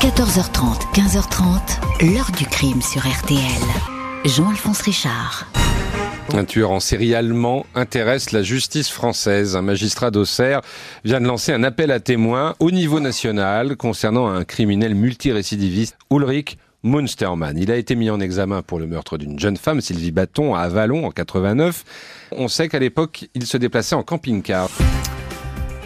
14h30, 0.00 0.92
15h30, 0.92 2.12
l'heure 2.12 2.30
du 2.36 2.44
crime 2.44 2.82
sur 2.82 3.00
RTL. 3.00 3.40
Jean-Alphonse 4.26 4.82
Richard. 4.82 5.46
Un 6.34 6.44
tueur 6.44 6.70
en 6.70 6.80
série 6.80 7.14
allemand 7.14 7.64
intéresse 7.74 8.32
la 8.32 8.42
justice 8.42 8.90
française. 8.90 9.56
Un 9.56 9.62
magistrat 9.62 10.10
d'Auxerre 10.10 10.60
vient 11.04 11.20
de 11.20 11.26
lancer 11.26 11.52
un 11.52 11.64
appel 11.64 11.90
à 11.90 11.98
témoins 11.98 12.54
au 12.60 12.70
niveau 12.70 13.00
national 13.00 13.76
concernant 13.76 14.28
un 14.28 14.44
criminel 14.44 14.94
multirécidiviste, 14.94 15.96
Ulrich 16.10 16.58
Munstermann. 16.82 17.56
Il 17.56 17.70
a 17.70 17.76
été 17.76 17.96
mis 17.96 18.10
en 18.10 18.20
examen 18.20 18.60
pour 18.60 18.78
le 18.78 18.86
meurtre 18.86 19.16
d'une 19.16 19.40
jeune 19.40 19.56
femme, 19.56 19.80
Sylvie 19.80 20.12
Bâton, 20.12 20.54
à 20.54 20.60
Avalon 20.60 21.06
en 21.06 21.10
89. 21.10 21.84
On 22.32 22.48
sait 22.48 22.68
qu'à 22.68 22.78
l'époque, 22.78 23.28
il 23.34 23.46
se 23.46 23.56
déplaçait 23.56 23.94
en 23.94 24.02
camping-car. 24.02 24.68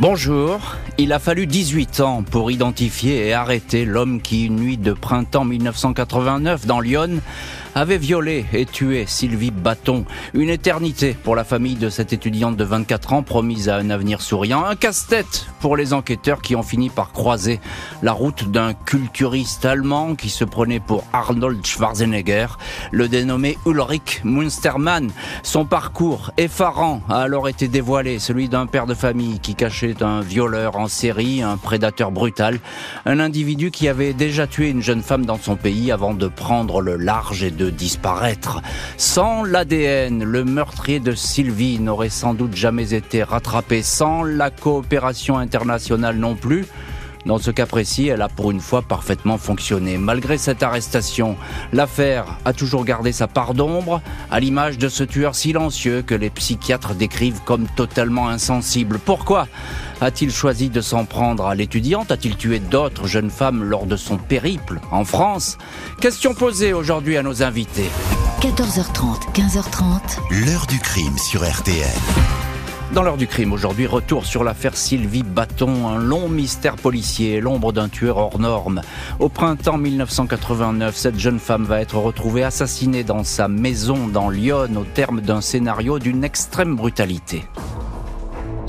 Bonjour, 0.01 0.77
il 0.97 1.13
a 1.13 1.19
fallu 1.19 1.47
18 1.47 2.01
ans 2.01 2.23
pour 2.23 2.51
identifier 2.51 3.27
et 3.27 3.35
arrêter 3.35 3.85
l'homme 3.85 4.23
qui, 4.23 4.47
une 4.47 4.57
nuit 4.57 4.79
de 4.79 4.95
printemps 4.95 5.45
1989 5.45 6.65
dans 6.65 6.81
Lyon, 6.81 7.21
avait 7.75 7.99
violé 7.99 8.47
et 8.53 8.67
tué 8.67 9.05
Sylvie 9.07 9.51
Bâton. 9.51 10.05
Une 10.35 10.49
éternité 10.49 11.17
pour 11.23 11.37
la 11.37 11.45
famille 11.45 11.77
de 11.77 11.89
cette 11.89 12.13
étudiante 12.13 12.57
de 12.57 12.65
24 12.65 13.13
ans 13.13 13.23
promise 13.23 13.69
à 13.69 13.77
un 13.77 13.91
avenir 13.91 14.21
souriant. 14.21 14.65
Un 14.65 14.77
casse-tête 14.77 15.47
pour 15.61 15.77
les 15.77 15.93
enquêteurs 15.93 16.43
qui 16.43 16.57
ont 16.57 16.63
fini 16.63 16.91
par 16.91 17.13
croiser 17.13 17.61
la 18.03 18.13
route 18.13 18.51
d'un 18.51 18.75
culturiste 18.75 19.65
allemand 19.65 20.15
qui 20.15 20.31
se 20.31 20.45
prenait 20.45 20.81
pour 20.81 21.05
Arnold 21.13 21.65
Schwarzenegger, 21.65 22.47
le 22.91 23.09
dénommé 23.09 23.59
Ulrich 23.67 24.23
Munstermann. 24.25 25.11
Son 25.43 25.65
parcours 25.65 26.33
effarant 26.37 27.03
a 27.09 27.21
alors 27.21 27.49
été 27.49 27.69
dévoilé, 27.69 28.19
celui 28.19 28.49
d'un 28.49 28.67
père 28.67 28.87
de 28.87 28.95
famille 28.95 29.39
qui 29.41 29.55
cachait 29.55 30.03
un 30.03 30.21
violeur 30.21 30.77
en 30.77 30.89
série, 30.89 31.43
un 31.43 31.57
prédateur 31.57 32.11
brutal, 32.11 32.59
un 33.07 33.21
individu 33.21 33.71
qui 33.71 33.89
avait 33.89 34.13
déjà 34.13 34.47
tué 34.47 34.71
une 34.71 34.83
jeune 34.83 35.03
femme 35.03 35.27
dans 35.27 35.39
son 35.39 35.57
pays 35.57 35.93
avant 35.93 36.15
de 36.15 36.29
prendre 36.29 36.81
le 36.81 36.97
large 36.97 37.43
et 37.43 37.51
de 37.51 37.60
disparaître. 37.69 38.63
Sans 38.97 39.45
l'ADN, 39.45 40.25
le 40.25 40.45
meurtrier 40.45 41.01
de 41.01 41.13
Sylvie 41.13 41.79
n'aurait 41.79 42.09
sans 42.09 42.33
doute 42.33 42.57
jamais 42.57 42.95
été 42.95 43.23
rattrapé. 43.23 43.83
Sans 43.83 44.23
la 44.23 44.51
coopération 44.51 45.37
internationale 45.39 46.17
non 46.17 46.35
plus. 46.35 46.67
Dans 47.27 47.39
ce 47.39 47.51
cas 47.51 47.67
précis, 47.67 48.09
elle 48.09 48.23
a 48.23 48.29
pour 48.29 48.51
une 48.51 48.61
fois 48.61 48.83
parfaitement 48.83 49.37
fonctionné. 49.37 49.99
Malgré 49.99 50.39
cette 50.39 50.63
arrestation, 50.63 51.37
l'affaire 51.73 52.25
a 52.45 52.53
toujours 52.53 52.85
gardé 52.85 53.13
sa 53.13 53.29
part 53.29 53.55
d'ombre, 53.55 54.01
à 54.31 54.41
l'image 54.41 54.79
de 54.79 54.89
ce 54.89 55.05
tueur 55.05 55.35
silencieux 55.35 56.03
que 56.03 56.15
les 56.15 56.31
psychiatres 56.31 56.95
décrivent 56.95 57.43
comme 57.45 57.67
totalement 57.77 58.29
insensible. 58.29 58.99
Pourquoi 58.99 59.49
a-t-il 60.01 60.33
choisi 60.33 60.71
de 60.71 60.81
s'en 60.81 61.05
prendre 61.05 61.47
à 61.47 61.55
l'étudiante? 61.55 62.11
A-t-il 62.11 62.37
tué 62.37 62.59
d'autres 62.59 63.07
jeunes 63.07 63.31
femmes 63.31 63.65
lors 63.65 63.87
de 63.87 63.97
son 63.97 64.17
périple 64.17 64.81
en 64.91 65.05
France? 65.05 65.59
Question 66.01 66.35
posée 66.35 66.73
aujourd'hui 66.73 67.19
à 67.19 67.23
nos 67.23 67.43
invités. 67.43 67.91
14h30, 68.41 69.33
15h30. 69.35 70.47
L'heure 70.47 70.67
du 70.67 70.79
crime 70.79 71.19
sur 71.19 71.43
RTL. 71.47 71.85
Dans 72.93 73.05
l'heure 73.05 73.17
du 73.17 73.29
crime, 73.29 73.53
aujourd'hui, 73.53 73.87
retour 73.87 74.27
sur 74.27 74.43
l'affaire 74.43 74.77
Sylvie 74.77 75.23
Bâton, 75.23 75.87
un 75.87 75.97
long 75.97 76.29
mystère 76.29 76.75
policier, 76.75 77.41
l'ombre 77.41 77.73
d'un 77.73 77.89
tueur 77.89 78.17
hors 78.17 78.41
norme. 78.41 78.83
Au 79.21 79.29
printemps 79.29 79.79
1989, 79.79 80.97
cette 80.97 81.17
jeune 81.17 81.39
femme 81.39 81.63
va 81.65 81.81
être 81.81 81.99
retrouvée 81.99 82.43
assassinée 82.43 83.05
dans 83.05 83.23
sa 83.23 83.47
maison 83.47 84.09
dans 84.09 84.29
Lyon 84.29 84.71
au 84.77 84.83
terme 84.83 85.21
d'un 85.21 85.41
scénario 85.41 86.01
d'une 86.01 86.25
extrême 86.25 86.75
brutalité. 86.75 87.45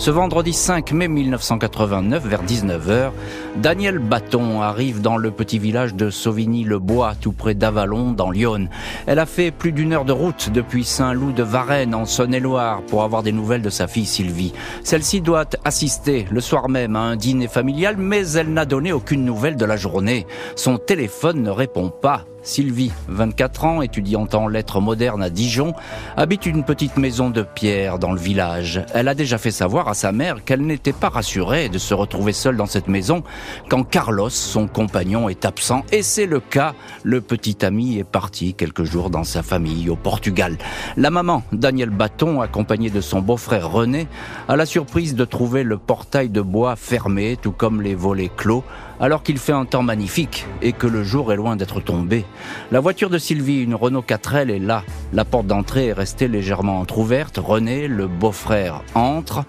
Ce 0.01 0.09
vendredi 0.09 0.51
5 0.51 0.93
mai 0.93 1.07
1989, 1.07 2.25
vers 2.25 2.43
19h, 2.43 3.11
Daniel 3.57 3.99
Bâton 3.99 4.59
arrive 4.59 4.99
dans 4.99 5.15
le 5.15 5.29
petit 5.29 5.59
village 5.59 5.93
de 5.93 6.09
Sauvigny-le-Bois, 6.09 7.13
tout 7.21 7.33
près 7.33 7.53
d'Avalon, 7.53 8.11
dans 8.11 8.31
Lyon. 8.31 8.67
Elle 9.05 9.19
a 9.19 9.27
fait 9.27 9.51
plus 9.51 9.71
d'une 9.71 9.93
heure 9.93 10.03
de 10.03 10.11
route 10.11 10.49
depuis 10.51 10.85
Saint-Loup 10.85 11.33
de 11.33 11.43
Varennes, 11.43 11.93
en 11.93 12.05
Saône-et-Loire, 12.05 12.81
pour 12.81 13.03
avoir 13.03 13.21
des 13.21 13.31
nouvelles 13.31 13.61
de 13.61 13.69
sa 13.69 13.87
fille 13.87 14.07
Sylvie. 14.07 14.53
Celle-ci 14.83 15.21
doit 15.21 15.45
assister 15.65 16.25
le 16.31 16.41
soir 16.41 16.67
même 16.67 16.95
à 16.95 17.01
un 17.01 17.15
dîner 17.15 17.47
familial, 17.47 17.95
mais 17.95 18.27
elle 18.31 18.53
n'a 18.53 18.65
donné 18.65 18.93
aucune 18.93 19.23
nouvelle 19.23 19.55
de 19.55 19.65
la 19.65 19.77
journée. 19.77 20.25
Son 20.55 20.79
téléphone 20.79 21.43
ne 21.43 21.51
répond 21.51 21.89
pas. 21.89 22.25
Sylvie, 22.43 22.91
24 23.07 23.65
ans, 23.65 23.81
étudiante 23.81 24.33
en 24.33 24.47
lettres 24.47 24.81
modernes 24.81 25.21
à 25.21 25.29
Dijon, 25.29 25.73
habite 26.17 26.45
une 26.45 26.63
petite 26.63 26.97
maison 26.97 27.29
de 27.29 27.43
pierre 27.43 27.99
dans 27.99 28.11
le 28.11 28.19
village. 28.19 28.83
Elle 28.93 29.07
a 29.07 29.13
déjà 29.13 29.37
fait 29.37 29.51
savoir 29.51 29.87
à 29.87 29.93
sa 29.93 30.11
mère 30.11 30.43
qu'elle 30.43 30.61
n'était 30.61 30.91
pas 30.91 31.09
rassurée 31.09 31.69
de 31.69 31.77
se 31.77 31.93
retrouver 31.93 32.33
seule 32.33 32.57
dans 32.57 32.65
cette 32.65 32.87
maison 32.87 33.23
quand 33.69 33.83
Carlos, 33.83 34.29
son 34.29 34.67
compagnon, 34.67 35.29
est 35.29 35.45
absent. 35.45 35.83
Et 35.91 36.01
c'est 36.01 36.25
le 36.25 36.39
cas. 36.39 36.73
Le 37.03 37.21
petit 37.21 37.63
ami 37.63 37.99
est 37.99 38.03
parti 38.03 38.53
quelques 38.53 38.83
jours 38.83 39.09
dans 39.09 39.23
sa 39.23 39.43
famille 39.43 39.89
au 39.89 39.95
Portugal. 39.95 40.57
La 40.97 41.11
maman, 41.11 41.43
Daniel 41.51 41.91
Bâton, 41.91 42.41
accompagnée 42.41 42.89
de 42.89 43.01
son 43.01 43.21
beau-frère 43.21 43.71
René, 43.71 44.07
a 44.47 44.55
la 44.55 44.65
surprise 44.65 45.15
de 45.15 45.25
trouver 45.25 45.63
le 45.63 45.77
portail 45.77 46.29
de 46.29 46.41
bois 46.41 46.75
fermé, 46.75 47.37
tout 47.39 47.51
comme 47.51 47.81
les 47.81 47.95
volets 47.95 48.31
clos, 48.35 48.63
alors 49.01 49.23
qu'il 49.23 49.39
fait 49.39 49.51
un 49.51 49.65
temps 49.65 49.81
magnifique 49.81 50.45
et 50.61 50.71
que 50.71 50.87
le 50.87 51.03
jour 51.03 51.33
est 51.33 51.35
loin 51.35 51.55
d'être 51.55 51.81
tombé. 51.81 52.23
La 52.71 52.79
voiture 52.79 53.09
de 53.09 53.17
Sylvie, 53.17 53.61
une 53.61 53.75
Renault 53.75 54.05
4L, 54.07 54.51
est 54.51 54.59
là. 54.59 54.83
La 55.11 55.25
porte 55.25 55.47
d'entrée 55.47 55.87
est 55.87 55.93
restée 55.93 56.27
légèrement 56.27 56.79
entr'ouverte. 56.79 57.37
René, 57.37 57.87
le 57.87 58.07
beau-frère, 58.07 58.83
entre. 58.93 59.43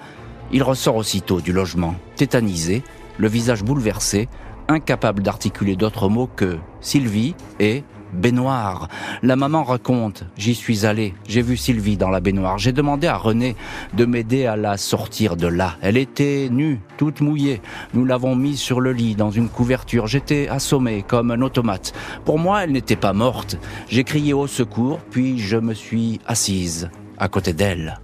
Il 0.53 0.63
ressort 0.63 0.97
aussitôt 0.97 1.41
du 1.41 1.53
logement, 1.53 1.95
tétanisé, 2.17 2.83
le 3.19 3.29
visage 3.29 3.63
bouleversé, 3.63 4.29
incapable 4.69 5.23
d'articuler 5.23 5.77
d'autres 5.77 6.09
mots 6.09 6.29
que 6.35 6.59
Sylvie 6.81 7.35
et 7.61 7.85
baignoire. 8.13 8.89
La 9.23 9.37
maman 9.37 9.65
raconte, 9.65 10.25
j'y 10.37 10.55
suis 10.55 10.87
allé, 10.87 11.15
j'ai 11.29 11.43
vu 11.43 11.57
Sylvie 11.57 11.97
dans 11.97 12.11
la 12.11 12.21
baignoire, 12.21 12.59
j'ai 12.59 12.73
demandé 12.73 13.07
à 13.07 13.17
René 13.17 13.57
de 13.95 14.05
m'aider 14.05 14.47
à 14.47 14.57
la 14.57 14.77
sortir 14.77 15.37
de 15.37 15.47
là. 15.47 15.77
Elle 15.81 15.97
était 15.97 16.49
nue, 16.51 16.81
toute 16.97 17.21
mouillée. 17.21 17.61
Nous 17.95 18.05
l'avons 18.05 18.37
mise 18.37 18.61
sur 18.61 18.81
le 18.81 18.93
lit 18.93 19.15
dans 19.15 19.31
une 19.31 19.49
couverture. 19.49 20.07
J'étais 20.07 20.49
assommé 20.49 21.05
comme 21.07 21.31
un 21.31 21.43
automate. 21.43 21.93
Pour 22.25 22.39
moi, 22.39 22.65
elle 22.65 22.73
n'était 22.73 22.97
pas 22.97 23.13
morte. 23.13 23.57
J'ai 23.89 24.05
crié 24.05 24.33
au 24.33 24.47
secours, 24.47 25.01
puis 25.11 25.39
je 25.39 25.57
me 25.57 25.75
suis 25.75 26.21
assise 26.27 26.91
à 27.19 27.29
côté 27.29 27.53
d'elle. 27.53 28.01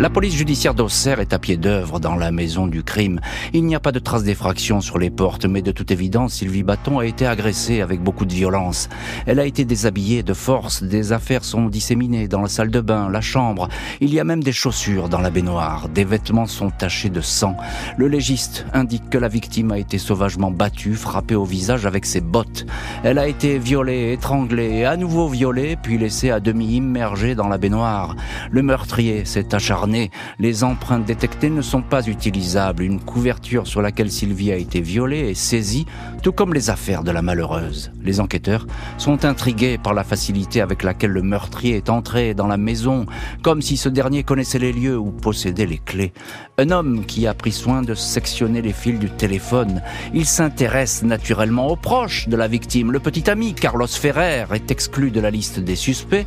La 0.00 0.08
police 0.08 0.34
judiciaire 0.34 0.72
d'Auxerre 0.72 1.20
est 1.20 1.34
à 1.34 1.38
pied 1.38 1.58
d'œuvre 1.58 2.00
dans 2.00 2.16
la 2.16 2.30
maison 2.30 2.66
du 2.66 2.82
crime. 2.82 3.20
Il 3.52 3.66
n'y 3.66 3.74
a 3.74 3.80
pas 3.80 3.92
de 3.92 3.98
traces 3.98 4.22
d'effraction 4.22 4.80
sur 4.80 4.98
les 4.98 5.10
portes, 5.10 5.44
mais 5.44 5.60
de 5.60 5.72
toute 5.72 5.90
évidence, 5.90 6.32
Sylvie 6.32 6.62
Bâton 6.62 7.00
a 7.00 7.04
été 7.04 7.26
agressée 7.26 7.82
avec 7.82 8.02
beaucoup 8.02 8.24
de 8.24 8.32
violence. 8.32 8.88
Elle 9.26 9.38
a 9.38 9.44
été 9.44 9.66
déshabillée 9.66 10.22
de 10.22 10.32
force, 10.32 10.82
des 10.82 11.12
affaires 11.12 11.44
sont 11.44 11.66
disséminées 11.66 12.28
dans 12.28 12.40
la 12.40 12.48
salle 12.48 12.70
de 12.70 12.80
bain, 12.80 13.10
la 13.10 13.20
chambre. 13.20 13.68
Il 14.00 14.14
y 14.14 14.18
a 14.18 14.24
même 14.24 14.42
des 14.42 14.52
chaussures 14.52 15.10
dans 15.10 15.20
la 15.20 15.28
baignoire, 15.28 15.90
des 15.90 16.04
vêtements 16.04 16.46
sont 16.46 16.70
tachés 16.70 17.10
de 17.10 17.20
sang. 17.20 17.54
Le 17.98 18.08
légiste 18.08 18.64
indique 18.72 19.10
que 19.10 19.18
la 19.18 19.28
victime 19.28 19.70
a 19.70 19.78
été 19.78 19.98
sauvagement 19.98 20.50
battue, 20.50 20.94
frappée 20.94 21.34
au 21.34 21.44
visage 21.44 21.84
avec 21.84 22.06
ses 22.06 22.22
bottes. 22.22 22.64
Elle 23.04 23.18
a 23.18 23.28
été 23.28 23.58
violée, 23.58 24.14
étranglée, 24.14 24.86
à 24.86 24.96
nouveau 24.96 25.28
violée, 25.28 25.76
puis 25.76 25.98
laissée 25.98 26.30
à 26.30 26.40
demi 26.40 26.76
immergée 26.76 27.34
dans 27.34 27.48
la 27.48 27.58
baignoire. 27.58 28.16
Le 28.50 28.62
meurtrier 28.62 29.26
s'est 29.26 29.54
acharné 29.54 29.89
les 30.38 30.64
empreintes 30.64 31.04
détectées 31.04 31.50
ne 31.50 31.62
sont 31.62 31.82
pas 31.82 32.06
utilisables. 32.06 32.82
Une 32.82 33.00
couverture 33.00 33.66
sur 33.66 33.82
laquelle 33.82 34.10
Sylvie 34.10 34.52
a 34.52 34.56
été 34.56 34.80
violée 34.80 35.30
est 35.30 35.34
saisie, 35.34 35.86
tout 36.22 36.32
comme 36.32 36.54
les 36.54 36.70
affaires 36.70 37.04
de 37.04 37.10
la 37.10 37.22
malheureuse. 37.22 37.92
Les 38.02 38.20
enquêteurs 38.20 38.66
sont 38.98 39.24
intrigués 39.24 39.78
par 39.78 39.94
la 39.94 40.04
facilité 40.04 40.60
avec 40.60 40.82
laquelle 40.82 41.10
le 41.10 41.22
meurtrier 41.22 41.76
est 41.76 41.90
entré 41.90 42.34
dans 42.34 42.46
la 42.46 42.56
maison, 42.56 43.06
comme 43.42 43.62
si 43.62 43.76
ce 43.76 43.88
dernier 43.88 44.22
connaissait 44.22 44.58
les 44.58 44.72
lieux 44.72 44.98
ou 44.98 45.10
possédait 45.10 45.66
les 45.66 45.78
clés. 45.78 46.12
Un 46.58 46.70
homme 46.70 47.04
qui 47.06 47.26
a 47.26 47.34
pris 47.34 47.52
soin 47.52 47.82
de 47.82 47.94
sectionner 47.94 48.62
les 48.62 48.72
fils 48.72 48.98
du 48.98 49.10
téléphone. 49.10 49.82
Il 50.14 50.26
s'intéresse 50.26 51.02
naturellement 51.02 51.68
aux 51.68 51.76
proches 51.76 52.28
de 52.28 52.36
la 52.36 52.48
victime. 52.48 52.92
Le 52.92 53.00
petit 53.00 53.30
ami 53.30 53.54
Carlos 53.54 53.86
Ferrer 53.86 54.44
est 54.52 54.70
exclu 54.70 55.10
de 55.10 55.20
la 55.20 55.30
liste 55.30 55.60
des 55.60 55.76
suspects. 55.76 56.26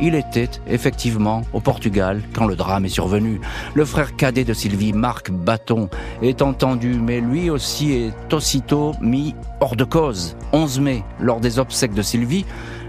Il 0.00 0.14
était 0.14 0.50
effectivement 0.66 1.42
au 1.52 1.60
Portugal 1.60 2.22
quand 2.34 2.46
le 2.46 2.56
drame 2.56 2.84
est 2.84 2.88
survenu. 2.88 3.40
Le 3.74 3.84
frère 3.84 4.16
cadet 4.16 4.44
de 4.44 4.52
Sylvie, 4.52 4.92
Marc 4.92 5.30
Bâton, 5.30 5.88
est 6.22 6.42
entendu, 6.42 6.94
mais 6.94 7.20
lui 7.20 7.50
aussi 7.50 7.92
est 7.92 8.34
aussitôt 8.34 8.92
mis 9.00 9.34
hors 9.60 9.76
de 9.76 9.84
cause. 9.84 10.36
11 10.52 10.80
mai, 10.80 11.04
lors 11.20 11.40
des 11.40 11.58
obsèques 11.58 11.94
de 11.94 12.02
Sylvie, 12.02 12.44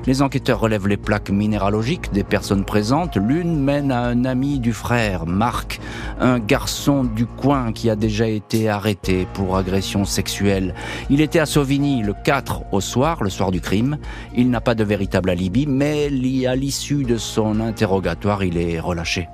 les 0.08 0.22
enquêteurs 0.22 0.60
relèvent 0.60 0.88
les 0.88 0.98
plaques 0.98 1.30
minéralogiques 1.30 2.12
des 2.12 2.24
personnes 2.24 2.66
présentes. 2.66 3.18
L'une 3.18 3.60
mène 3.60 3.92
à 3.92 4.02
un 4.02 4.26
ami 4.26 4.60
du 4.60 4.74
frère, 4.74 5.26
Marc, 5.26 5.80
un 6.20 6.40
garçon 6.40 7.04
du 7.04 7.26
coin 7.26 7.72
qui 7.72 7.90
a 7.90 7.96
déjà 7.96 8.28
été 8.28 8.70
arrêté 8.70 9.28
pour 9.34 9.58
agression 9.58 10.06
sexuelle. 10.06 10.74
Il 11.10 11.22
était 11.22 11.40
à 11.40 11.46
Sauvigny 11.46 12.02
le 12.02 12.14
4 12.14 12.64
au 12.72 12.82
soir, 12.82 13.24
le 13.24 13.30
soir 13.30 13.52
du 13.52 13.62
crime. 13.62 13.98
Il 14.36 14.50
n'a 14.50 14.62
pas 14.62 14.76
de 14.76 14.84
véritable 14.84 15.30
alibi, 15.30 15.66
mais 15.68 16.10
à 16.46 16.56
l'issue 16.56 17.04
de 17.04 17.18
son 17.18 17.60
interrogatoire, 17.60 18.44
il 18.44 18.58
est 18.58 18.80
relâché. 18.80 19.28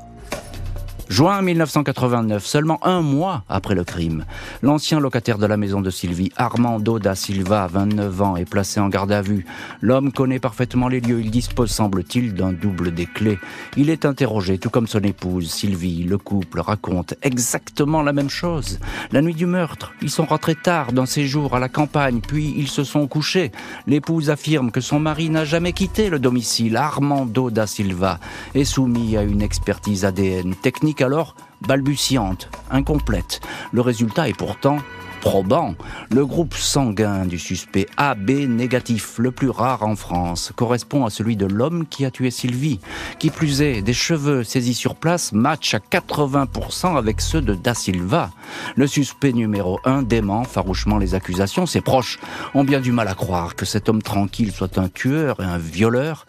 Juin 1.12 1.42
1989, 1.42 2.46
seulement 2.46 2.80
un 2.88 3.02
mois 3.02 3.44
après 3.50 3.75
le 3.75 3.84
crime, 3.84 4.24
l'ancien 4.62 5.02
locataire 5.02 5.38
de 5.38 5.46
la 5.46 5.58
maison 5.58 5.81
de 5.81 5.90
Sylvie, 5.90 6.31
Armando 6.38 7.00
da 7.00 7.16
Silva, 7.16 7.68
29 7.68 8.22
ans, 8.22 8.38
est 8.38 8.46
placé 8.46 8.80
en 8.80 8.88
garde 8.88 9.12
à 9.12 9.22
vue. 9.22 9.46
L'homme 9.81 10.13
connaît 10.13 10.40
parfaitement 10.40 10.88
les 10.88 11.02
lieux, 11.02 11.19
il 11.19 11.30
dispose, 11.30 11.69
semble-t-il, 11.69 12.34
d'un 12.34 12.54
double 12.54 12.94
des 12.94 13.08
clés. 13.08 13.40
Il 13.75 13.90
est 13.90 14.06
interrogé, 14.06 14.58
tout 14.58 14.69
comme 14.69 14.88
son 14.88 15.02
épouse, 15.02 15.52
Sylvie. 15.52 16.06
Le 16.06 16.18
couple 16.18 16.62
raconte 16.62 17.16
exactement 17.24 18.04
la 18.04 18.13
même 18.13 18.30
chose. 18.30 18.80
La 19.12 19.22
nuit 19.22 19.36
du 19.36 19.48
meurtre, 19.48 19.92
ils 20.02 20.10
sont 20.10 20.24
rentrés 20.24 20.56
tard 20.56 20.94
d'un 20.94 21.06
séjour 21.06 21.54
à 21.54 21.60
la 21.60 21.68
campagne, 21.68 22.22
puis 22.25 22.54
ils 22.56 22.69
se 22.69 22.86
sont 22.86 23.08
couchés. 23.08 23.52
L'épouse 23.86 24.30
affirme 24.30 24.72
que 24.72 24.80
son 24.80 25.02
mari 25.02 25.30
n'a 25.30 25.44
jamais 25.44 25.74
quitté 25.74 26.10
le 26.10 26.19
domicile. 26.19 26.78
Armando 26.78 27.52
da 27.52 27.68
Silva 27.68 28.18
est 28.56 28.63
soumis 28.63 29.18
à 29.18 29.24
une 29.24 29.42
expertise 29.42 30.06
ADN 30.06 30.56
technique 30.56 31.00
alors 31.03 31.36
balbutiante, 31.68 32.50
incomplète. 32.69 33.42
Le 33.71 33.81
résultat 33.81 34.30
est 34.30 34.38
pourtant 34.38 34.80
probant. 35.21 35.75
Le 36.09 36.25
groupe 36.25 36.56
sanguin 36.56 37.25
du 37.25 37.39
suspect 37.39 37.86
AB 37.95 38.31
négatif, 38.31 39.19
le 39.19 39.31
plus 39.31 39.50
rare 39.50 39.83
en 39.83 39.95
France, 39.95 40.51
correspond 40.56 41.06
à 41.06 41.09
celui 41.09 41.38
de 41.38 41.45
l'homme 41.45 41.86
qui 41.86 42.03
a 42.03 42.12
tué 42.12 42.31
Sylvie. 42.31 42.80
Qui 43.19 43.30
plus 43.30 43.62
est, 43.62 43.81
des 43.81 43.94
cheveux 43.94 44.44
saisis 44.44 44.74
sur 44.74 44.95
place 44.95 45.31
matchent 45.31 45.75
à 45.75 45.80
80% 45.80 46.98
avec 46.98 47.21
ceux 47.21 47.42
de 47.42 47.53
Da 47.53 47.74
Silva. 47.74 48.31
Le 48.75 48.88
suspect 48.88 49.31
numéro 49.31 49.80
1 49.86 50.01
dément 50.01 50.44
farouchement 50.44 50.98
les 50.98 51.13
accusations. 51.13 51.68
Ses 51.68 51.81
proches 51.81 52.19
ont 52.56 52.63
bien 52.63 52.81
du 52.81 52.92
mal 52.92 53.07
à 53.07 53.13
croire 53.13 53.56
que 53.56 53.65
cet 53.65 53.88
homme 53.88 54.01
tranquille 54.01 54.51
soit 54.51 54.80
un 54.80 54.89
tueur 54.89 55.39
et 55.39 55.45
un 55.45 55.59
violeur. 55.59 56.25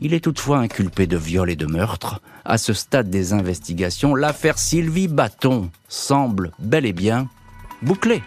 Il 0.00 0.14
est 0.14 0.20
toutefois 0.20 0.58
inculpé 0.58 1.08
de 1.08 1.16
viol 1.16 1.50
et 1.50 1.56
de 1.56 1.66
meurtre. 1.66 2.20
À 2.44 2.56
ce 2.56 2.72
stade 2.72 3.10
des 3.10 3.32
investigations, 3.32 4.14
l'affaire 4.14 4.56
Sylvie 4.56 5.08
Bâton 5.08 5.70
semble 5.88 6.52
bel 6.60 6.86
et 6.86 6.92
bien 6.92 7.28
bouclée. 7.82 8.22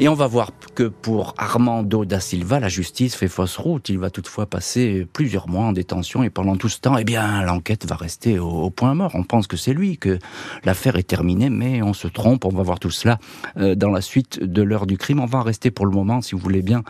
Et 0.00 0.08
on 0.08 0.14
va 0.14 0.26
voir 0.26 0.50
que 0.74 0.84
pour 0.84 1.34
Armando 1.38 2.04
da 2.04 2.18
Silva, 2.18 2.58
la 2.58 2.68
justice 2.68 3.14
fait 3.14 3.28
fausse 3.28 3.56
route. 3.58 3.88
Il 3.88 3.98
va 3.98 4.10
toutefois 4.10 4.46
passer 4.46 5.06
plusieurs 5.12 5.48
mois 5.48 5.66
en 5.66 5.72
détention 5.72 6.24
et 6.24 6.30
pendant 6.30 6.56
tout 6.56 6.68
ce 6.68 6.80
temps, 6.80 6.96
eh 6.96 7.04
bien, 7.04 7.42
l'enquête 7.42 7.86
va 7.86 7.94
rester 7.94 8.40
au, 8.40 8.70
point 8.70 8.94
mort. 8.94 9.12
On 9.14 9.22
pense 9.22 9.46
que 9.46 9.56
c'est 9.56 9.72
lui, 9.72 9.98
que 9.98 10.18
l'affaire 10.64 10.96
est 10.96 11.04
terminée, 11.04 11.50
mais 11.50 11.80
on 11.80 11.94
se 11.94 12.08
trompe. 12.08 12.44
On 12.44 12.50
va 12.50 12.62
voir 12.62 12.80
tout 12.80 12.90
cela 12.90 13.18
euh, 13.56 13.76
dans 13.76 13.90
la 13.90 14.00
suite 14.00 14.42
de 14.42 14.62
l'heure 14.62 14.86
du 14.86 14.98
crime. 14.98 15.20
On 15.20 15.26
va 15.26 15.42
rester 15.42 15.70
pour 15.70 15.86
le 15.86 15.92
moment, 15.92 16.22
si 16.22 16.34
vous 16.34 16.40
voulez 16.40 16.62
bien, 16.62 16.82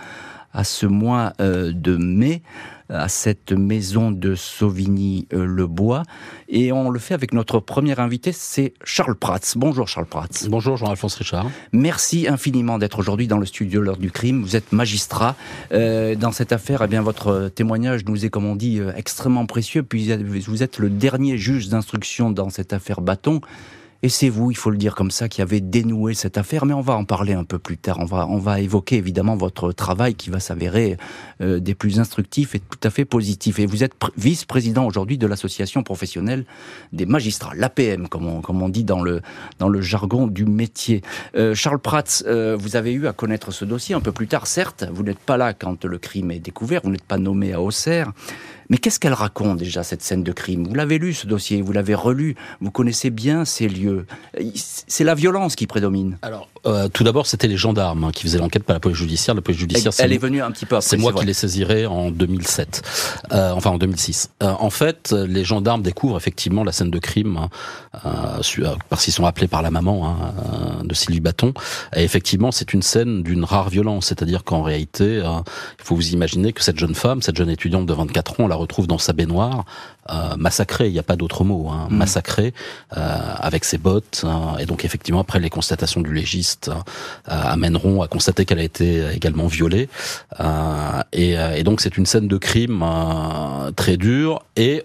à 0.52 0.64
ce 0.64 0.86
mois 0.86 1.32
euh, 1.40 1.72
de 1.72 1.96
mai 1.96 2.42
à 2.88 3.08
cette 3.08 3.52
maison 3.52 4.10
de 4.10 4.34
Sauvigny-le-Bois. 4.34 6.02
Et 6.48 6.72
on 6.72 6.90
le 6.90 6.98
fait 6.98 7.14
avec 7.14 7.32
notre 7.32 7.60
premier 7.60 7.98
invité, 7.98 8.32
c'est 8.32 8.72
Charles 8.84 9.14
Prats. 9.14 9.40
Bonjour 9.56 9.86
Charles 9.88 10.06
Prats. 10.06 10.28
Bonjour 10.48 10.76
Jean-Alphonse 10.76 11.14
Richard. 11.16 11.50
Merci 11.72 12.26
infiniment 12.28 12.78
d'être 12.78 12.98
aujourd'hui 12.98 13.28
dans 13.28 13.38
le 13.38 13.46
studio 13.46 13.80
L'heure 13.80 13.98
du 13.98 14.10
crime. 14.10 14.42
Vous 14.42 14.56
êtes 14.56 14.72
magistrat. 14.72 15.36
Euh, 15.72 16.14
dans 16.14 16.32
cette 16.32 16.52
affaire, 16.52 16.82
eh 16.82 16.88
bien, 16.88 17.02
votre 17.02 17.50
témoignage 17.54 18.04
nous 18.06 18.24
est, 18.24 18.30
comme 18.30 18.46
on 18.46 18.56
dit, 18.56 18.78
euh, 18.78 18.92
extrêmement 18.96 19.46
précieux. 19.46 19.82
Puis 19.82 20.10
vous 20.40 20.62
êtes 20.62 20.78
le 20.78 20.90
dernier 20.90 21.36
juge 21.36 21.68
d'instruction 21.68 22.30
dans 22.30 22.50
cette 22.50 22.72
affaire 22.72 23.00
Bâton. 23.00 23.40
Et 24.04 24.08
c'est 24.08 24.28
vous, 24.28 24.52
il 24.52 24.56
faut 24.56 24.70
le 24.70 24.76
dire 24.76 24.94
comme 24.94 25.10
ça, 25.10 25.28
qui 25.28 25.42
avez 25.42 25.60
dénoué 25.60 26.14
cette 26.14 26.38
affaire, 26.38 26.64
mais 26.66 26.72
on 26.72 26.80
va 26.80 26.94
en 26.94 27.04
parler 27.04 27.32
un 27.32 27.42
peu 27.42 27.58
plus 27.58 27.76
tard. 27.76 27.98
On 27.98 28.04
va, 28.04 28.28
on 28.28 28.38
va 28.38 28.60
évoquer 28.60 28.94
évidemment 28.94 29.34
votre 29.34 29.72
travail 29.72 30.14
qui 30.14 30.30
va 30.30 30.38
s'avérer 30.38 30.96
euh, 31.40 31.58
des 31.58 31.74
plus 31.74 31.98
instructifs 31.98 32.54
et 32.54 32.60
tout 32.60 32.78
à 32.84 32.90
fait 32.90 33.04
positifs. 33.04 33.58
Et 33.58 33.66
vous 33.66 33.82
êtes 33.82 33.94
vice-président 34.16 34.86
aujourd'hui 34.86 35.18
de 35.18 35.26
l'association 35.26 35.82
professionnelle 35.82 36.44
des 36.92 37.06
magistrats, 37.06 37.54
l'APM, 37.56 38.06
comme 38.06 38.28
on, 38.28 38.40
comme 38.40 38.62
on 38.62 38.68
dit 38.68 38.84
dans 38.84 39.02
le, 39.02 39.20
dans 39.58 39.68
le 39.68 39.80
jargon 39.80 40.28
du 40.28 40.44
métier. 40.44 41.02
Euh, 41.34 41.56
Charles 41.56 41.80
Prats, 41.80 42.22
euh, 42.24 42.56
vous 42.56 42.76
avez 42.76 42.92
eu 42.92 43.08
à 43.08 43.12
connaître 43.12 43.50
ce 43.50 43.64
dossier 43.64 43.96
un 43.96 44.00
peu 44.00 44.12
plus 44.12 44.28
tard, 44.28 44.46
certes. 44.46 44.84
Vous 44.92 45.02
n'êtes 45.02 45.18
pas 45.18 45.36
là 45.36 45.54
quand 45.54 45.84
le 45.84 45.98
crime 45.98 46.30
est 46.30 46.38
découvert, 46.38 46.82
vous 46.84 46.90
n'êtes 46.90 47.02
pas 47.02 47.18
nommé 47.18 47.52
à 47.52 47.60
Auxerre. 47.60 48.12
Mais 48.70 48.78
qu'est-ce 48.78 49.00
qu'elle 49.00 49.14
raconte 49.14 49.58
déjà, 49.58 49.82
cette 49.82 50.02
scène 50.02 50.22
de 50.22 50.32
crime? 50.32 50.66
Vous 50.66 50.74
l'avez 50.74 50.98
lu, 50.98 51.14
ce 51.14 51.26
dossier, 51.26 51.62
vous 51.62 51.72
l'avez 51.72 51.94
relu, 51.94 52.36
vous 52.60 52.70
connaissez 52.70 53.10
bien 53.10 53.44
ces 53.44 53.68
lieux. 53.68 54.06
C'est 54.54 55.04
la 55.04 55.14
violence 55.14 55.56
qui 55.56 55.66
prédomine. 55.66 56.18
Alors, 56.22 56.48
euh, 56.66 56.88
tout 56.88 57.02
d'abord, 57.02 57.26
c'était 57.26 57.48
les 57.48 57.56
gendarmes 57.56 58.04
hein, 58.04 58.10
qui 58.12 58.24
faisaient 58.24 58.38
l'enquête, 58.38 58.64
pas 58.64 58.74
la 58.74 58.80
police 58.80 58.98
judiciaire. 58.98 59.34
La 59.34 59.40
police 59.40 59.60
judiciaire, 59.60 59.92
elle, 59.98 60.12
est 60.12 60.18
venue 60.18 60.42
un 60.42 60.50
petit 60.50 60.66
peu 60.66 60.76
après. 60.76 60.86
C'est 60.86 60.96
moi 60.98 61.12
qui 61.12 61.24
les 61.24 61.32
saisirai 61.32 61.86
en 61.86 62.10
2007, 62.10 62.82
euh, 63.32 63.52
enfin 63.52 63.70
en 63.70 63.78
2006. 63.78 64.30
Euh, 64.42 64.52
en 64.58 64.70
fait, 64.70 65.12
les 65.12 65.44
gendarmes 65.44 65.82
découvrent 65.82 66.18
effectivement 66.18 66.64
la 66.64 66.72
scène 66.72 66.90
de 66.90 66.98
crime 66.98 67.48
euh, 68.04 68.40
parce 68.90 69.04
qu'ils 69.04 69.14
sont 69.14 69.24
appelés 69.24 69.48
par 69.48 69.62
la 69.62 69.70
maman 69.70 70.08
hein, 70.08 70.84
de 70.84 70.94
Sylvie 70.94 71.20
Bâton. 71.20 71.54
Et 71.96 72.02
effectivement, 72.02 72.52
c'est 72.52 72.74
une 72.74 72.82
scène 72.82 73.22
d'une 73.22 73.44
rare 73.44 73.70
violence, 73.70 74.06
c'est-à-dire 74.06 74.44
qu'en 74.44 74.62
réalité, 74.62 75.22
il 75.22 75.84
faut 75.84 75.94
vous 75.94 76.10
imaginer 76.10 76.52
que 76.52 76.62
cette 76.62 76.78
jeune 76.78 76.94
femme, 76.94 77.22
cette 77.22 77.36
jeune 77.36 77.50
étudiante 77.50 77.86
de 77.86 77.94
24 77.94 78.32
ans, 78.32 78.44
on 78.44 78.48
la 78.48 78.57
retrouve 78.58 78.86
dans 78.86 78.98
sa 78.98 79.12
baignoire, 79.12 79.64
euh, 80.10 80.36
massacrée, 80.36 80.86
il 80.86 80.92
n'y 80.92 80.98
a 80.98 81.02
pas 81.02 81.16
d'autre 81.16 81.44
mot, 81.44 81.68
hein, 81.68 81.88
mm. 81.90 81.96
massacrée, 81.96 82.54
euh, 82.96 83.18
avec 83.38 83.64
ses 83.64 83.78
bottes. 83.78 84.24
Hein, 84.24 84.56
et 84.58 84.66
donc 84.66 84.84
effectivement, 84.84 85.20
après 85.20 85.40
les 85.40 85.50
constatations 85.50 86.00
du 86.00 86.12
légiste 86.12 86.68
euh, 86.68 86.74
amèneront 87.26 88.02
à 88.02 88.08
constater 88.08 88.44
qu'elle 88.44 88.58
a 88.58 88.64
été 88.64 89.08
également 89.12 89.46
violée. 89.46 89.88
Et, 91.12 91.32
et, 91.32 91.62
donc 91.62 91.80
c'est 91.80 91.96
une 91.96 92.06
scène 92.06 92.28
de 92.28 92.36
crime 92.36 92.84
très 93.76 93.96
dure 93.96 94.42
et 94.56 94.84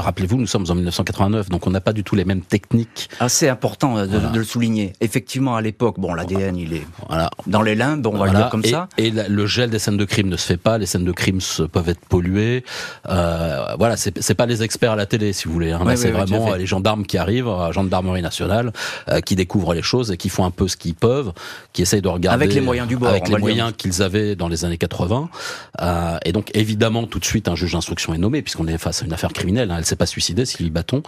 Rappelez-vous, 0.00 0.36
nous 0.36 0.46
sommes 0.46 0.66
en 0.68 0.74
1989, 0.74 1.48
donc 1.48 1.66
on 1.66 1.70
n'a 1.70 1.80
pas 1.80 1.92
du 1.92 2.04
tout 2.04 2.14
les 2.14 2.24
mêmes 2.24 2.42
techniques. 2.42 3.08
Assez 3.20 3.48
important 3.48 4.06
de, 4.06 4.06
de 4.06 4.38
le 4.38 4.44
souligner. 4.44 4.92
Effectivement, 5.00 5.56
à 5.56 5.60
l'époque, 5.60 5.98
bon, 5.98 6.14
l'ADN, 6.14 6.56
il 6.56 6.74
est 6.74 6.86
voilà. 7.08 7.30
dans 7.46 7.62
les 7.62 7.74
limbes, 7.74 8.06
on 8.06 8.16
va 8.16 8.26
le 8.26 8.34
dire 8.34 8.48
comme 8.48 8.64
ça. 8.64 8.88
Et 8.98 9.10
le 9.10 9.46
gel 9.46 9.70
des 9.70 9.78
scènes 9.78 9.96
de 9.96 10.04
crime 10.04 10.28
ne 10.28 10.36
se 10.36 10.46
fait 10.46 10.56
pas. 10.56 10.78
Les 10.78 10.86
scènes 10.86 11.04
de 11.04 11.12
crime 11.12 11.38
peuvent 11.72 11.88
être 11.88 12.00
polluées. 12.00 12.64
Euh, 13.08 13.74
voilà, 13.78 13.96
c'est 13.96 14.34
pas 14.34 14.46
les 14.46 14.62
experts 14.62 14.92
à 14.92 14.96
la 14.96 15.06
télé, 15.06 15.32
si 15.32 15.46
vous 15.46 15.54
voulez. 15.54 15.72
Hein. 15.72 15.80
c'est 15.96 16.10
vraiment 16.10 16.54
les 16.54 16.66
gendarmes 16.66 17.04
qui 17.04 17.18
arrivent, 17.18 17.48
la 17.48 17.72
gendarmerie 17.72 18.22
nationale, 18.22 18.72
euh, 19.08 19.20
qui 19.20 19.36
découvrent 19.36 19.74
les 19.74 19.82
choses 19.82 20.10
et 20.12 20.16
qui 20.16 20.28
font 20.28 20.44
un 20.44 20.50
peu 20.50 20.68
ce 20.68 20.76
qu'ils 20.76 20.94
peuvent, 20.94 21.32
qui 21.72 21.82
essayent 21.82 22.02
de 22.02 22.08
regarder 22.08 22.42
avec 22.44 22.54
les 22.54 22.60
moyens 22.60 22.88
du 22.88 22.96
bord, 22.96 23.10
avec 23.10 23.28
les 23.28 23.38
moyens 23.38 23.72
qu'ils 23.76 24.02
avaient 24.02 24.36
dans 24.36 24.48
les 24.48 24.64
années 24.64 24.78
80. 24.78 25.28
Euh, 25.80 26.18
et 26.24 26.32
donc, 26.32 26.50
évidemment, 26.54 27.04
tout 27.04 27.18
de 27.18 27.24
suite, 27.24 27.48
un 27.48 27.54
juge 27.54 27.72
d'instruction 27.72 28.14
est 28.14 28.18
nommé 28.18 28.42
puisqu'on 28.42 28.66
est 28.66 28.78
face 28.78 29.02
à 29.02 29.06
une 29.06 29.12
affaire 29.12 29.32
criminelle. 29.32 29.70
Hein 29.70 29.80
s'est 29.90 29.96
pas 29.96 30.06
suicidé, 30.06 30.46
Sylvie 30.46 30.70
Bâton. 30.70 31.02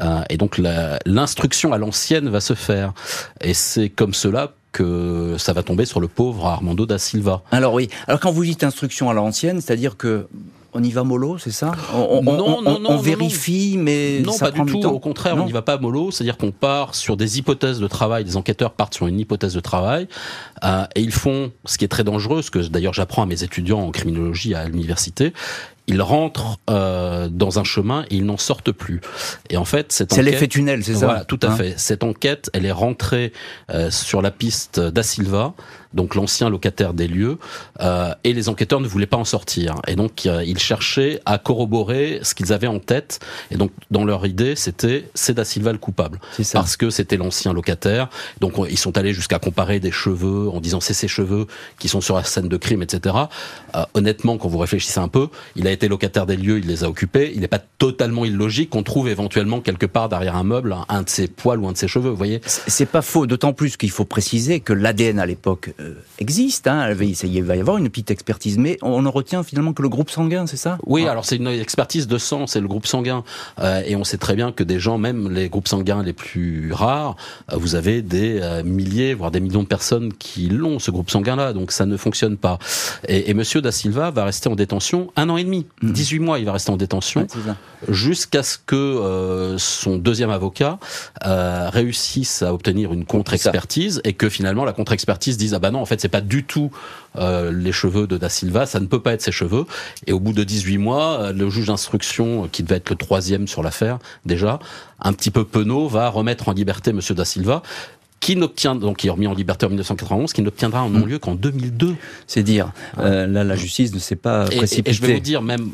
Euh, 0.00 0.22
et 0.30 0.36
donc 0.36 0.58
l'instruction 1.06 1.72
à 1.72 1.78
l'ancienne 1.78 2.28
va 2.28 2.40
se 2.40 2.54
faire. 2.54 2.92
Et 3.40 3.54
c'est 3.54 3.90
comme 3.90 4.14
cela 4.14 4.52
que 4.72 5.36
ça 5.38 5.52
va 5.52 5.62
tomber 5.62 5.86
sur 5.86 6.00
le 6.00 6.08
pauvre 6.08 6.46
Armando 6.46 6.86
da 6.86 6.98
Silva. 6.98 7.42
Alors 7.50 7.74
oui. 7.74 7.88
Alors 8.06 8.20
quand 8.20 8.30
vous 8.30 8.44
dites 8.44 8.64
instruction 8.64 9.10
à 9.10 9.14
l'ancienne, 9.14 9.60
c'est-à-dire 9.60 9.96
que 9.96 10.26
on 10.74 10.82
y 10.82 10.90
va 10.90 11.02
mollo, 11.02 11.38
c'est 11.38 11.50
ça? 11.50 11.72
On, 11.94 12.22
non, 12.22 12.62
non, 12.62 12.78
non, 12.78 12.90
on 12.90 12.96
vérifie, 12.98 13.76
mais 13.78 14.20
non, 14.20 14.36
pas 14.36 14.50
du 14.50 14.62
tout. 14.64 14.84
Au 14.84 15.00
contraire, 15.00 15.36
on 15.36 15.46
n'y 15.46 15.52
va 15.52 15.62
pas 15.62 15.78
mollo, 15.78 16.10
c'est-à-dire 16.10 16.36
qu'on 16.36 16.52
part 16.52 16.94
sur 16.94 17.16
des 17.16 17.38
hypothèses 17.38 17.80
de 17.80 17.86
travail. 17.86 18.24
Les 18.24 18.36
enquêteurs 18.36 18.72
partent 18.72 18.94
sur 18.94 19.06
une 19.06 19.18
hypothèse 19.18 19.54
de 19.54 19.60
travail 19.60 20.08
euh, 20.64 20.84
et 20.94 21.00
ils 21.00 21.12
font 21.12 21.50
ce 21.64 21.78
qui 21.78 21.86
est 21.86 21.88
très 21.88 22.04
dangereux, 22.04 22.42
ce 22.42 22.50
que 22.50 22.58
d'ailleurs 22.58 22.92
j'apprends 22.92 23.22
à 23.22 23.26
mes 23.26 23.42
étudiants 23.42 23.80
en 23.80 23.90
criminologie 23.90 24.54
à 24.54 24.68
l'université 24.68 25.32
ils 25.88 26.02
rentrent 26.02 26.58
euh, 26.70 27.28
dans 27.28 27.58
un 27.58 27.64
chemin 27.64 28.04
et 28.10 28.16
ils 28.16 28.24
n'en 28.24 28.36
sortent 28.36 28.72
plus. 28.72 29.00
Et 29.50 29.56
en 29.56 29.64
fait, 29.64 29.90
cette 29.90 30.12
c'est 30.12 30.22
l'effet 30.22 30.46
tunnel, 30.46 30.84
c'est 30.84 30.94
ça 30.94 31.06
Voilà, 31.06 31.24
tout 31.24 31.40
à 31.42 31.48
hein 31.48 31.56
fait. 31.56 31.74
Cette 31.78 32.04
enquête, 32.04 32.50
elle 32.52 32.66
est 32.66 32.72
rentrée 32.72 33.32
euh, 33.70 33.90
sur 33.90 34.22
la 34.22 34.30
piste 34.30 34.78
d'A 34.78 35.02
Silva, 35.02 35.54
donc 35.94 36.14
l'ancien 36.14 36.50
locataire 36.50 36.94
des 36.94 37.08
lieux, 37.08 37.38
euh, 37.80 38.14
et 38.24 38.32
les 38.32 38.48
enquêteurs 38.48 38.80
ne 38.80 38.88
voulaient 38.88 39.06
pas 39.06 39.16
en 39.16 39.24
sortir. 39.24 39.76
Et 39.86 39.96
donc 39.96 40.26
euh, 40.26 40.42
ils 40.44 40.58
cherchaient 40.58 41.20
à 41.24 41.38
corroborer 41.38 42.20
ce 42.22 42.34
qu'ils 42.34 42.52
avaient 42.52 42.66
en 42.66 42.78
tête. 42.78 43.20
Et 43.50 43.56
donc 43.56 43.70
dans 43.90 44.04
leur 44.04 44.26
idée, 44.26 44.56
c'était 44.56 45.08
c'est 45.14 45.34
Da 45.34 45.44
Silva 45.44 45.72
le 45.72 45.78
coupable, 45.78 46.20
ça. 46.42 46.58
parce 46.58 46.76
que 46.76 46.90
c'était 46.90 47.16
l'ancien 47.16 47.52
locataire. 47.52 48.08
Donc 48.40 48.54
ils 48.70 48.78
sont 48.78 48.96
allés 48.98 49.12
jusqu'à 49.12 49.38
comparer 49.38 49.80
des 49.80 49.92
cheveux 49.92 50.48
en 50.48 50.60
disant 50.60 50.80
c'est 50.80 50.94
ses 50.94 51.08
cheveux 51.08 51.46
qui 51.78 51.88
sont 51.88 52.00
sur 52.00 52.16
la 52.16 52.24
scène 52.24 52.48
de 52.48 52.56
crime, 52.56 52.82
etc. 52.82 53.14
Euh, 53.74 53.84
honnêtement, 53.94 54.36
quand 54.38 54.48
vous 54.48 54.58
réfléchissez 54.58 55.00
un 55.00 55.08
peu, 55.08 55.28
il 55.56 55.66
a 55.66 55.70
été 55.70 55.88
locataire 55.88 56.26
des 56.26 56.36
lieux, 56.36 56.58
il 56.58 56.66
les 56.66 56.84
a 56.84 56.88
occupés. 56.88 57.32
Il 57.34 57.40
n'est 57.40 57.48
pas 57.48 57.60
totalement 57.78 58.24
illogique 58.24 58.70
qu'on 58.70 58.82
trouve 58.82 59.08
éventuellement 59.08 59.60
quelque 59.60 59.86
part 59.86 60.08
derrière 60.08 60.36
un 60.36 60.44
meuble 60.44 60.76
un 60.88 61.02
de 61.02 61.08
ses 61.08 61.28
poils 61.28 61.58
ou 61.60 61.68
un 61.68 61.72
de 61.72 61.76
ses 61.76 61.88
cheveux. 61.88 62.10
Vous 62.10 62.16
voyez 62.16 62.40
C'est 62.44 62.86
pas 62.86 63.02
faux, 63.02 63.26
d'autant 63.26 63.52
plus 63.52 63.76
qu'il 63.76 63.90
faut 63.90 64.04
préciser 64.04 64.60
que 64.60 64.72
l'ADN 64.72 65.18
à 65.18 65.26
l'époque 65.26 65.70
euh, 65.80 65.94
existe. 66.18 66.66
Hein. 66.66 66.92
Il 67.22 67.44
va 67.44 67.54
y 67.54 67.60
avoir 67.60 67.76
une 67.76 67.88
petite 67.88 68.10
expertise, 68.10 68.58
mais 68.58 68.78
on 68.82 69.00
ne 69.00 69.08
retient 69.08 69.44
finalement 69.44 69.72
que 69.72 69.82
le 69.82 69.88
groupe 69.88 70.10
sanguin, 70.10 70.46
c'est 70.48 70.56
ça? 70.56 70.76
Oui, 70.84 71.06
alors 71.06 71.24
c'est 71.24 71.36
une 71.36 71.46
expertise 71.46 72.08
de 72.08 72.18
sang, 72.18 72.48
c'est 72.48 72.60
le 72.60 72.66
groupe 72.66 72.86
sanguin, 72.86 73.22
euh, 73.60 73.82
et 73.86 73.94
on 73.94 74.02
sait 74.02 74.18
très 74.18 74.34
bien 74.34 74.50
que 74.50 74.64
des 74.64 74.80
gens, 74.80 74.98
même 74.98 75.30
les 75.30 75.48
groupes 75.48 75.68
sanguins 75.68 76.02
les 76.02 76.12
plus 76.12 76.72
rares, 76.72 77.14
euh, 77.52 77.56
vous 77.56 77.76
avez 77.76 78.02
des 78.02 78.40
milliers, 78.64 79.14
voire 79.14 79.30
des 79.30 79.38
millions 79.38 79.62
de 79.62 79.68
personnes 79.68 80.12
qui 80.12 80.48
l'ont 80.48 80.80
ce 80.80 80.90
groupe 80.90 81.10
sanguin-là, 81.10 81.52
donc 81.52 81.70
ça 81.70 81.86
ne 81.86 81.96
fonctionne 81.96 82.36
pas. 82.36 82.58
Et, 83.06 83.30
et 83.30 83.34
Monsieur 83.34 83.60
da 83.60 83.70
Silva 83.70 84.10
va 84.10 84.24
rester 84.24 84.48
en 84.48 84.56
détention 84.56 85.12
un 85.14 85.28
an 85.28 85.36
et 85.36 85.44
demi. 85.44 85.66
18 85.82 86.18
mois, 86.18 86.38
il 86.40 86.44
va 86.44 86.52
rester 86.52 86.72
en 86.72 86.76
détention 86.76 87.26
jusqu'à 87.88 88.42
ce 88.42 88.58
que 88.58 89.56
son 89.58 89.96
deuxième 89.96 90.30
avocat 90.30 90.78
réussisse 91.22 92.42
à 92.42 92.52
obtenir 92.52 92.92
une 92.92 93.04
contre-expertise 93.04 94.00
et 94.02 94.12
que 94.12 94.28
finalement 94.28 94.64
la 94.64 94.72
contre-expertise 94.72 95.36
dise 95.36 95.54
ah 95.54 95.58
bah 95.58 95.67
non 95.70 95.80
en 95.80 95.86
fait 95.86 96.00
c'est 96.00 96.08
pas 96.08 96.20
du 96.20 96.44
tout 96.44 96.70
euh, 97.16 97.50
les 97.52 97.72
cheveux 97.72 98.06
de 98.06 98.16
Da 98.16 98.28
Silva, 98.28 98.66
ça 98.66 98.80
ne 98.80 98.86
peut 98.86 99.00
pas 99.00 99.12
être 99.12 99.22
ses 99.22 99.32
cheveux. 99.32 99.64
Et 100.06 100.12
au 100.12 100.20
bout 100.20 100.32
de 100.32 100.44
18 100.44 100.78
mois, 100.78 101.20
euh, 101.20 101.32
le 101.32 101.50
juge 101.50 101.66
d'instruction, 101.66 102.48
qui 102.48 102.62
devait 102.62 102.76
être 102.76 102.90
le 102.90 102.96
troisième 102.96 103.48
sur 103.48 103.62
l'affaire 103.62 103.98
déjà, 104.24 104.58
un 105.00 105.12
petit 105.12 105.30
peu 105.30 105.44
penaud, 105.44 105.88
va 105.88 106.08
remettre 106.10 106.48
en 106.48 106.52
liberté 106.52 106.92
Monsieur 106.92 107.14
Da 107.14 107.24
Silva 107.24 107.62
qui 108.20 108.34
n'obtient 108.34 108.74
donc 108.74 108.96
qui 108.96 109.06
est 109.06 109.10
remis 109.10 109.28
en 109.28 109.34
liberté 109.34 109.64
en 109.64 109.68
1991, 109.68 110.32
qui 110.32 110.42
n'obtiendra 110.42 110.80
un 110.80 110.90
non-lieu 110.90 111.20
qu'en 111.20 111.36
2002. 111.36 111.94
C'est 112.26 112.42
dire, 112.42 112.72
euh, 112.98 113.28
là 113.28 113.44
la 113.44 113.54
justice 113.54 113.94
ne 113.94 114.00
s'est 114.00 114.16
pas 114.16 114.46
précipitée. 114.46 114.90
Et, 114.90 114.92
je 114.92 115.02
vais 115.02 115.14
vous 115.14 115.20
dire 115.20 115.40
même 115.40 115.70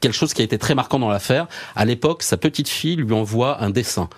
quelque 0.00 0.14
chose 0.14 0.32
qui 0.32 0.40
a 0.40 0.44
été 0.46 0.56
très 0.56 0.74
marquant 0.74 0.98
dans 0.98 1.10
l'affaire. 1.10 1.46
À 1.76 1.84
l'époque, 1.84 2.22
sa 2.22 2.38
petite 2.38 2.70
fille 2.70 2.96
lui 2.96 3.12
envoie 3.12 3.62
un 3.62 3.68
dessin 3.68 4.08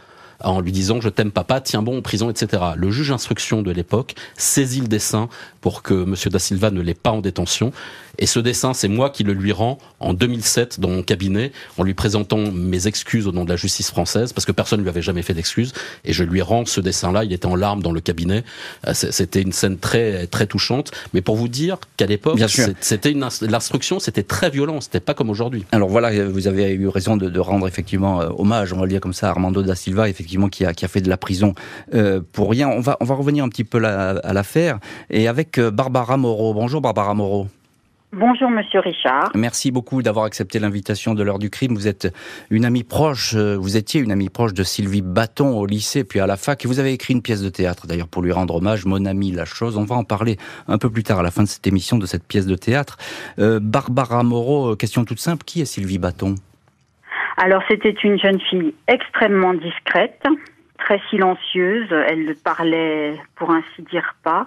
en 0.42 0.60
lui 0.60 0.72
disant 0.72 1.00
je 1.00 1.08
t'aime 1.08 1.30
papa, 1.30 1.60
tiens 1.60 1.82
bon 1.82 1.98
en 1.98 2.02
prison, 2.02 2.30
etc. 2.30 2.62
Le 2.76 2.90
juge 2.90 3.10
d'instruction 3.10 3.62
de 3.62 3.70
l'époque 3.70 4.14
saisit 4.36 4.80
le 4.80 4.88
dessin 4.88 5.28
pour 5.60 5.82
que 5.82 6.04
M. 6.04 6.14
Da 6.30 6.38
Silva 6.38 6.70
ne 6.70 6.80
l'ait 6.80 6.94
pas 6.94 7.10
en 7.10 7.20
détention. 7.20 7.72
Et 8.18 8.26
ce 8.26 8.38
dessin, 8.38 8.72
c'est 8.72 8.88
moi 8.88 9.10
qui 9.10 9.24
le 9.24 9.32
lui 9.32 9.52
rends 9.52 9.78
en 10.00 10.14
2007 10.14 10.80
dans 10.80 10.88
mon 10.88 11.02
cabinet, 11.02 11.52
en 11.76 11.82
lui 11.82 11.92
présentant 11.92 12.38
mes 12.38 12.86
excuses 12.86 13.26
au 13.26 13.32
nom 13.32 13.44
de 13.44 13.50
la 13.50 13.56
justice 13.56 13.90
française, 13.90 14.32
parce 14.32 14.46
que 14.46 14.52
personne 14.52 14.78
ne 14.78 14.84
lui 14.84 14.88
avait 14.90 15.02
jamais 15.02 15.22
fait 15.22 15.34
d'excuses. 15.34 15.72
Et 16.04 16.12
je 16.12 16.24
lui 16.24 16.40
rends 16.40 16.64
ce 16.64 16.80
dessin-là. 16.80 17.24
Il 17.24 17.32
était 17.32 17.46
en 17.46 17.56
larmes 17.56 17.82
dans 17.82 17.92
le 17.92 18.00
cabinet. 18.00 18.44
Euh, 18.86 18.94
c'était 18.94 19.42
une 19.42 19.52
scène 19.52 19.76
très 19.76 20.26
très 20.28 20.46
touchante. 20.46 20.92
Mais 21.12 21.20
pour 21.20 21.36
vous 21.36 21.48
dire 21.48 21.78
qu'à 21.96 22.06
l'époque, 22.06 22.40
c'était 22.80 23.10
une 23.10 23.26
l'instruction, 23.42 23.98
c'était 23.98 24.22
très 24.22 24.50
violent. 24.50 24.80
C'était 24.80 25.00
pas 25.00 25.14
comme 25.14 25.30
aujourd'hui. 25.30 25.64
Alors 25.72 25.88
voilà, 25.88 26.26
vous 26.26 26.46
avez 26.46 26.72
eu 26.72 26.88
raison 26.88 27.16
de, 27.16 27.28
de, 27.28 27.40
rendre 27.40 27.66
effectivement 27.66 28.20
euh, 28.20 28.28
hommage, 28.38 28.72
on 28.72 28.76
va 28.76 28.84
le 28.84 28.90
dire 28.90 29.00
comme 29.00 29.12
ça, 29.12 29.28
à 29.28 29.30
Armando 29.30 29.62
da 29.62 29.74
Silva, 29.74 30.08
effectivement 30.08 30.25
qui 30.26 30.64
a 30.64 30.72
qui 30.72 30.84
a 30.84 30.88
fait 30.88 31.00
de 31.00 31.08
la 31.08 31.16
prison 31.16 31.54
euh, 31.94 32.20
pour 32.32 32.50
rien. 32.50 32.68
On 32.68 32.80
va 32.80 32.96
on 33.00 33.04
va 33.04 33.14
revenir 33.14 33.44
un 33.44 33.48
petit 33.48 33.64
peu 33.64 33.82
à 33.84 34.32
l'affaire 34.32 34.78
et 35.10 35.28
avec 35.28 35.58
euh, 35.58 35.70
Barbara 35.70 36.16
Moreau. 36.16 36.54
Bonjour 36.54 36.80
Barbara 36.80 37.14
Moreau. 37.14 37.46
Bonjour 38.12 38.48
Monsieur 38.48 38.80
Richard. 38.80 39.30
Merci 39.34 39.70
beaucoup 39.70 40.00
d'avoir 40.00 40.24
accepté 40.24 40.58
l'invitation 40.58 41.12
de 41.14 41.22
l'heure 41.22 41.38
du 41.38 41.50
crime. 41.50 41.74
Vous 41.74 41.88
êtes 41.88 42.14
une 42.48 42.64
amie 42.64 42.84
proche, 42.84 43.34
euh, 43.34 43.56
vous 43.56 43.76
étiez 43.76 44.00
une 44.00 44.12
amie 44.12 44.30
proche 44.30 44.54
de 44.54 44.62
Sylvie 44.62 45.02
Bâton 45.02 45.58
au 45.58 45.66
lycée 45.66 46.04
puis 46.04 46.20
à 46.20 46.26
la 46.26 46.36
fac 46.36 46.64
et 46.64 46.68
vous 46.68 46.78
avez 46.78 46.92
écrit 46.92 47.12
une 47.14 47.20
pièce 47.20 47.42
de 47.42 47.48
théâtre 47.48 47.86
d'ailleurs 47.86 48.08
pour 48.08 48.22
lui 48.22 48.32
rendre 48.32 48.54
hommage, 48.54 48.86
Mon 48.86 49.04
ami 49.04 49.32
la 49.32 49.44
chose. 49.44 49.76
On 49.76 49.84
va 49.84 49.96
en 49.96 50.04
parler 50.04 50.38
un 50.68 50.78
peu 50.78 50.88
plus 50.88 51.02
tard 51.02 51.18
à 51.18 51.22
la 51.22 51.30
fin 51.30 51.42
de 51.42 51.48
cette 51.48 51.66
émission 51.66 51.98
de 51.98 52.06
cette 52.06 52.24
pièce 52.24 52.46
de 52.46 52.54
théâtre. 52.54 52.96
Euh, 53.38 53.58
Barbara 53.60 54.22
Moreau, 54.22 54.76
question 54.76 55.04
toute 55.04 55.20
simple, 55.20 55.44
qui 55.44 55.60
est 55.60 55.66
Sylvie 55.66 55.98
Bâton 55.98 56.36
Alors 57.36 57.62
c'était 57.68 57.90
une 57.90 58.18
jeune 58.18 58.40
fille 58.40 58.74
extrêmement 58.88 59.54
discrète, 59.54 60.24
très 60.78 61.00
silencieuse, 61.10 61.88
elle 61.90 62.24
ne 62.24 62.32
parlait 62.32 63.14
pour 63.36 63.50
ainsi 63.50 63.82
dire 63.90 64.14
pas. 64.22 64.46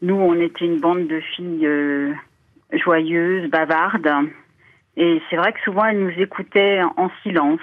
Nous 0.00 0.14
on 0.14 0.34
était 0.34 0.64
une 0.64 0.80
bande 0.80 1.06
de 1.06 1.20
filles 1.20 1.66
joyeuse, 2.78 3.48
bavarde. 3.50 4.08
Et 4.96 5.20
c'est 5.28 5.36
vrai 5.36 5.52
que 5.52 5.60
souvent, 5.60 5.84
elle 5.84 6.00
nous 6.00 6.22
écoutait 6.22 6.80
en 6.96 7.10
silence. 7.22 7.60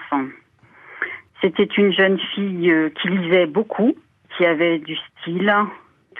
C'était 1.41 1.63
une 1.63 1.93
jeune 1.93 2.19
fille 2.35 2.69
euh, 2.69 2.89
qui 2.89 3.07
lisait 3.07 3.45
beaucoup, 3.45 3.95
qui 4.35 4.45
avait 4.45 4.79
du 4.79 4.95
style, 4.95 5.53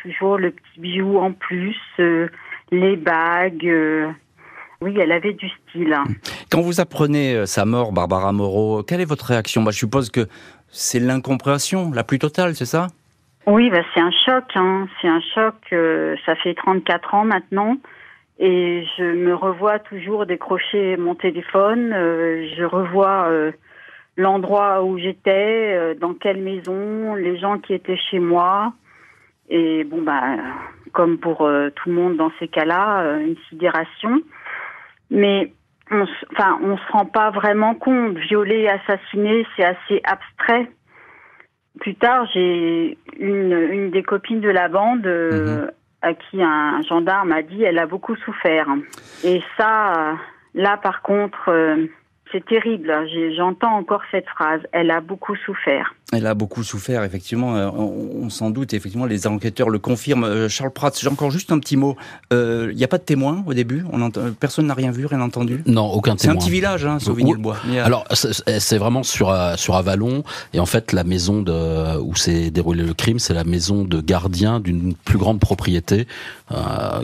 toujours 0.02 0.38
le 0.38 0.52
petit 0.52 0.80
bijou 0.80 1.18
en 1.18 1.34
plus, 1.34 1.78
euh, 2.00 2.30
les 2.72 2.96
bagues. 2.96 4.14
Euh, 4.82 4.86
oui, 4.86 4.96
elle 5.00 5.12
avait 5.12 5.34
du 5.34 5.50
style. 5.50 5.96
Quand 6.52 6.62
vous 6.62 6.80
apprenez 6.80 7.46
sa 7.46 7.66
mort, 7.66 7.92
Barbara 7.92 8.32
Moreau, 8.32 8.84
quelle 8.84 9.02
est 9.02 9.06
votre 9.06 9.26
réaction? 9.26 9.64
Bah, 9.64 9.72
Je 9.72 9.78
suppose 9.78 10.10
que 10.10 10.28
c'est 10.70 11.00
l'incompréhension 11.00 11.92
la 11.92 12.04
plus 12.04 12.20
totale, 12.20 12.56
c'est 12.56 12.66
ça? 12.66 12.88
Oui, 13.48 13.70
bah, 13.70 13.82
c'est 13.94 14.02
un 14.02 14.12
choc. 14.12 14.46
Hein. 14.56 14.88
C'est 15.02 15.08
un 15.08 15.22
choc. 15.34 15.56
ça 16.26 16.36
fait 16.36 16.54
34 16.54 17.14
ans 17.16 17.26
maintenant. 17.26 17.78
Et 18.40 18.86
je 18.98 19.04
me 19.04 19.36
revois 19.36 19.80
toujours 19.80 20.26
décrocher 20.26 20.96
mon 20.96 21.14
téléphone. 21.14 21.92
Euh, 21.92 22.48
je 22.58 22.64
revois 22.64 23.28
euh, 23.28 23.52
l'endroit 24.16 24.82
où 24.82 24.98
j'étais, 24.98 25.76
euh, 25.76 25.94
dans 25.94 26.14
quelle 26.14 26.42
maison, 26.42 27.16
les 27.16 27.38
gens 27.38 27.60
qui 27.60 27.74
étaient 27.74 28.00
chez 28.10 28.20
moi. 28.20 28.72
Et 29.50 29.84
bon, 29.84 30.02
bah, 30.04 30.38
comme 30.94 31.18
pour 31.18 31.38
tout 31.38 31.90
le 31.90 31.96
monde 31.96 32.16
dans 32.16 32.32
ces 32.40 32.48
cas-là, 32.48 33.18
une 33.18 33.36
sidération. 33.50 34.22
Mais 35.10 35.54
on, 35.92 36.06
enfin, 36.32 36.60
on 36.62 36.78
se 36.78 36.92
rend 36.92 37.06
pas 37.06 37.32
vraiment 37.32 37.76
compte. 37.76 38.18
Violer, 38.18 38.68
assassiner, 38.68 39.46
c'est 39.56 39.66
assez 39.66 40.02
abstrait. 40.04 40.70
Plus 41.80 41.96
tard, 41.96 42.28
j'ai 42.34 42.98
une, 43.18 43.54
une 43.54 43.92
des 43.92 44.04
copines 44.04 44.42
de 44.42 44.50
la 44.50 44.68
bande 44.68 45.06
mhm 45.06 45.72
à 46.02 46.14
qui 46.14 46.42
un 46.42 46.82
gendarme 46.84 47.32
a 47.32 47.42
dit 47.42 47.64
elle 47.64 47.80
a 47.80 47.86
beaucoup 47.86 48.16
souffert. 48.18 48.68
Et 49.24 49.42
ça, 49.58 50.16
là 50.54 50.78
par 50.78 51.02
contre, 51.02 51.50
euh, 51.50 51.88
c'est 52.32 52.46
terrible. 52.46 52.94
J'entends 53.36 53.76
encore 53.76 54.02
cette 54.12 54.28
phrase. 54.28 54.62
Elle 54.72 54.92
a 54.92 55.02
beaucoup 55.02 55.36
souffert. 55.36 55.96
Elle 56.12 56.26
a 56.26 56.34
beaucoup 56.34 56.64
souffert, 56.64 57.04
effectivement. 57.04 57.56
Euh, 57.56 57.70
on, 57.70 58.30
s'en 58.30 58.50
doute. 58.50 58.74
Effectivement, 58.74 59.06
les 59.06 59.28
enquêteurs 59.28 59.70
le 59.70 59.80
confirment. 59.80 60.24
Euh, 60.24 60.50
Charles 60.50 60.72
Pratt, 60.72 60.98
j'ai 61.00 61.08
encore 61.08 61.32
juste 61.32 61.52
un 61.52 61.60
petit 61.60 61.78
mot. 61.78 61.96
Il 62.32 62.38
euh, 62.38 62.74
n'y 62.74 62.84
a 62.84 62.88
pas 62.88 62.98
de 62.98 63.04
témoin 63.04 63.44
au 63.46 63.54
début? 63.54 63.84
On 63.92 64.02
entend, 64.02 64.22
personne 64.40 64.68
n'a 64.68 64.74
rien 64.74 64.92
vu, 64.92 65.06
rien 65.06 65.22
entendu? 65.22 65.64
Non, 65.66 65.88
aucun 65.92 66.16
témoin. 66.16 66.36
C'est 66.36 66.38
un 66.38 66.40
petit 66.40 66.52
village, 66.52 66.86
hein, 66.86 67.00
Sauvigny-le-Bois. 67.00 67.58
Alors, 67.84 68.06
c'est 68.12 68.78
vraiment 68.78 69.04
sur 69.04 69.36
sur 69.58 69.76
Avalon. 69.76 70.24
Et 70.54 70.60
en 70.60 70.66
fait, 70.66 70.94
la 70.94 71.04
maison 71.04 71.42
de 71.42 71.98
où 72.00 72.16
s'est 72.16 72.52
déroulé 72.52 72.84
le 72.84 72.94
crime, 72.94 73.20
c'est 73.20 73.34
la 73.34 73.44
maison 73.44 73.84
de 73.84 74.02
gardien 74.02 74.60
d'une 74.60 74.94
plus 74.94 75.18
grande 75.18 75.40
propriété 75.40 76.08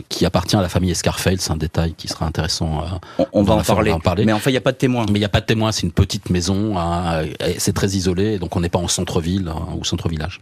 qui 0.08 0.26
appartient 0.26 0.56
à 0.56 0.62
la 0.62 0.68
famille 0.68 0.90
Escarfeld. 0.90 1.40
C'est 1.40 1.52
un 1.52 1.56
détail 1.56 1.94
qui 1.94 2.08
sera 2.08 2.26
intéressant. 2.26 3.00
on, 3.32 3.42
va 3.42 3.54
en 3.54 3.62
parler. 3.62 3.92
en 3.92 4.00
parler. 4.00 4.24
Mais 4.24 4.32
enfin, 4.32 4.50
il 4.50 4.54
n'y 4.54 4.58
a 4.58 4.62
pas 4.62 4.72
de 4.72 4.76
témoin. 4.76 5.06
Il 5.16 5.20
n'y 5.20 5.24
a 5.24 5.30
pas 5.30 5.40
de 5.40 5.46
témoin. 5.46 5.72
C'est 5.72 5.82
une 5.82 5.92
petite 5.92 6.28
maison. 6.28 6.78
Hein, 6.78 7.24
c'est 7.58 7.72
très 7.72 7.88
isolé, 7.88 8.38
donc 8.38 8.54
on 8.54 8.60
n'est 8.60 8.68
pas 8.68 8.78
en 8.78 8.88
centre-ville 8.88 9.48
hein, 9.48 9.74
ou 9.78 9.84
centre-village. 9.84 10.40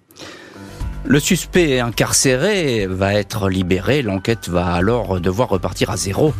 Le 1.07 1.21
suspect 1.21 1.81
incarcéré 1.81 2.87
va 2.87 3.15
être 3.15 3.51
libéré, 3.51 4.03
l'enquête 4.03 4.49
va 4.49 4.73
alors 4.73 5.21
devoir 5.21 5.51
repartir 5.51 5.91
à 5.91 5.97
zéro. 5.97 6.33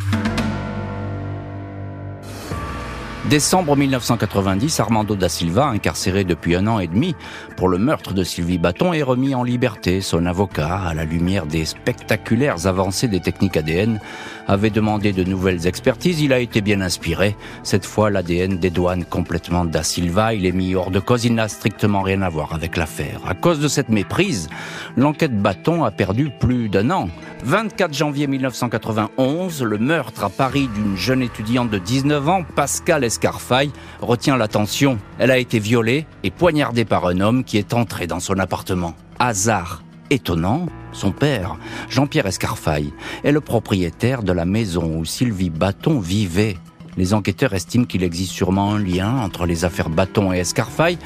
Décembre 3.29 3.75
1990, 3.75 4.79
Armando 4.79 5.15
da 5.15 5.29
Silva, 5.29 5.65
incarcéré 5.65 6.23
depuis 6.23 6.55
un 6.55 6.67
an 6.67 6.77
et 6.77 6.85
demi 6.85 7.15
pour 7.57 7.69
le 7.69 7.79
meurtre 7.79 8.13
de 8.13 8.23
Sylvie 8.23 8.59
Bâton, 8.59 8.93
est 8.93 9.01
remis 9.01 9.33
en 9.33 9.41
liberté. 9.41 9.99
Son 10.01 10.27
avocat, 10.27 10.75
à 10.75 10.93
la 10.93 11.05
lumière 11.05 11.47
des 11.47 11.65
spectaculaires 11.65 12.67
avancées 12.67 13.07
des 13.07 13.21
techniques 13.21 13.57
ADN, 13.57 13.99
avait 14.47 14.69
demandé 14.69 15.13
de 15.13 15.23
nouvelles 15.23 15.67
expertises. 15.67 16.21
Il 16.21 16.33
a 16.33 16.39
été 16.39 16.61
bien 16.61 16.81
inspiré. 16.81 17.35
Cette 17.63 17.85
fois, 17.85 18.09
l'ADN 18.09 18.57
dédouane 18.57 19.05
complètement 19.05 19.65
da 19.65 19.83
Silva. 19.83 20.33
Il 20.33 20.45
est 20.45 20.51
mis 20.51 20.75
hors 20.75 20.91
de 20.91 20.99
cause. 20.99 21.25
Il 21.25 21.35
n'a 21.35 21.47
strictement 21.47 22.01
rien 22.01 22.21
à 22.21 22.29
voir 22.29 22.53
avec 22.53 22.77
l'affaire. 22.77 23.21
À 23.27 23.33
cause 23.33 23.59
de 23.59 23.67
cette 23.67 23.89
méprise, 23.89 24.49
l'enquête 24.97 25.37
Bâton 25.39 25.83
a 25.83 25.91
perdu 25.91 26.31
plus 26.39 26.69
d'un 26.69 26.89
an. 26.91 27.09
24 27.43 27.93
janvier 27.93 28.27
1991, 28.27 29.61
le 29.61 29.77
meurtre 29.77 30.23
à 30.23 30.29
Paris 30.29 30.67
d'une 30.73 30.97
jeune 30.97 31.21
étudiante 31.21 31.69
de 31.69 31.77
19 31.77 32.27
ans, 32.27 32.43
Pascal 32.55 33.03
Escarfaille, 33.03 33.71
retient 34.01 34.37
l'attention. 34.37 34.97
Elle 35.19 35.31
a 35.31 35.37
été 35.37 35.59
violée 35.59 36.07
et 36.23 36.31
poignardée 36.31 36.85
par 36.85 37.05
un 37.05 37.19
homme 37.19 37.43
qui 37.43 37.57
est 37.57 37.73
entré 37.73 38.07
dans 38.07 38.19
son 38.19 38.39
appartement. 38.39 38.95
Hasard 39.19 39.84
étonnant, 40.09 40.67
son 40.91 41.11
père, 41.11 41.57
Jean-Pierre 41.89 42.27
Escarfaille, 42.27 42.93
est 43.23 43.31
le 43.31 43.41
propriétaire 43.41 44.23
de 44.23 44.31
la 44.31 44.45
maison 44.45 44.97
où 44.97 45.05
Sylvie 45.05 45.49
Bâton 45.49 45.99
vivait. 45.99 46.57
Les 46.97 47.13
enquêteurs 47.13 47.53
estiment 47.53 47.85
qu'il 47.85 48.03
existe 48.03 48.31
sûrement 48.31 48.73
un 48.73 48.79
lien 48.79 49.17
entre 49.17 49.45
les 49.45 49.65
affaires 49.65 49.89
Bâton 49.89 50.31
et 50.31 50.37
Escarfaille. 50.37 50.97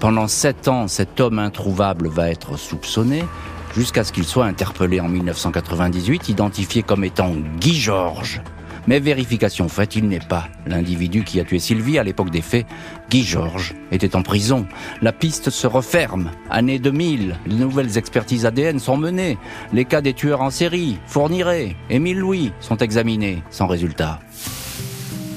Pendant 0.00 0.28
sept 0.28 0.68
ans, 0.68 0.88
cet 0.88 1.20
homme 1.20 1.38
introuvable 1.38 2.08
va 2.08 2.28
être 2.28 2.56
soupçonné 2.58 3.24
jusqu'à 3.74 4.04
ce 4.04 4.12
qu'il 4.12 4.24
soit 4.24 4.46
interpellé 4.46 5.00
en 5.00 5.08
1998, 5.08 6.28
identifié 6.28 6.82
comme 6.82 7.04
étant 7.04 7.32
Guy 7.58 7.74
Georges. 7.74 8.42
Mais 8.88 9.00
vérification 9.00 9.68
faite, 9.68 9.96
il 9.96 10.08
n'est 10.08 10.18
pas 10.18 10.48
l'individu 10.66 11.22
qui 11.22 11.38
a 11.40 11.44
tué 11.44 11.58
Sylvie 11.58 11.98
à 11.98 12.04
l'époque 12.04 12.30
des 12.30 12.40
faits. 12.40 12.64
Guy 13.10 13.22
Georges 13.22 13.74
était 13.92 14.16
en 14.16 14.22
prison. 14.22 14.66
La 15.02 15.12
piste 15.12 15.50
se 15.50 15.66
referme. 15.66 16.30
Année 16.48 16.78
2000, 16.78 17.36
les 17.46 17.54
nouvelles 17.54 17.98
expertises 17.98 18.46
ADN 18.46 18.78
sont 18.78 18.96
menées. 18.96 19.36
Les 19.74 19.84
cas 19.84 20.00
des 20.00 20.14
tueurs 20.14 20.40
en 20.40 20.48
série, 20.48 20.96
Fourniret, 21.06 21.76
Émile 21.90 22.20
Louis 22.20 22.50
sont 22.60 22.78
examinés 22.78 23.42
sans 23.50 23.66
résultat. 23.66 24.20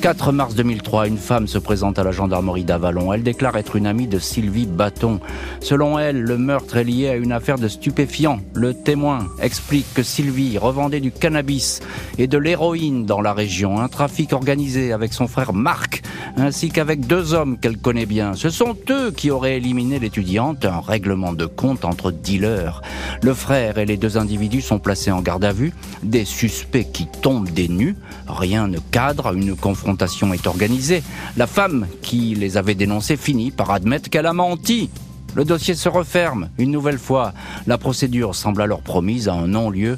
4 0.01 0.31
mars 0.31 0.55
2003, 0.55 1.10
une 1.10 1.20
femme 1.20 1.46
se 1.46 1.60
présente 1.60 2.00
à 2.00 2.03
la 2.03 2.12
gendarmerie 2.12 2.63
d'Avalon. 2.63 3.13
Elle 3.13 3.22
déclare 3.22 3.55
être 3.58 3.75
une 3.75 3.86
amie 3.86 4.08
de 4.08 4.17
Sylvie 4.17 4.65
Bâton. 4.65 5.20
Selon 5.60 6.00
elle, 6.00 6.24
le 6.24 6.39
meurtre 6.39 6.77
est 6.77 6.84
lié 6.84 7.10
à 7.10 7.15
une 7.17 7.31
affaire 7.31 7.60
de 7.60 7.67
stupéfiants. 7.67 8.39
Le 8.55 8.74
témoin 8.74 9.27
explique 9.39 9.86
que 9.93 10.01
Sylvie 10.01 10.58
revendait 10.58 11.01
du 11.01 11.12
cannabis 11.12 11.81
et 12.17 12.25
de 12.25 12.39
l'héroïne 12.39 13.05
dans 13.05 13.22
la 13.22 13.31
région, 13.31 13.79
un 13.79 13.89
trafic 13.89 14.34
organisé 14.34 14.91
avec 14.91 15.13
son 15.13 15.27
frère 15.27 15.53
Marc, 15.53 16.01
ainsi 16.36 16.70
qu'avec 16.70 17.05
deux 17.05 17.36
hommes 17.36 17.60
qu'elle 17.60 17.77
connaît 17.77 18.08
bien. 18.08 18.34
Ce 18.34 18.50
sont 18.50 18.75
eux 18.89 19.12
qui 19.12 19.29
auraient 19.29 19.58
éliminé 19.58 20.00
l'étudiante, 20.00 20.65
un 20.65 20.81
règlement 20.81 21.34
de 21.34 21.46
compte 21.46 21.86
entre 21.86 22.10
dealers. 22.10 22.81
Le 23.22 23.36
frère 23.36 23.77
et 23.77 23.86
les 23.86 23.98
deux 23.98 24.17
individus 24.17 24.62
sont 24.62 24.79
placés 24.79 25.12
en 25.12 25.22
garde 25.22 25.46
à 25.46 25.51
vue, 25.51 25.74
des 26.01 26.25
suspects 26.25 26.91
qui 26.91 27.05
tombent 27.05 27.51
des 27.51 27.67
nues, 27.67 27.96
rien 28.27 28.67
ne 28.67 28.79
cadre, 28.79 29.36
une 29.36 29.55
confrontation 29.55 29.90
est 30.33 30.48
organisée. 30.48 31.03
La 31.38 31.48
femme 31.48 31.88
qui 32.01 32.36
les 32.36 32.57
avait 32.57 32.75
dénoncés 32.75 33.17
finit 33.17 33.51
par 33.51 33.71
admettre 33.71 34.10
qu'elle 34.10 34.25
a 34.25 34.33
menti. 34.33 34.89
Le 35.36 35.45
dossier 35.45 35.75
se 35.75 35.89
referme 35.89 36.50
une 36.57 36.71
nouvelle 36.71 37.00
fois. 37.00 37.33
La 37.67 37.77
procédure 37.77 38.36
semble 38.36 38.62
alors 38.62 38.81
promise 38.81 39.29
à 39.29 39.33
un 39.33 39.48
non-lieu 39.48 39.98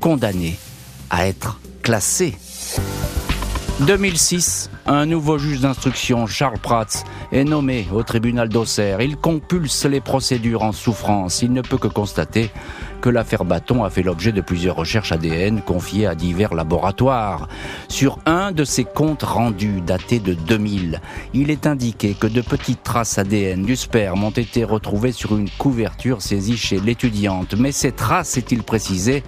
condamné 0.00 0.56
à 1.10 1.26
être 1.26 1.60
classé. 1.82 2.34
2006, 3.80 4.70
un 4.86 5.06
nouveau 5.06 5.38
juge 5.38 5.60
d'instruction, 5.60 6.26
Charles 6.26 6.58
Prats, 6.58 7.04
est 7.32 7.44
nommé 7.44 7.88
au 7.92 8.02
tribunal 8.02 8.48
d'Auxerre. 8.48 9.00
Il 9.00 9.16
compulse 9.16 9.86
les 9.86 10.00
procédures 10.00 10.62
en 10.62 10.72
souffrance. 10.72 11.42
Il 11.42 11.52
ne 11.52 11.62
peut 11.62 11.78
que 11.78 11.88
constater 11.88 12.50
que 13.00 13.08
l'affaire 13.08 13.44
Bâton 13.44 13.82
a 13.82 13.90
fait 13.90 14.02
l'objet 14.02 14.30
de 14.30 14.40
plusieurs 14.40 14.76
recherches 14.76 15.10
ADN 15.10 15.62
confiées 15.62 16.06
à 16.06 16.14
divers 16.14 16.54
laboratoires. 16.54 17.48
Sur 17.88 18.18
un 18.26 18.52
de 18.52 18.64
ces 18.64 18.84
comptes 18.84 19.24
rendus 19.24 19.80
datés 19.80 20.20
de 20.20 20.34
2000, 20.34 21.00
il 21.34 21.50
est 21.50 21.66
indiqué 21.66 22.14
que 22.14 22.28
de 22.28 22.40
petites 22.40 22.84
traces 22.84 23.18
ADN 23.18 23.64
du 23.64 23.74
sperme 23.74 24.22
ont 24.22 24.30
été 24.30 24.62
retrouvées 24.64 25.12
sur 25.12 25.36
une 25.36 25.50
couverture 25.50 26.22
saisie 26.22 26.56
chez 26.56 26.78
l'étudiante. 26.78 27.54
Mais 27.58 27.72
ces 27.72 27.90
traces, 27.90 28.36
est-il 28.36 28.62
précisé, 28.62 29.24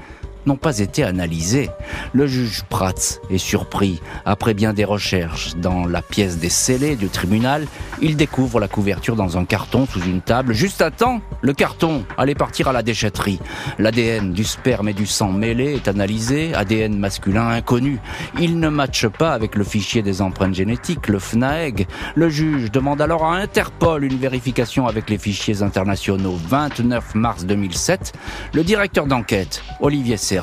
n'ont 0.46 0.56
pas 0.56 0.78
été 0.78 1.04
analysés. 1.04 1.70
Le 2.12 2.26
juge 2.26 2.62
Prats 2.68 3.20
est 3.30 3.38
surpris. 3.38 4.00
Après 4.24 4.54
bien 4.54 4.72
des 4.72 4.84
recherches 4.84 5.54
dans 5.56 5.86
la 5.86 6.02
pièce 6.02 6.38
des 6.38 6.48
scellés 6.48 6.96
du 6.96 7.08
tribunal, 7.08 7.66
il 8.00 8.16
découvre 8.16 8.60
la 8.60 8.68
couverture 8.68 9.16
dans 9.16 9.38
un 9.38 9.44
carton 9.44 9.86
sous 9.86 10.02
une 10.02 10.20
table. 10.20 10.52
Juste 10.52 10.82
à 10.82 10.90
temps, 10.90 11.20
le 11.40 11.52
carton 11.52 12.04
allait 12.18 12.34
partir 12.34 12.68
à 12.68 12.72
la 12.72 12.82
déchetterie. 12.82 13.40
L'ADN 13.78 14.32
du 14.32 14.44
sperme 14.44 14.88
et 14.88 14.94
du 14.94 15.06
sang 15.06 15.32
mêlé 15.32 15.74
est 15.74 15.88
analysé, 15.88 16.54
ADN 16.54 16.98
masculin 16.98 17.48
inconnu. 17.48 17.98
Il 18.40 18.58
ne 18.60 18.68
matche 18.68 19.06
pas 19.08 19.32
avec 19.32 19.54
le 19.56 19.64
fichier 19.64 20.02
des 20.02 20.22
empreintes 20.22 20.54
génétiques, 20.54 21.08
le 21.08 21.18
FNAEG. 21.18 21.86
Le 22.14 22.28
juge 22.28 22.70
demande 22.70 23.00
alors 23.00 23.24
à 23.24 23.36
Interpol 23.36 24.04
une 24.04 24.18
vérification 24.18 24.86
avec 24.86 25.10
les 25.10 25.18
fichiers 25.18 25.62
internationaux. 25.62 26.38
29 26.48 27.14
mars 27.14 27.44
2007, 27.44 28.12
le 28.52 28.64
directeur 28.64 29.06
d'enquête, 29.06 29.62
Olivier 29.80 30.16
C 30.16 30.33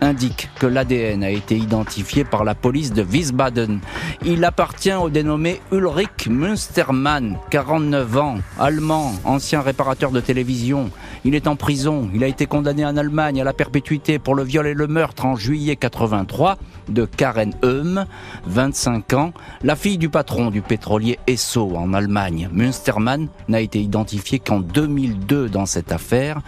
indique 0.00 0.50
que 0.58 0.66
l'ADN 0.66 1.24
a 1.24 1.30
été 1.30 1.56
identifié 1.56 2.24
par 2.24 2.44
la 2.44 2.54
police 2.54 2.92
de 2.92 3.02
Wiesbaden. 3.02 3.80
Il 4.24 4.44
appartient 4.44 4.92
au 4.92 5.08
dénommé 5.08 5.60
Ulrich 5.72 6.28
Münstermann, 6.28 7.38
49 7.50 8.16
ans, 8.18 8.36
allemand, 8.58 9.12
ancien 9.24 9.60
réparateur 9.60 10.10
de 10.10 10.20
télévision. 10.20 10.90
Il 11.24 11.34
est 11.34 11.46
en 11.46 11.56
prison. 11.56 12.10
Il 12.14 12.22
a 12.22 12.26
été 12.26 12.46
condamné 12.46 12.84
en 12.84 12.96
Allemagne 12.96 13.40
à 13.40 13.44
la 13.44 13.52
perpétuité 13.52 14.18
pour 14.18 14.34
le 14.34 14.42
viol 14.42 14.66
et 14.66 14.74
le 14.74 14.86
meurtre 14.86 15.24
en 15.24 15.36
juillet 15.36 15.76
83 15.76 16.58
de 16.88 17.06
Karen 17.06 17.54
Eum, 17.62 18.04
25 18.46 19.12
ans, 19.14 19.32
la 19.62 19.76
fille 19.76 19.96
du 19.96 20.10
patron 20.10 20.50
du 20.50 20.60
pétrolier 20.60 21.18
Esso 21.26 21.76
en 21.76 21.94
Allemagne. 21.94 22.50
Münstermann 22.52 23.28
n'a 23.48 23.60
été 23.60 23.80
identifié 23.80 24.38
qu'en 24.38 24.60
2002 24.60 25.48
dans 25.48 25.66
cette 25.66 25.92
affaire. 25.92 26.40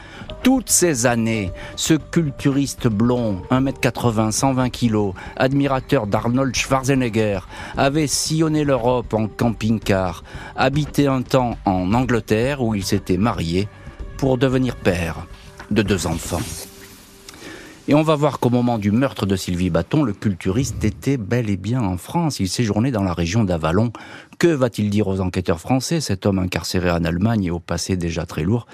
Toutes 0.46 0.70
ces 0.70 1.06
années, 1.06 1.50
ce 1.74 1.94
culturiste 1.94 2.86
blond, 2.86 3.42
1m80, 3.50 4.30
120 4.30 4.70
kg, 4.70 5.12
admirateur 5.34 6.06
d'Arnold 6.06 6.54
Schwarzenegger, 6.54 7.40
avait 7.76 8.06
sillonné 8.06 8.62
l'Europe 8.62 9.12
en 9.12 9.26
camping-car, 9.26 10.22
habité 10.54 11.08
un 11.08 11.22
temps 11.22 11.58
en 11.64 11.92
Angleterre 11.92 12.62
où 12.62 12.76
il 12.76 12.84
s'était 12.84 13.16
marié 13.16 13.66
pour 14.18 14.38
devenir 14.38 14.76
père 14.76 15.26
de 15.72 15.82
deux 15.82 16.06
enfants. 16.06 16.38
Et 17.88 17.94
on 17.96 18.02
va 18.02 18.14
voir 18.14 18.38
qu'au 18.38 18.50
moment 18.50 18.78
du 18.78 18.92
meurtre 18.92 19.26
de 19.26 19.34
Sylvie 19.34 19.70
Bâton, 19.70 20.04
le 20.04 20.12
culturiste 20.12 20.84
était 20.84 21.16
bel 21.16 21.50
et 21.50 21.56
bien 21.56 21.82
en 21.82 21.96
France. 21.96 22.38
Il 22.38 22.48
séjournait 22.48 22.92
dans 22.92 23.02
la 23.02 23.14
région 23.14 23.42
d'Avalon. 23.42 23.92
Que 24.38 24.46
va-t-il 24.46 24.90
dire 24.90 25.08
aux 25.08 25.20
enquêteurs 25.20 25.58
français, 25.58 26.00
cet 26.00 26.24
homme 26.24 26.38
incarcéré 26.38 26.92
en 26.92 27.02
Allemagne 27.02 27.44
et 27.46 27.50
au 27.50 27.58
passé 27.58 27.96
déjà 27.96 28.26
très 28.26 28.44
lourd? 28.44 28.68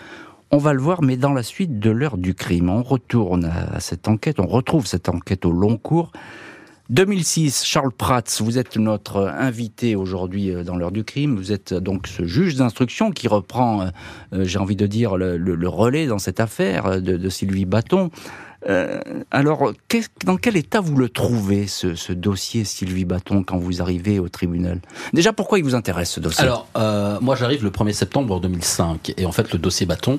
On 0.52 0.58
va 0.58 0.74
le 0.74 0.80
voir, 0.80 1.02
mais 1.02 1.16
dans 1.16 1.32
la 1.32 1.42
suite 1.42 1.78
de 1.78 1.90
l'heure 1.90 2.18
du 2.18 2.34
crime. 2.34 2.68
On 2.68 2.82
retourne 2.82 3.46
à 3.46 3.80
cette 3.80 4.06
enquête, 4.06 4.38
on 4.38 4.46
retrouve 4.46 4.86
cette 4.86 5.08
enquête 5.08 5.46
au 5.46 5.50
long 5.50 5.78
cours. 5.78 6.12
2006, 6.90 7.64
Charles 7.64 7.92
Prats, 7.92 8.22
vous 8.40 8.58
êtes 8.58 8.76
notre 8.76 9.26
invité 9.26 9.96
aujourd'hui 9.96 10.50
euh, 10.50 10.62
dans 10.62 10.76
l'heure 10.76 10.92
du 10.92 11.04
crime. 11.04 11.36
Vous 11.36 11.52
êtes 11.52 11.72
donc 11.72 12.06
ce 12.06 12.26
juge 12.26 12.56
d'instruction 12.56 13.12
qui 13.12 13.28
reprend, 13.28 13.80
euh, 13.80 13.86
euh, 14.34 14.44
j'ai 14.44 14.58
envie 14.58 14.76
de 14.76 14.86
dire, 14.86 15.16
le, 15.16 15.68
relais 15.68 16.06
dans 16.06 16.18
cette 16.18 16.38
affaire 16.38 17.00
de, 17.00 17.28
Sylvie 17.30 17.64
Bâton. 17.64 18.10
Alors, 19.30 19.72
dans 20.24 20.36
quel 20.36 20.56
état 20.56 20.80
vous 20.80 20.96
le 20.96 21.08
trouvez, 21.08 21.66
ce, 21.66 22.12
dossier 22.12 22.64
Sylvie 22.64 23.04
Bâton, 23.04 23.42
quand 23.42 23.58
vous 23.58 23.82
arrivez 23.82 24.18
au 24.18 24.28
tribunal? 24.28 24.80
Déjà, 25.12 25.32
pourquoi 25.32 25.58
il 25.58 25.64
vous 25.64 25.74
intéresse 25.74 26.10
ce 26.10 26.20
dossier? 26.20 26.44
Alors, 26.44 26.68
moi 27.20 27.36
j'arrive 27.36 27.64
le 27.64 27.70
1er 27.70 27.92
septembre 27.92 28.40
2005, 28.40 29.14
et 29.16 29.26
en 29.26 29.32
fait 29.32 29.52
le 29.52 29.58
dossier 29.58 29.86
Bâton, 29.86 30.18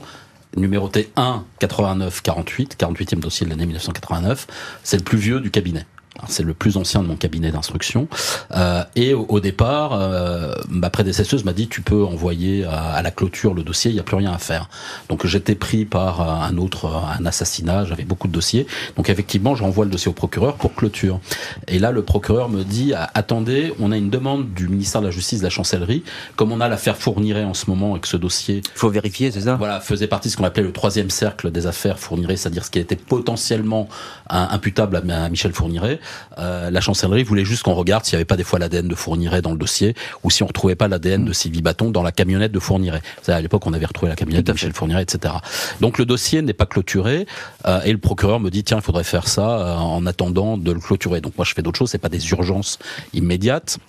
numéroté 0.58 1.12
1 1.16 1.44
89 1.60 2.22
48, 2.22 2.78
48e 2.80 3.20
dossier 3.20 3.46
de 3.46 3.52
l'année 3.52 3.66
1989, 3.66 4.48
c'est 4.84 4.98
le 4.98 5.04
plus 5.04 5.18
vieux 5.18 5.40
du 5.40 5.52
cabinet. 5.52 5.86
C'est 6.28 6.44
le 6.44 6.54
plus 6.54 6.78
ancien 6.78 7.02
de 7.02 7.08
mon 7.08 7.16
cabinet 7.16 7.52
d'instruction. 7.52 8.08
Euh, 8.56 8.84
et 8.96 9.14
au, 9.14 9.40
départ, 9.40 9.94
euh, 9.94 10.54
ma 10.70 10.90
prédécesseuse 10.90 11.44
m'a 11.44 11.54
dit 11.54 11.68
tu 11.68 11.82
peux 11.82 12.04
envoyer 12.04 12.66
à, 12.66 13.02
la 13.02 13.12
clôture 13.12 13.54
le 13.54 13.64
dossier, 13.64 13.92
il 13.92 13.96
n'y 13.96 14.00
a 14.00 14.04
plus 14.04 14.16
rien 14.16 14.32
à 14.32 14.38
faire. 14.38 14.70
Donc 15.10 15.26
j'étais 15.26 15.56
pris 15.56 15.86
par 15.86 16.22
un 16.22 16.58
autre, 16.58 17.02
un 17.20 17.26
assassinat, 17.26 17.86
j'avais 17.86 18.04
beaucoup 18.04 18.28
de 18.28 18.34
dossiers. 18.34 18.68
Donc 18.96 19.10
effectivement, 19.10 19.56
j'envoie 19.56 19.86
le 19.86 19.92
dossier 19.92 20.10
au 20.10 20.14
procureur 20.14 20.56
pour 20.56 20.76
clôture. 20.76 21.20
Et 21.68 21.80
là, 21.80 21.92
le 21.92 22.04
procureur 22.04 22.50
me 22.50 22.64
dit 22.64 22.94
attendez, 23.14 23.74
on 23.80 23.92
a 23.92 23.98
une 23.98 24.10
demande 24.10 24.54
du 24.54 24.68
ministère 24.68 25.02
de 25.02 25.08
la 25.08 25.12
Justice, 25.12 25.40
de 25.40 25.46
la 25.46 25.50
Chancellerie, 25.50 26.04
comme 26.36 26.52
on 26.52 26.62
a 26.62 26.68
l'affaire 26.68 26.96
Fourniret 26.96 27.44
en 27.44 27.54
ce 27.54 27.70
moment 27.70 27.92
avec 27.94 28.06
ce 28.06 28.18
dossier. 28.18 28.62
Il 28.64 28.80
faut 28.80 28.90
vérifier, 28.90 29.32
c'est 29.32 29.42
ça? 29.42 29.56
Voilà, 29.56 29.80
faisait 29.80 30.08
partie 30.08 30.28
de 30.28 30.34
ce 30.34 30.38
qu'on 30.38 30.44
appelait 30.44 30.64
le 30.64 30.72
troisième 30.72 31.10
cercle 31.10 31.52
des 31.52 31.66
affaires 31.66 32.00
Fourniret, 32.00 32.38
c'est-à-dire 32.38 32.64
ce 32.66 32.72
qui 32.72 32.80
était 32.80 32.96
potentiellement 32.96 33.90
imputable 34.30 34.98
à 34.98 35.30
Michel 35.30 35.54
Fourniret. 35.54 36.00
Euh, 36.38 36.70
la 36.70 36.82
chancellerie 36.82 37.24
voulait 37.24 37.46
juste 37.46 37.64
qu'on 37.64 37.74
regarde 37.74 38.06
s'il 38.06 38.16
n'y 38.16 38.18
avait 38.18 38.26
pas 38.26 38.38
des 38.38 38.44
fois 38.44 38.60
l'ADN 38.60 38.88
de 38.88 38.96
Fourniret 38.96 39.42
dans 39.42 39.52
le 39.52 39.58
dossier 39.58 39.96
ou 40.24 40.30
si 40.30 40.44
on 40.44 40.48
retrouvait 40.48 40.76
pas 40.76 40.88
l'ADN 40.88 41.26
de 41.26 41.34
Sylvie 41.34 41.62
Bâton 41.62 41.92
dans 41.92 42.04
la 42.04 42.12
camionnette 42.12 42.52
de 42.52 42.60
Fourniret. 42.60 43.02
À 43.28 43.42
l'époque, 43.42 43.66
on 43.66 43.74
avait 43.74 43.86
retrouvé 43.86 44.10
la 44.10 44.16
camionnette 44.16 44.48
de 44.48 44.52
Michel 44.52 44.74
Fourniret, 44.74 45.04
etc. 45.04 45.34
Donc 45.82 45.98
le 45.98 46.06
dossier 46.06 46.42
n'est 46.42 46.54
pas 46.54 46.66
clôturé 46.66 47.26
euh, 47.66 47.82
et 47.84 47.92
le 47.92 47.98
procureur 47.98 48.40
me 48.40 48.50
dit 48.50 48.64
tiens, 48.64 48.78
il 48.78 48.84
faudrait 48.84 49.04
faire 49.04 49.28
ça 49.28 49.60
euh, 49.60 49.76
en 49.76 50.06
attendant 50.06 50.58
de 50.58 50.72
le 50.72 50.80
clôturer. 50.80 51.22
Donc 51.22 51.38
moi, 51.38 51.46
je 51.46 51.54
fais 51.54 51.62
d'autres 51.62 51.78
choses. 51.78 51.92
C'est 51.92 51.98
pas 51.98 52.10
des 52.10 52.32
urgences 52.32 52.80
immédiates. 53.14 53.80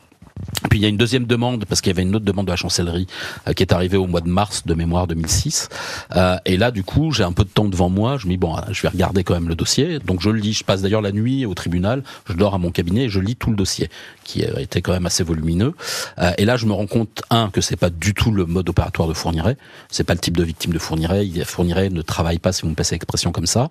Puis 0.70 0.78
il 0.78 0.82
y 0.82 0.86
a 0.86 0.88
une 0.88 0.96
deuxième 0.96 1.24
demande 1.24 1.64
parce 1.66 1.80
qu'il 1.80 1.90
y 1.90 1.94
avait 1.94 2.02
une 2.02 2.14
autre 2.14 2.24
demande 2.24 2.46
de 2.46 2.50
la 2.50 2.56
chancellerie 2.56 3.06
euh, 3.48 3.52
qui 3.52 3.62
est 3.62 3.72
arrivée 3.72 3.96
au 3.96 4.06
mois 4.06 4.20
de 4.20 4.28
mars 4.28 4.64
de 4.66 4.74
mémoire 4.74 5.06
2006. 5.06 5.68
Euh, 6.16 6.36
et 6.44 6.56
là, 6.56 6.70
du 6.70 6.82
coup, 6.82 7.12
j'ai 7.12 7.22
un 7.22 7.32
peu 7.32 7.44
de 7.44 7.48
temps 7.48 7.66
devant 7.66 7.88
moi. 7.88 8.16
Je 8.18 8.26
me 8.26 8.32
dis 8.32 8.36
bon, 8.36 8.56
je 8.70 8.82
vais 8.82 8.88
regarder 8.88 9.24
quand 9.24 9.34
même 9.34 9.48
le 9.48 9.54
dossier. 9.54 9.98
Donc 9.98 10.20
je 10.20 10.30
le 10.30 10.38
lis. 10.38 10.52
Je 10.54 10.64
passe 10.64 10.82
d'ailleurs 10.82 11.02
la 11.02 11.12
nuit 11.12 11.46
au 11.46 11.54
tribunal. 11.54 12.02
Je 12.28 12.34
dors 12.34 12.54
à 12.54 12.58
mon 12.58 12.70
cabinet 12.70 13.04
et 13.04 13.08
je 13.08 13.20
lis 13.20 13.36
tout 13.36 13.50
le 13.50 13.56
dossier 13.56 13.90
qui 14.24 14.44
a 14.44 14.60
été 14.60 14.80
quand 14.80 14.92
même 14.92 15.06
assez 15.06 15.22
volumineux. 15.22 15.74
Euh, 16.18 16.32
et 16.38 16.44
là, 16.44 16.56
je 16.56 16.66
me 16.66 16.72
rends 16.72 16.86
compte 16.86 17.22
un 17.30 17.50
que 17.50 17.60
c'est 17.60 17.76
pas 17.76 17.90
du 17.90 18.14
tout 18.14 18.30
le 18.30 18.46
mode 18.46 18.68
opératoire 18.68 19.08
de 19.08 19.14
Fourniret. 19.14 19.56
C'est 19.90 20.04
pas 20.04 20.14
le 20.14 20.20
type 20.20 20.36
de 20.36 20.44
victime 20.44 20.72
de 20.72 20.78
Fourniret. 20.78 21.26
Fourniret 21.44 21.90
ne 21.90 22.02
travaille 22.02 22.38
pas, 22.38 22.52
si 22.52 22.62
vous 22.62 22.68
me 22.68 22.74
passez 22.74 22.94
l'expression 22.94 23.32
comme 23.32 23.46
ça. 23.46 23.68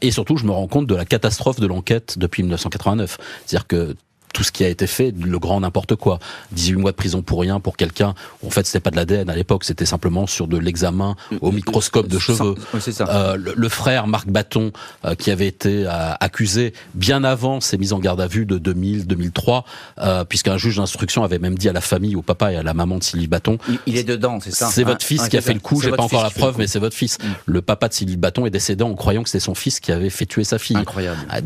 et 0.00 0.10
surtout, 0.10 0.36
je 0.36 0.44
me 0.44 0.52
rends 0.52 0.68
compte 0.68 0.86
de 0.86 0.94
la 0.94 1.04
catastrophe 1.04 1.60
de 1.60 1.66
l'enquête 1.66 2.18
depuis 2.18 2.42
1989. 2.42 3.18
C'est-à-dire 3.46 3.66
que 3.66 3.96
tout 4.34 4.42
ce 4.42 4.52
qui 4.52 4.64
a 4.64 4.68
été 4.68 4.86
fait, 4.86 5.14
le 5.18 5.38
grand 5.38 5.60
n'importe 5.60 5.94
quoi. 5.94 6.18
18 6.52 6.76
mois 6.76 6.90
de 6.90 6.96
prison 6.96 7.22
pour 7.22 7.40
rien 7.40 7.60
pour 7.60 7.76
quelqu'un. 7.76 8.14
En 8.44 8.50
fait, 8.50 8.66
c'était 8.66 8.80
pas 8.80 8.90
de 8.90 8.96
l'ADN 8.96 9.30
à 9.30 9.36
l'époque, 9.36 9.64
c'était 9.64 9.86
simplement 9.86 10.26
sur 10.26 10.48
de 10.48 10.58
l'examen 10.58 11.16
au 11.40 11.52
microscope 11.52 12.08
de 12.08 12.18
cheveux. 12.18 12.56
Euh, 13.00 13.38
le, 13.56 13.68
frère 13.68 14.06
Marc 14.06 14.28
Baton, 14.28 14.72
euh, 15.04 15.14
qui 15.14 15.30
avait 15.30 15.46
été 15.46 15.84
euh, 15.86 16.12
accusé 16.20 16.72
bien 16.94 17.24
avant 17.24 17.60
ses 17.60 17.78
mises 17.78 17.92
en 17.92 18.00
garde 18.00 18.20
à 18.20 18.26
vue 18.26 18.44
de 18.44 18.58
2000-2003, 18.58 19.62
euh, 19.98 20.24
puisqu'un 20.24 20.56
juge 20.56 20.76
d'instruction 20.76 21.22
avait 21.22 21.38
même 21.38 21.56
dit 21.56 21.68
à 21.68 21.72
la 21.72 21.80
famille, 21.80 22.16
au 22.16 22.22
papa 22.22 22.52
et 22.52 22.56
à 22.56 22.62
la 22.62 22.74
maman 22.74 22.98
de 22.98 23.04
Sylvie 23.04 23.28
Baton. 23.28 23.58
Il, 23.86 23.96
est 23.96 24.02
dedans, 24.02 24.40
c'est 24.40 24.50
ça. 24.50 24.66
C'est 24.66 24.82
votre 24.82 25.04
fils 25.04 25.28
qui 25.28 25.36
a 25.36 25.40
fait 25.40 25.54
le 25.54 25.60
coup. 25.60 25.80
J'ai 25.80 25.90
pas 25.90 26.02
encore 26.02 26.24
la 26.24 26.30
preuve, 26.30 26.56
mais 26.58 26.66
c'est 26.66 26.80
votre 26.80 26.96
fils. 26.96 27.18
Mm. 27.18 27.26
Le 27.46 27.62
papa 27.62 27.88
de 27.88 27.94
Sylvie 27.94 28.16
Baton 28.16 28.46
est 28.46 28.50
décédé 28.50 28.82
en 28.82 28.94
croyant 28.94 29.22
que 29.22 29.28
c'était 29.28 29.44
son 29.44 29.54
fils 29.54 29.78
qui 29.78 29.92
avait 29.92 30.10
fait 30.10 30.26
tuer 30.26 30.44
sa 30.44 30.58
fille. 30.58 30.76
Incroyable. 30.76 31.18
Ah, 31.30 31.38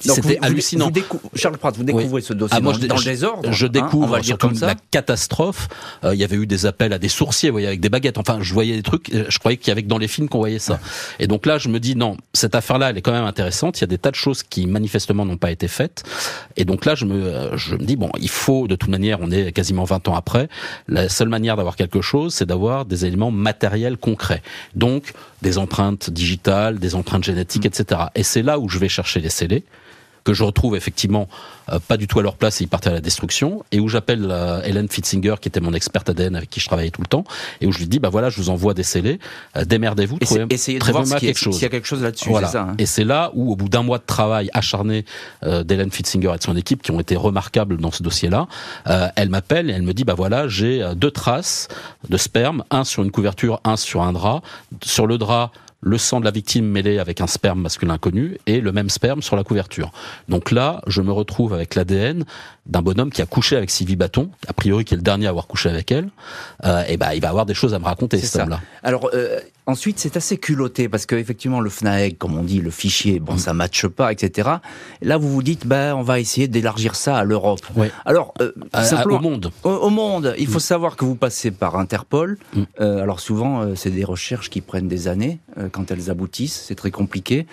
c'était 0.00 0.38
hallucinant. 0.42 0.90
Charles 1.36 1.58
Pratt, 1.58 1.76
vous 1.76 1.83
découvrez 1.84 2.20
ce 2.20 2.32
dossier 2.32 2.56
ah, 2.56 2.60
dans, 2.60 2.72
le 2.72 3.04
désordre. 3.04 3.52
Je 3.52 3.66
hein, 3.66 3.68
découvre 3.68 4.08
on 4.08 4.10
va 4.10 4.20
dire 4.20 4.38
comme 4.38 4.54
ça. 4.54 4.66
la 4.66 4.74
catastrophe. 4.90 5.68
Euh, 6.04 6.14
il 6.14 6.20
y 6.20 6.24
avait 6.24 6.36
eu 6.36 6.46
des 6.46 6.66
appels 6.66 6.92
à 6.92 6.98
des 6.98 7.08
sourciers, 7.08 7.50
vous 7.50 7.54
voyez, 7.54 7.66
avec 7.66 7.80
des 7.80 7.88
baguettes. 7.88 8.18
Enfin, 8.18 8.38
je 8.40 8.52
voyais 8.52 8.76
des 8.76 8.82
trucs. 8.82 9.10
Je 9.12 9.38
croyais 9.38 9.56
qu'il 9.56 9.68
y 9.68 9.72
avait 9.72 9.82
que 9.82 9.88
dans 9.88 9.98
les 9.98 10.08
films 10.08 10.28
qu'on 10.28 10.38
voyait 10.38 10.58
ça. 10.58 10.80
Et 11.18 11.26
donc 11.26 11.46
là, 11.46 11.58
je 11.58 11.68
me 11.68 11.80
dis 11.80 11.96
non, 11.96 12.16
cette 12.32 12.54
affaire-là, 12.54 12.90
elle 12.90 12.98
est 12.98 13.02
quand 13.02 13.12
même 13.12 13.24
intéressante. 13.24 13.78
Il 13.78 13.82
y 13.82 13.84
a 13.84 13.88
des 13.88 13.98
tas 13.98 14.10
de 14.10 14.16
choses 14.16 14.42
qui 14.42 14.66
manifestement 14.66 15.24
n'ont 15.24 15.36
pas 15.36 15.50
été 15.50 15.68
faites. 15.68 16.02
Et 16.56 16.64
donc 16.64 16.84
là, 16.84 16.94
je 16.94 17.04
me, 17.04 17.56
je 17.56 17.74
me 17.76 17.84
dis 17.84 17.96
bon, 17.96 18.10
il 18.20 18.30
faut 18.30 18.66
de 18.66 18.76
toute 18.76 18.90
manière, 18.90 19.18
on 19.20 19.30
est 19.30 19.52
quasiment 19.52 19.84
20 19.84 20.08
ans 20.08 20.14
après. 20.14 20.48
La 20.88 21.08
seule 21.08 21.28
manière 21.28 21.56
d'avoir 21.56 21.76
quelque 21.76 22.00
chose, 22.00 22.34
c'est 22.34 22.46
d'avoir 22.46 22.84
des 22.84 23.06
éléments 23.06 23.30
matériels 23.30 23.96
concrets. 23.96 24.42
Donc 24.74 25.12
des 25.42 25.58
empreintes 25.58 26.10
digitales, 26.10 26.78
des 26.78 26.94
empreintes 26.94 27.24
génétiques, 27.24 27.66
etc. 27.66 28.02
Et 28.14 28.22
c'est 28.22 28.42
là 28.42 28.58
où 28.58 28.68
je 28.68 28.78
vais 28.78 28.88
chercher 28.88 29.20
les 29.20 29.28
scellés 29.28 29.64
que 30.24 30.32
je 30.32 30.42
retrouve 30.42 30.74
effectivement 30.76 31.28
euh, 31.70 31.78
pas 31.78 31.96
du 31.96 32.06
tout 32.06 32.18
à 32.18 32.22
leur 32.22 32.36
place 32.36 32.60
et 32.60 32.64
ils 32.64 32.68
partaient 32.68 32.90
à 32.90 32.94
la 32.94 33.00
destruction, 33.00 33.64
et 33.72 33.80
où 33.80 33.88
j'appelle 33.88 34.26
euh, 34.30 34.62
Hélène 34.62 34.88
Fitzinger, 34.88 35.36
qui 35.40 35.48
était 35.48 35.60
mon 35.60 35.72
experte 35.72 36.08
ADN 36.10 36.36
avec 36.36 36.50
qui 36.50 36.60
je 36.60 36.66
travaillais 36.66 36.90
tout 36.90 37.02
le 37.02 37.06
temps, 37.06 37.24
et 37.60 37.66
où 37.66 37.72
je 37.72 37.78
lui 37.78 37.86
dis, 37.86 37.98
bah 37.98 38.08
voilà, 38.08 38.30
je 38.30 38.36
vous 38.38 38.50
envoie 38.50 38.74
des 38.74 38.82
scellés, 38.82 39.18
euh, 39.56 39.64
démerdez-vous, 39.64 40.18
trouvez, 40.18 40.46
essayez 40.50 40.78
de 40.78 40.84
voir 40.84 41.04
quelque 41.20 41.38
chose. 41.38 41.54
s'il 41.54 41.62
y 41.62 41.66
a 41.66 41.68
quelque 41.68 41.86
chose 41.86 42.02
là-dessus, 42.02 42.30
voilà. 42.30 42.50
Hein. 42.54 42.74
Et 42.78 42.86
c'est 42.86 43.04
là 43.04 43.30
où, 43.34 43.52
au 43.52 43.56
bout 43.56 43.68
d'un 43.68 43.82
mois 43.82 43.98
de 43.98 44.04
travail 44.04 44.50
acharné 44.54 45.04
d'Hélène 45.42 45.90
Fitzinger 45.90 46.32
et 46.34 46.38
de 46.38 46.42
son 46.42 46.56
équipe, 46.56 46.82
qui 46.82 46.90
ont 46.90 47.00
été 47.00 47.16
remarquables 47.16 47.76
dans 47.76 47.90
ce 47.90 48.02
dossier-là, 48.02 48.46
elle 49.16 49.28
m'appelle 49.28 49.70
et 49.70 49.72
elle 49.72 49.82
me 49.82 49.92
dit, 49.92 50.04
bah 50.04 50.14
voilà, 50.14 50.48
j'ai 50.48 50.84
deux 50.96 51.10
traces 51.10 51.68
de 52.08 52.16
sperme, 52.16 52.64
un 52.70 52.84
sur 52.84 53.02
une 53.02 53.10
couverture, 53.10 53.60
un 53.64 53.76
sur 53.76 54.02
un 54.02 54.12
drap. 54.12 54.42
Sur 54.82 55.06
le 55.06 55.18
drap, 55.18 55.52
le 55.84 55.98
sang 55.98 56.18
de 56.18 56.24
la 56.24 56.30
victime 56.30 56.64
mêlé 56.66 56.98
avec 56.98 57.20
un 57.20 57.26
sperme 57.26 57.60
masculin 57.60 57.98
connu 57.98 58.38
et 58.46 58.60
le 58.60 58.72
même 58.72 58.88
sperme 58.88 59.22
sur 59.22 59.36
la 59.36 59.44
couverture. 59.44 59.92
Donc 60.28 60.50
là, 60.50 60.80
je 60.86 61.02
me 61.02 61.12
retrouve 61.12 61.52
avec 61.52 61.74
l'ADN 61.74 62.24
d'un 62.66 62.80
bonhomme 62.80 63.10
qui 63.10 63.20
a 63.20 63.26
couché 63.26 63.56
avec 63.56 63.70
Sylvie 63.70 63.96
Bâton, 63.96 64.30
a 64.48 64.54
priori 64.54 64.84
qui 64.84 64.94
est 64.94 64.96
le 64.96 65.02
dernier 65.02 65.26
à 65.26 65.30
avoir 65.30 65.46
couché 65.46 65.68
avec 65.68 65.92
elle. 65.92 66.08
Euh, 66.64 66.82
et 66.88 66.96
ben, 66.96 67.12
il 67.12 67.20
va 67.20 67.28
avoir 67.28 67.44
des 67.44 67.54
choses 67.54 67.74
à 67.74 67.78
me 67.78 67.84
raconter, 67.84 68.18
cet 68.18 68.40
homme-là. 68.40 68.60
Alors, 68.82 69.10
euh, 69.12 69.40
Ensuite, 69.66 69.98
c'est 69.98 70.18
assez 70.18 70.36
culotté 70.36 70.90
parce 70.90 71.06
que 71.06 71.16
effectivement 71.16 71.58
le 71.58 71.70
FNAEG, 71.70 72.18
comme 72.18 72.36
on 72.36 72.42
dit, 72.42 72.60
le 72.60 72.70
fichier, 72.70 73.18
bon, 73.18 73.38
ça 73.38 73.54
matche 73.54 73.86
pas, 73.86 74.12
etc. 74.12 74.50
Là, 75.00 75.16
vous 75.16 75.30
vous 75.30 75.42
dites, 75.42 75.66
ben, 75.66 75.94
on 75.94 76.02
va 76.02 76.20
essayer 76.20 76.48
d'élargir 76.48 76.94
ça 76.94 77.16
à 77.16 77.24
l'Europe. 77.24 77.60
Alors, 78.04 78.34
euh, 78.42 78.52
au 79.06 79.18
monde. 79.18 79.52
Au, 79.62 79.88
monde. 79.88 80.34
Il 80.38 80.48
faut 80.48 80.58
mm. 80.58 80.60
savoir 80.60 80.96
que 80.96 81.06
vous 81.06 81.14
passez 81.14 81.50
par 81.50 81.76
Interpol. 81.76 82.36
Mm. 82.52 82.62
Euh, 82.80 83.02
alors 83.02 83.20
souvent, 83.20 83.62
euh, 83.62 83.74
c'est 83.74 83.90
des 83.90 84.04
recherches 84.04 84.50
qui 84.50 84.60
prennent 84.60 84.88
des 84.88 85.08
années 85.08 85.38
quand 85.72 85.90
elles 85.90 86.10
aboutissent. 86.10 86.64
C'est 86.66 86.74
très 86.74 86.90
compliqué. 86.90 87.46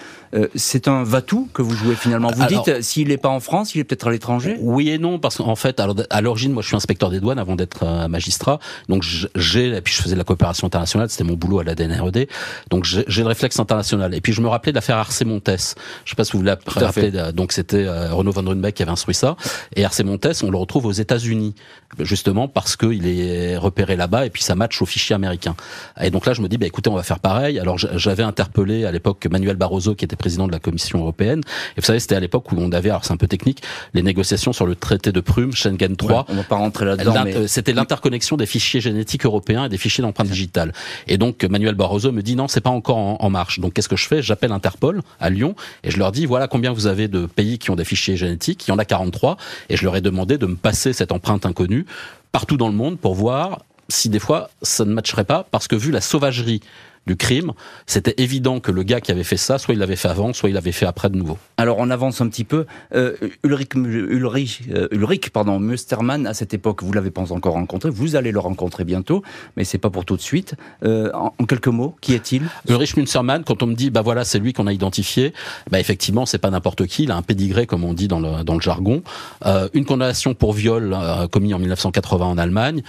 c'est 0.56 0.90
un 0.90 1.04
va-tout 1.04 1.48
que 1.54 1.62
vous 1.62 1.76
jouez 1.76 1.96
finalement. 1.96 2.32
Vous 2.32 2.46
dites, 2.46 2.82
s'il 2.82 3.08
n'est 3.08 3.18
pas 3.18 3.30
en 3.30 3.40
France, 3.40 3.74
il 3.74 3.80
est 3.80 3.84
peut-être 3.86 4.08
à 4.08 4.12
l'étranger? 4.12 4.58
Oui 4.60 4.90
et 4.90 4.98
non, 4.98 5.18
parce 5.18 5.38
qu'en 5.38 5.56
fait, 5.56 5.80
alors, 5.80 5.96
à 6.10 6.22
l'origine, 6.22 6.52
moi, 6.52 6.62
je 6.62 6.68
suis 6.68 6.76
inspecteur 6.76 7.10
des 7.10 7.22
douanes 7.22 7.40
avant 7.40 7.56
d'être 7.56 8.08
magistrat. 8.10 8.60
Donc, 8.90 9.04
j'ai, 9.04 9.68
et 9.68 9.82
puis 9.82 9.94
je 9.94 10.02
faisais 10.02 10.16
de 10.16 10.20
la 10.20 10.26
coopération 10.26 10.68
internationale. 10.68 11.10
C'était 11.10 11.24
mon 11.24 11.36
boulot 11.36 11.60
à 11.60 11.64
la 11.64 11.76
DNR 11.76 12.01
donc 12.70 12.86
j'ai 12.86 13.22
le 13.22 13.28
réflexe 13.28 13.60
international. 13.60 14.14
Et 14.14 14.22
puis 14.22 14.34
je 14.34 14.42
me 14.42 14.48
rappelais 14.48 14.72
de 14.72 14.78
l'affaire 14.78 14.98
RC 14.98 15.26
Montes. 15.26 15.50
Je 16.06 16.10
sais 16.10 16.16
pas 16.16 16.24
si 16.24 16.34
vous 16.34 16.44
vous 16.44 16.50
rappelez. 16.76 17.12
Donc 17.34 17.52
c'était 17.52 17.86
euh, 17.86 18.14
Renaud 18.14 18.32
Van 18.32 18.44
Runbeck 18.44 18.76
qui 18.76 18.84
avait 18.84 18.92
instruit 18.92 19.16
ça. 19.16 19.36
Et 19.76 19.82
RC 19.82 20.04
Montes, 20.04 20.28
on 20.44 20.50
le 20.50 20.58
retrouve 20.58 20.86
aux 20.86 20.92
États-Unis, 20.92 21.56
justement 22.00 22.48
parce 22.48 22.76
qu'il 22.76 23.08
est 23.08 23.58
repéré 23.58 23.96
là-bas 23.96 24.26
et 24.26 24.30
puis 24.30 24.44
ça 24.44 24.56
match 24.56 24.82
au 24.82 24.86
fichier 24.86 25.16
américain. 25.16 25.56
Et 26.02 26.10
donc 26.10 26.26
là, 26.26 26.34
je 26.34 26.42
me 26.42 26.48
dis, 26.48 26.58
bah 26.58 26.66
écoutez, 26.66 26.90
on 26.90 26.96
va 26.96 27.04
faire 27.04 27.20
pareil. 27.20 27.60
Alors 27.60 27.78
j'avais 27.78 28.24
interpellé 28.24 28.86
à 28.86 28.92
l'époque 28.92 29.28
Manuel 29.30 29.56
Barroso, 29.56 29.96
qui 29.96 30.06
était 30.06 30.16
président 30.16 30.48
de 30.48 30.52
la 30.52 30.60
Commission 30.60 31.00
européenne. 31.00 31.42
Et 31.78 31.82
vous 31.82 31.86
savez, 31.86 32.00
c'était 32.00 32.16
à 32.16 32.20
l'époque 32.20 32.52
où 32.52 32.56
on 32.58 32.72
avait, 32.72 32.90
alors 32.90 33.06
c'est 33.06 33.14
un 33.14 33.18
peu 33.18 33.28
technique, 33.28 33.62
les 33.94 34.04
négociations 34.04 34.54
sur 34.54 34.66
le 34.66 34.76
traité 34.76 35.12
de 35.12 35.20
Prüm, 35.20 35.54
Schengen 35.54 35.96
3. 35.96 36.26
on 36.30 36.36
va 36.36 36.44
pas 36.44 36.56
rentrer 36.56 36.86
là-dedans. 36.86 37.24
Mais... 37.24 37.48
C'était 37.48 37.74
l'interconnexion 37.74 38.38
des 38.38 38.46
fichiers 38.46 38.82
génétiques 38.82 39.26
européens 39.26 39.66
et 39.66 39.70
des 39.70 39.78
fichiers 39.78 40.02
d'empreintes 40.02 40.30
digitales. 40.30 40.74
Et 41.08 41.18
donc 41.18 41.44
Manuel 41.44 41.76
Barroso 41.76 41.91
me 42.00 42.22
dit 42.22 42.36
non, 42.36 42.48
c'est 42.48 42.62
pas 42.62 42.70
encore 42.70 42.98
en, 42.98 43.30
marche. 43.30 43.60
Donc 43.60 43.74
qu'est-ce 43.74 43.90
que 43.90 43.96
je 43.96 44.08
fais? 44.08 44.22
J'appelle 44.22 44.52
Interpol 44.52 45.02
à 45.20 45.30
Lyon 45.30 45.56
et 45.84 45.92
je 45.92 45.98
leur 45.98 46.12
dis 46.12 46.26
voilà 46.26 46.48
combien 46.48 46.72
vous 46.72 46.88
avez 46.88 47.08
de 47.08 47.26
pays 47.26 47.60
qui 47.60 47.70
ont 47.72 47.76
des 47.76 47.86
fichiers 47.86 48.18
génétiques. 48.18 48.68
Il 48.68 48.72
y 48.72 48.74
en 48.74 48.78
a 48.78 48.86
43 48.86 49.38
et 49.70 49.78
je 49.78 49.84
leur 49.84 49.96
ai 49.96 50.02
demandé 50.02 50.38
de 50.38 50.46
me 50.46 50.56
passer 50.56 50.94
cette 50.94 51.12
empreinte 51.12 51.46
inconnue 51.46 51.86
partout 52.32 52.58
dans 52.58 52.68
le 52.68 52.76
monde 52.76 52.98
pour 52.98 53.16
voir 53.16 53.60
si 53.90 54.10
des 54.10 54.20
fois 54.20 54.50
ça 54.62 54.86
ne 54.86 54.94
matcherait 54.94 55.26
pas 55.26 55.46
parce 55.52 55.68
que 55.68 55.76
vu 55.76 55.92
la 55.92 56.02
sauvagerie 56.02 56.62
du 57.08 57.16
crime, 57.16 57.54
c'était 57.88 58.14
évident 58.18 58.60
que 58.60 58.72
le 58.72 58.84
gars 58.84 59.02
qui 59.02 59.12
avait 59.12 59.24
fait 59.24 59.38
ça, 59.38 59.58
soit 59.58 59.74
il 59.74 59.80
l'avait 59.80 59.96
fait 59.96 60.08
avant, 60.08 60.34
soit 60.34 60.50
il 60.50 60.54
l'avait 60.54 60.72
fait 60.72 60.86
après 60.86 61.10
de 61.10 61.18
nouveau. 61.18 61.38
Alors 61.58 61.78
on 61.80 61.90
avance 61.90 62.22
un 62.22 62.28
petit 62.28 62.44
peu. 62.44 62.66
Euh, 62.94 63.16
Ulrich, 63.44 63.74
Ulrich, 63.76 64.62
euh, 64.72 64.88
Ulrich, 64.92 65.32
pardon, 65.32 65.60
Mustermann, 65.60 66.28
à 66.28 66.36
cette 66.36 66.54
époque, 66.54 66.84
vous 66.84 66.94
l'avez 66.94 67.10
pas 67.10 67.32
encore 67.32 67.54
rencontré, 67.54 67.90
vous 67.90 68.16
allez 68.16 68.32
le 68.32 68.40
rencontrer 68.40 68.84
bientôt, 68.84 69.24
mais 69.58 69.64
c'est 69.64 69.80
pas 69.80 69.90
pour 69.90 70.06
tout 70.06 70.16
de 70.16 70.22
suite. 70.22 70.54
Euh, 70.84 71.12
en, 71.14 71.32
quelques 71.46 71.68
mots, 71.68 71.96
qui 72.02 72.14
est-il? 72.14 72.44
Ulrich 72.70 72.96
Mustermann, 72.96 73.44
quand 73.44 73.64
on 73.64 73.68
me 73.68 73.74
dit, 73.74 73.90
bah 73.90 74.02
voilà, 74.04 74.24
c'est 74.24 74.40
lui 74.40 74.54
qu'on 74.54 74.68
a 74.68 74.74
identifié, 74.74 75.34
bah 75.72 75.80
effectivement, 75.80 76.28
c'est 76.28 76.38
pas 76.38 76.52
n'importe 76.52 76.86
qui, 76.86 77.04
il 77.04 77.12
a 77.12 77.16
un 77.16 77.24
pédigré, 77.24 77.66
comme 77.66 77.84
on 77.84 77.94
dit 77.94 78.08
dans 78.08 78.20
le, 78.20 78.44
dans 78.44 78.54
le 78.54 78.62
jargon. 78.62 79.02
Une 79.74 79.86
condamnation 79.86 80.34
pour 80.36 80.54
viol 80.54 80.96
commis 81.32 81.54
en 81.54 81.60
1980 81.60 82.26
en 82.26 82.38
Allemagne, 82.38 82.84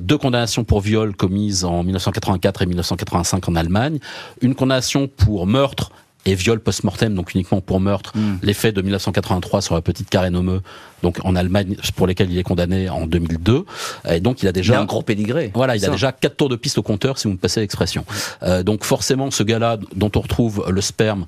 deux 0.00 0.18
condamnations 0.18 0.64
pour 0.64 0.80
viol 0.80 1.14
commises 1.14 1.64
en 1.64 1.84
1984 1.84 2.62
et 2.62 2.66
1985 2.66 3.41
en 3.48 3.56
Allemagne, 3.56 3.98
une 4.40 4.54
condamnation 4.54 5.08
pour 5.08 5.46
meurtre 5.46 5.92
et 6.24 6.34
viol 6.34 6.60
post-mortem, 6.60 7.14
donc 7.14 7.34
uniquement 7.34 7.60
pour 7.60 7.80
meurtre, 7.80 8.12
hmm. 8.14 8.36
les 8.42 8.54
faits 8.54 8.74
de 8.74 8.82
1983 8.82 9.60
sur 9.60 9.74
la 9.74 9.82
petite 9.82 10.08
Karen 10.08 10.36
Homeux, 10.36 10.62
donc 11.02 11.18
en 11.24 11.34
Allemagne, 11.34 11.76
pour 11.96 12.06
lesquels 12.06 12.30
il 12.30 12.38
est 12.38 12.44
condamné 12.44 12.88
en 12.88 13.06
2002. 13.06 13.64
Et 14.08 14.20
donc 14.20 14.42
il 14.42 14.48
a 14.48 14.52
déjà... 14.52 14.80
un 14.80 14.84
gros 14.84 15.02
pédigré. 15.02 15.50
Voilà, 15.54 15.76
il 15.76 15.84
a 15.84 15.88
déjà 15.88 16.12
quatre 16.12 16.36
tours 16.36 16.48
de 16.48 16.56
piste 16.56 16.78
au 16.78 16.82
compteur, 16.82 17.18
si 17.18 17.26
vous 17.26 17.34
me 17.34 17.38
passez 17.38 17.60
l'expression. 17.60 18.04
Euh, 18.42 18.62
donc 18.62 18.84
forcément, 18.84 19.30
ce 19.30 19.42
gars-là, 19.42 19.78
dont 19.96 20.12
on 20.14 20.20
retrouve 20.20 20.64
le 20.68 20.80
sperme 20.80 21.26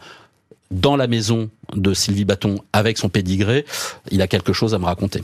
dans 0.71 0.97
la 0.97 1.07
maison 1.07 1.51
de 1.75 1.93
Sylvie 1.93 2.25
Bâton 2.25 2.57
avec 2.73 2.99
son 2.99 3.09
pédigré, 3.09 3.65
il 4.11 4.23
a 4.23 4.29
quelque 4.29 4.53
chose 4.53 4.75
à 4.75 4.79
me 4.79 4.85
raconter. 4.85 5.23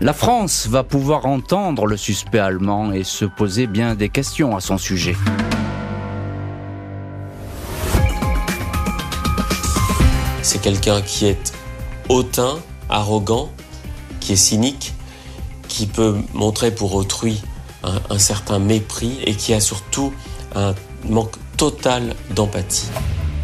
La 0.00 0.14
France 0.14 0.66
va 0.66 0.82
pouvoir 0.82 1.26
entendre 1.26 1.86
le 1.86 1.96
suspect 1.96 2.38
allemand 2.38 2.92
et 2.92 3.04
se 3.04 3.26
poser 3.26 3.66
bien 3.66 3.94
des 3.94 4.08
questions 4.08 4.56
à 4.56 4.60
son 4.60 4.78
sujet. 4.78 5.14
C'est 10.42 10.60
quelqu'un 10.60 11.02
qui 11.02 11.26
est 11.26 11.52
hautain, 12.08 12.58
arrogant, 12.88 13.50
qui 14.20 14.32
est 14.32 14.36
cynique, 14.36 14.94
qui 15.68 15.86
peut 15.86 16.16
montrer 16.34 16.74
pour 16.74 16.94
autrui 16.94 17.40
un, 17.82 18.18
certain 18.18 18.58
mépris 18.58 19.18
et 19.24 19.34
qui 19.34 19.54
a 19.54 19.60
surtout 19.60 20.12
un 20.54 20.74
manque 21.08 21.36
total 21.56 22.14
d'empathie. 22.34 22.88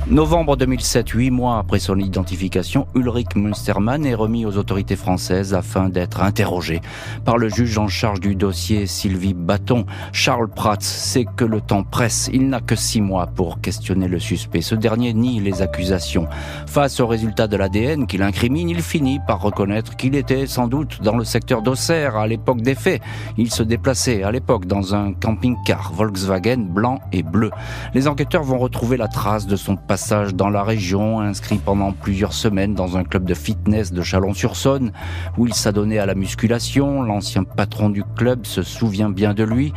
Novembre 0.08 0.56
2007, 0.56 1.08
huit 1.08 1.32
mois 1.32 1.58
après 1.58 1.80
son 1.80 1.98
identification, 1.98 2.86
Ulrich 2.94 3.34
Münstermann 3.34 4.06
est 4.06 4.14
remis 4.14 4.46
aux 4.46 4.56
autorités 4.56 4.94
françaises 4.94 5.52
afin 5.52 5.88
d'être 5.88 6.22
interrogé 6.22 6.80
par 7.24 7.38
le 7.38 7.48
juge 7.48 7.76
en 7.76 7.88
charge 7.88 8.20
du 8.20 8.36
dossier 8.36 8.86
Sylvie 8.86 9.34
Bâton. 9.34 9.84
Charles 10.12 10.46
Prats 10.46 10.76
sait 10.78 11.26
que 11.36 11.44
le 11.44 11.60
temps 11.60 11.82
presse. 11.82 12.30
Il 12.32 12.48
n'a 12.48 12.60
que 12.60 12.76
six 12.76 13.00
mois 13.00 13.26
pour 13.26 13.60
questionner 13.60 14.06
le 14.06 14.20
suspect. 14.20 14.60
Ce 14.60 14.76
dernier 14.76 15.12
nie 15.12 15.40
les 15.40 15.60
accusations. 15.60 16.28
Face 16.68 17.00
aux 17.00 17.08
résultats 17.08 17.48
de 17.48 17.56
l'ADN 17.56 18.06
qu'il 18.06 18.22
incrimine, 18.22 18.70
il 18.70 18.82
finit 18.82 19.18
par 19.26 19.42
reconnaître 19.42 19.96
qu'il 19.96 20.14
était 20.14 20.46
sans 20.46 20.68
doute 20.68 21.02
dans 21.02 21.16
le 21.16 21.24
secteur 21.24 21.62
d'Auxerre 21.62 22.14
à 22.14 22.28
l'époque 22.28 22.62
des 22.62 22.76
faits. 22.76 23.02
Il 23.38 23.50
se 23.50 23.64
déplaçait 23.64 24.22
à 24.22 24.30
l'époque 24.30 24.66
dans 24.66 24.94
un 24.94 25.12
camping-car 25.14 25.92
Volkswagen 25.92 26.58
blanc 26.58 27.00
et 27.10 27.24
bleu. 27.24 27.50
Les 27.92 28.06
enquêteurs 28.06 28.44
vont 28.44 28.58
retrouver 28.58 28.96
la 28.96 29.08
trace 29.08 29.48
de 29.48 29.56
son 29.56 29.74
passé 29.74 29.95
passage 29.96 30.34
dans 30.34 30.50
la 30.50 30.62
région, 30.62 31.20
inscrit 31.20 31.56
pendant 31.56 31.90
plusieurs 31.90 32.34
semaines 32.34 32.74
dans 32.74 32.98
un 32.98 33.02
club 33.02 33.24
de 33.24 33.32
fitness 33.32 33.94
de 33.94 34.02
Chalon-sur-Saône, 34.02 34.92
où 35.38 35.46
il 35.46 35.54
s'adonnait 35.54 35.96
à 35.96 36.04
la 36.04 36.14
musculation. 36.14 37.00
L'ancien 37.00 37.44
patron 37.44 37.88
du 37.88 38.04
club 38.04 38.44
se 38.44 38.60
souvient 38.60 39.08
bien 39.08 39.32
de 39.32 39.42
lui. 39.42 39.72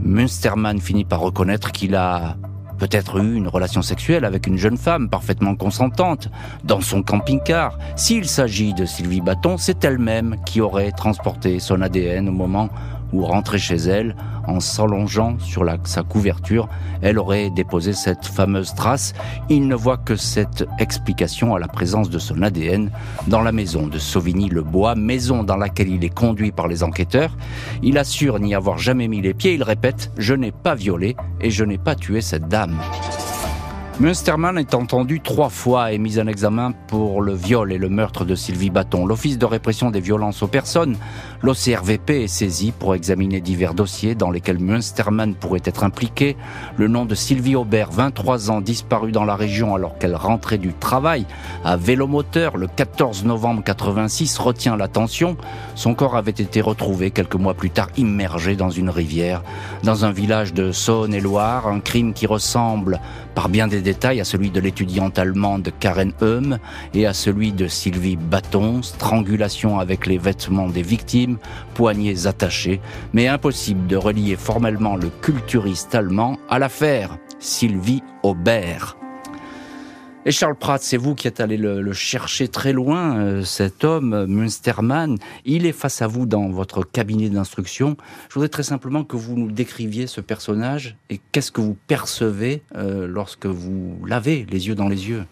Münstermann 0.00 0.82
finit 0.82 1.06
par 1.06 1.20
reconnaître 1.20 1.72
qu'il 1.72 1.94
a 1.94 2.36
peut-être 2.78 3.24
eu 3.24 3.36
une 3.36 3.48
relation 3.48 3.80
sexuelle 3.80 4.26
avec 4.26 4.46
une 4.46 4.58
jeune 4.58 4.76
femme 4.76 5.08
parfaitement 5.08 5.56
consentante 5.56 6.28
dans 6.62 6.82
son 6.82 7.02
camping-car. 7.02 7.78
S'il 7.96 8.26
s'agit 8.28 8.74
de 8.74 8.84
Sylvie 8.84 9.22
Bâton, 9.22 9.56
c'est 9.56 9.82
elle-même 9.82 10.36
qui 10.44 10.60
aurait 10.60 10.92
transporté 10.92 11.58
son 11.58 11.80
ADN 11.80 12.28
au 12.28 12.32
moment 12.32 12.68
ou 13.14 13.24
rentrer 13.24 13.58
chez 13.58 13.76
elle 13.76 14.16
en 14.46 14.60
s'allongeant 14.60 15.38
sur 15.38 15.64
sa 15.84 16.02
couverture. 16.02 16.68
Elle 17.00 17.18
aurait 17.18 17.50
déposé 17.50 17.92
cette 17.92 18.26
fameuse 18.26 18.74
trace. 18.74 19.14
Il 19.48 19.68
ne 19.68 19.74
voit 19.74 19.96
que 19.96 20.16
cette 20.16 20.66
explication 20.78 21.54
à 21.54 21.58
la 21.58 21.68
présence 21.68 22.10
de 22.10 22.18
son 22.18 22.42
ADN 22.42 22.90
dans 23.28 23.40
la 23.40 23.52
maison 23.52 23.86
de 23.86 23.98
Sauvigny-le-Bois, 23.98 24.96
maison 24.96 25.44
dans 25.44 25.56
laquelle 25.56 25.88
il 25.88 26.04
est 26.04 26.14
conduit 26.14 26.52
par 26.52 26.68
les 26.68 26.82
enquêteurs. 26.82 27.36
Il 27.82 27.98
assure 27.98 28.40
n'y 28.40 28.54
avoir 28.54 28.78
jamais 28.78 29.08
mis 29.08 29.22
les 29.22 29.34
pieds. 29.34 29.54
Il 29.54 29.62
répète, 29.62 30.10
je 30.18 30.34
n'ai 30.34 30.52
pas 30.52 30.74
violé 30.74 31.16
et 31.40 31.50
je 31.50 31.64
n'ai 31.64 31.78
pas 31.78 31.94
tué 31.94 32.20
cette 32.20 32.48
dame. 32.48 32.78
Münstermann 34.00 34.58
est 34.58 34.74
entendu 34.74 35.20
trois 35.20 35.48
fois 35.48 35.92
et 35.92 35.98
mis 35.98 36.18
en 36.18 36.26
examen 36.26 36.72
pour 36.88 37.22
le 37.22 37.32
viol 37.32 37.72
et 37.72 37.78
le 37.78 37.88
meurtre 37.88 38.24
de 38.24 38.34
Sylvie 38.34 38.68
Bâton. 38.68 39.06
L'Office 39.06 39.38
de 39.38 39.46
répression 39.46 39.92
des 39.92 40.00
violences 40.00 40.42
aux 40.42 40.48
personnes, 40.48 40.96
l'OCRVP, 41.42 42.24
est 42.24 42.26
saisi 42.26 42.72
pour 42.76 42.96
examiner 42.96 43.40
divers 43.40 43.72
dossiers 43.72 44.16
dans 44.16 44.32
lesquels 44.32 44.58
Münstermann 44.58 45.36
pourrait 45.36 45.62
être 45.64 45.84
impliqué. 45.84 46.36
Le 46.76 46.88
nom 46.88 47.04
de 47.04 47.14
Sylvie 47.14 47.54
Aubert, 47.54 47.92
23 47.92 48.50
ans, 48.50 48.60
disparu 48.60 49.12
dans 49.12 49.24
la 49.24 49.36
région 49.36 49.76
alors 49.76 49.96
qu'elle 49.96 50.16
rentrait 50.16 50.58
du 50.58 50.74
travail 50.74 51.24
à 51.64 51.76
vélomoteur 51.76 52.56
le 52.56 52.66
14 52.66 53.24
novembre 53.24 53.62
86, 53.62 54.38
retient 54.38 54.76
l'attention. 54.76 55.36
Son 55.76 55.94
corps 55.94 56.16
avait 56.16 56.32
été 56.32 56.60
retrouvé 56.60 57.12
quelques 57.12 57.36
mois 57.36 57.54
plus 57.54 57.70
tard 57.70 57.90
immergé 57.96 58.56
dans 58.56 58.70
une 58.70 58.90
rivière, 58.90 59.44
dans 59.84 60.04
un 60.04 60.10
village 60.10 60.52
de 60.52 60.72
Saône-et-Loire, 60.72 61.68
un 61.68 61.78
crime 61.78 62.12
qui 62.12 62.26
ressemble 62.26 62.98
par 63.36 63.48
bien 63.48 63.68
des 63.68 63.83
détails 63.84 64.20
à 64.20 64.24
celui 64.24 64.50
de 64.50 64.58
l'étudiante 64.58 65.18
allemande 65.20 65.70
Karen 65.78 66.12
Heum 66.20 66.58
et 66.94 67.06
à 67.06 67.12
celui 67.12 67.52
de 67.52 67.68
Sylvie 67.68 68.16
Bâton, 68.16 68.82
strangulation 68.82 69.78
avec 69.78 70.06
les 70.06 70.18
vêtements 70.18 70.68
des 70.68 70.82
victimes, 70.82 71.38
poignets 71.74 72.26
attachés, 72.26 72.80
mais 73.12 73.28
impossible 73.28 73.86
de 73.86 73.96
relier 73.96 74.34
formellement 74.34 74.96
le 74.96 75.10
culturiste 75.22 75.94
allemand 75.94 76.38
à 76.48 76.58
l'affaire 76.58 77.18
Sylvie 77.38 78.02
Aubert. 78.24 78.96
Et 80.26 80.32
Charles 80.32 80.54
Pratt, 80.54 80.82
c'est 80.82 80.96
vous 80.96 81.14
qui 81.14 81.28
êtes 81.28 81.40
allé 81.40 81.58
le, 81.58 81.92
chercher 81.92 82.48
très 82.48 82.72
loin, 82.72 83.18
euh, 83.18 83.44
cet 83.44 83.84
homme, 83.84 84.24
Münstermann. 84.24 85.18
Il 85.44 85.66
est 85.66 85.72
face 85.72 86.00
à 86.00 86.06
vous 86.06 86.24
dans 86.24 86.48
votre 86.48 86.82
cabinet 86.82 87.28
d'instruction. 87.28 87.98
Je 88.30 88.34
voudrais 88.34 88.48
très 88.48 88.62
simplement 88.62 89.04
que 89.04 89.16
vous 89.16 89.36
nous 89.36 89.50
décriviez 89.50 90.06
ce 90.06 90.22
personnage 90.22 90.96
et 91.10 91.20
qu'est-ce 91.32 91.52
que 91.52 91.60
vous 91.60 91.76
percevez 91.88 92.62
euh, 92.74 93.06
lorsque 93.06 93.44
vous 93.44 93.98
l'avez 94.06 94.46
les 94.50 94.66
yeux 94.66 94.74
dans 94.74 94.88
les 94.88 95.10
yeux. 95.10 95.26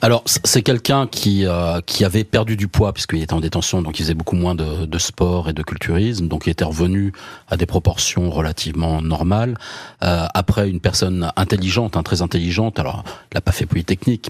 Alors, 0.00 0.22
c'est 0.24 0.62
quelqu'un 0.62 1.06
qui, 1.06 1.44
euh, 1.44 1.82
qui 1.84 2.02
avait 2.02 2.24
perdu 2.24 2.56
du 2.56 2.68
poids 2.68 2.94
puisqu'il 2.94 3.22
était 3.22 3.34
en 3.34 3.40
détention, 3.40 3.82
donc 3.82 3.98
il 3.98 4.02
faisait 4.02 4.14
beaucoup 4.14 4.36
moins 4.36 4.54
de, 4.54 4.98
sport 4.98 5.50
et 5.50 5.52
de 5.52 5.62
culturisme, 5.62 6.26
donc 6.26 6.46
il 6.46 6.50
était 6.50 6.64
revenu 6.64 7.12
à 7.48 7.58
des 7.58 7.66
proportions 7.66 8.30
relativement 8.30 9.02
normales. 9.02 9.58
après, 10.00 10.70
une 10.70 10.80
personne 10.80 11.30
intelligente, 11.36 11.98
hein, 11.98 12.02
très 12.02 12.22
intelligente, 12.22 12.78
alors 12.78 13.04
il 13.30 13.34
n'a 13.34 13.42
pas 13.42 13.52
fait 13.52 13.66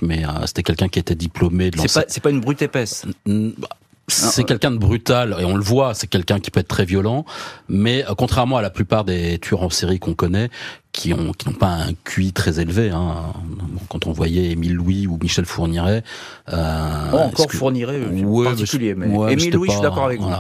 Mais 0.03 0.25
euh, 0.25 0.47
c'était 0.47 0.63
quelqu'un 0.63 0.89
qui 0.89 0.99
était 0.99 1.15
diplômé 1.15 1.71
de 1.71 1.79
C'est 1.79 2.01
pas, 2.01 2.07
c'est 2.09 2.23
pas 2.23 2.31
une 2.31 2.41
brute 2.41 2.63
épaisse. 2.63 3.05
Bah, 3.27 3.69
c'est 4.09 4.45
quelqu'un 4.45 4.71
de 4.71 4.79
brutal 4.79 5.37
et 5.41 5.45
on 5.45 5.57
le 5.57 5.63
voit, 5.63 5.95
c'est 5.95 6.07
quelqu'un 6.07 6.39
qui 6.39 6.51
peut 6.51 6.61
être 6.61 6.69
très 6.69 6.85
violent, 6.85 7.25
mais 7.69 8.05
euh, 8.09 8.15
contrairement 8.17 8.57
à 8.57 8.63
la 8.63 8.71
plupart 8.71 9.05
des 9.05 9.39
tueurs 9.39 9.63
en 9.63 9.71
série 9.71 9.99
qu'on 9.99 10.15
connaît, 10.15 10.49
qui 10.93 11.13
ont 11.13 11.33
qui 11.33 11.49
n'ont 11.49 11.55
pas 11.55 11.73
un 11.73 11.93
QI 12.05 12.33
très 12.33 12.61
élevé. 12.61 12.91
Hein. 12.91 13.33
Quand 13.89 14.07
on 14.07 14.13
voyait 14.13 14.53
Émile 14.53 14.75
Louis 14.75 15.07
ou 15.07 15.19
Michel 15.21 15.45
Fourniret, 15.45 16.05
euh, 16.53 17.11
oh, 17.13 17.17
encore 17.17 17.51
Fourniret, 17.51 18.01
en 18.25 18.45
particulier, 18.45 18.95
mais, 18.95 19.07
Émile 19.33 19.51
Louis, 19.53 19.69
je 19.69 19.75
suis 19.75 19.83
d'accord 19.83 20.05
avec 20.05 20.21
vous. 20.21 20.31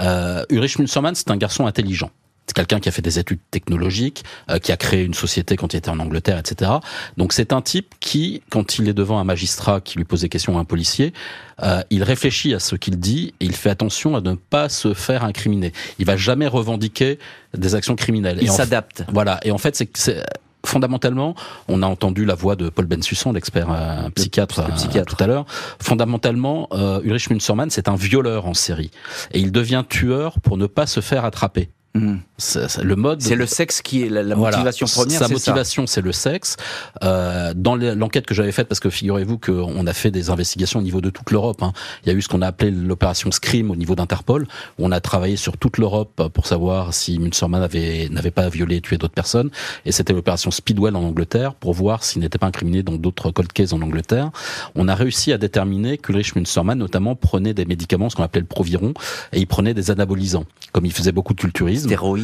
Euh, 0.00 0.44
Ulrich 0.50 0.78
Münstermann, 0.78 1.14
c'est 1.14 1.30
un 1.30 1.36
garçon 1.36 1.66
intelligent. 1.66 2.10
C'est 2.46 2.54
quelqu'un 2.54 2.78
qui 2.78 2.88
a 2.88 2.92
fait 2.92 3.02
des 3.02 3.18
études 3.18 3.40
technologiques, 3.50 4.24
euh, 4.50 4.58
qui 4.58 4.70
a 4.70 4.76
créé 4.76 5.02
une 5.02 5.14
société 5.14 5.56
quand 5.56 5.72
il 5.72 5.78
était 5.78 5.88
en 5.88 5.98
Angleterre, 5.98 6.38
etc. 6.38 6.72
Donc 7.16 7.32
c'est 7.32 7.52
un 7.52 7.62
type 7.62 7.94
qui, 8.00 8.42
quand 8.50 8.78
il 8.78 8.88
est 8.88 8.92
devant 8.92 9.18
un 9.18 9.24
magistrat 9.24 9.80
qui 9.80 9.96
lui 9.96 10.04
pose 10.04 10.20
des 10.20 10.28
questions 10.28 10.58
à 10.58 10.60
un 10.60 10.64
policier, 10.64 11.14
euh, 11.62 11.82
il 11.88 12.02
réfléchit 12.02 12.52
à 12.52 12.60
ce 12.60 12.76
qu'il 12.76 12.98
dit 12.98 13.34
et 13.40 13.46
il 13.46 13.56
fait 13.56 13.70
attention 13.70 14.14
à 14.14 14.20
ne 14.20 14.34
pas 14.34 14.68
se 14.68 14.92
faire 14.92 15.24
incriminer. 15.24 15.72
Il 15.98 16.04
va 16.04 16.16
jamais 16.16 16.46
revendiquer 16.46 17.18
des 17.56 17.74
actions 17.74 17.96
criminelles. 17.96 18.38
Il 18.42 18.50
s'adapte. 18.50 19.04
Voilà. 19.08 19.40
Et 19.44 19.50
en 19.50 19.58
fait, 19.58 19.76
c'est 19.94 20.22
fondamentalement, 20.66 21.34
on 21.68 21.82
a 21.82 21.86
entendu 21.86 22.24
la 22.24 22.34
voix 22.34 22.56
de 22.56 22.68
Paul 22.68 22.86
Bensusson, 22.86 23.32
l'expert 23.32 23.70
euh, 23.70 24.10
psychiatre, 24.10 24.74
psychiatre, 24.74 25.16
tout 25.16 25.22
à 25.22 25.26
l'heure. 25.26 25.46
Fondamentalement, 25.80 26.68
Ulrich 27.02 27.30
Münstermann, 27.30 27.70
c'est 27.70 27.88
un 27.88 27.96
violeur 27.96 28.46
en 28.46 28.54
série. 28.54 28.90
Et 29.32 29.40
il 29.40 29.50
devient 29.50 29.84
tueur 29.88 30.40
pour 30.40 30.58
ne 30.58 30.66
pas 30.66 30.86
se 30.86 31.00
faire 31.00 31.24
attraper. 31.24 31.70
Mmh. 31.94 32.16
Le 32.82 32.96
mode. 32.96 33.22
C'est 33.22 33.36
le 33.36 33.46
sexe 33.46 33.80
qui 33.80 34.02
est 34.02 34.08
la, 34.08 34.34
motivation 34.34 34.86
première. 34.86 35.18
Sa 35.18 35.28
motivation, 35.28 35.86
c'est 35.86 36.00
le 36.00 36.12
sexe. 36.12 36.56
Euh, 37.02 37.52
dans 37.54 37.76
l'enquête 37.76 38.26
que 38.26 38.34
j'avais 38.34 38.52
faite, 38.52 38.68
parce 38.68 38.80
que 38.80 38.90
figurez-vous 38.90 39.38
qu'on 39.38 39.86
a 39.86 39.92
fait 39.92 40.10
des 40.10 40.30
investigations 40.30 40.80
au 40.80 40.82
niveau 40.82 41.00
de 41.00 41.10
toute 41.10 41.30
l'Europe. 41.30 41.62
Hein. 41.62 41.72
Il 42.02 42.08
y 42.08 42.14
a 42.14 42.18
eu 42.18 42.22
ce 42.22 42.28
qu'on 42.28 42.42
a 42.42 42.48
appelé 42.48 42.70
l'opération 42.70 43.30
Scream 43.30 43.70
au 43.70 43.76
niveau 43.76 43.94
d'Interpol, 43.94 44.46
où 44.78 44.84
on 44.84 44.90
a 44.90 45.00
travaillé 45.00 45.36
sur 45.36 45.56
toute 45.56 45.78
l'Europe 45.78 46.28
pour 46.32 46.46
savoir 46.46 46.92
si 46.92 47.18
Münstermann 47.18 47.62
avait 47.62 48.08
n'avait 48.10 48.30
pas 48.30 48.48
violé 48.48 48.76
et 48.76 48.80
tué 48.80 48.98
d'autres 48.98 49.14
personnes. 49.14 49.50
Et 49.84 49.92
c'était 49.92 50.12
l'opération 50.12 50.50
Speedwell 50.50 50.96
en 50.96 51.04
Angleterre 51.04 51.54
pour 51.54 51.72
voir 51.72 52.02
s'il 52.02 52.20
n'était 52.20 52.38
pas 52.38 52.46
incriminé 52.46 52.82
dans 52.82 52.94
d'autres 52.94 53.30
cold 53.30 53.52
cases 53.52 53.72
en 53.72 53.80
Angleterre. 53.80 54.30
On 54.74 54.88
a 54.88 54.94
réussi 54.94 55.32
à 55.32 55.38
déterminer 55.38 55.98
qu'Ulrich 55.98 56.34
Münstermann, 56.34 56.78
notamment, 56.78 57.14
prenait 57.14 57.54
des 57.54 57.64
médicaments, 57.64 58.10
ce 58.10 58.16
qu'on 58.16 58.24
appelait 58.24 58.40
le 58.40 58.46
Proviron, 58.46 58.94
et 59.32 59.38
il 59.38 59.46
prenait 59.46 59.74
des 59.74 59.90
anabolisants. 59.90 60.44
Comme 60.72 60.86
il 60.86 60.92
faisait 60.92 61.12
beaucoup 61.12 61.34
de 61.34 61.40
culturisme, 61.40 61.86
stéroïdes, 61.86 62.23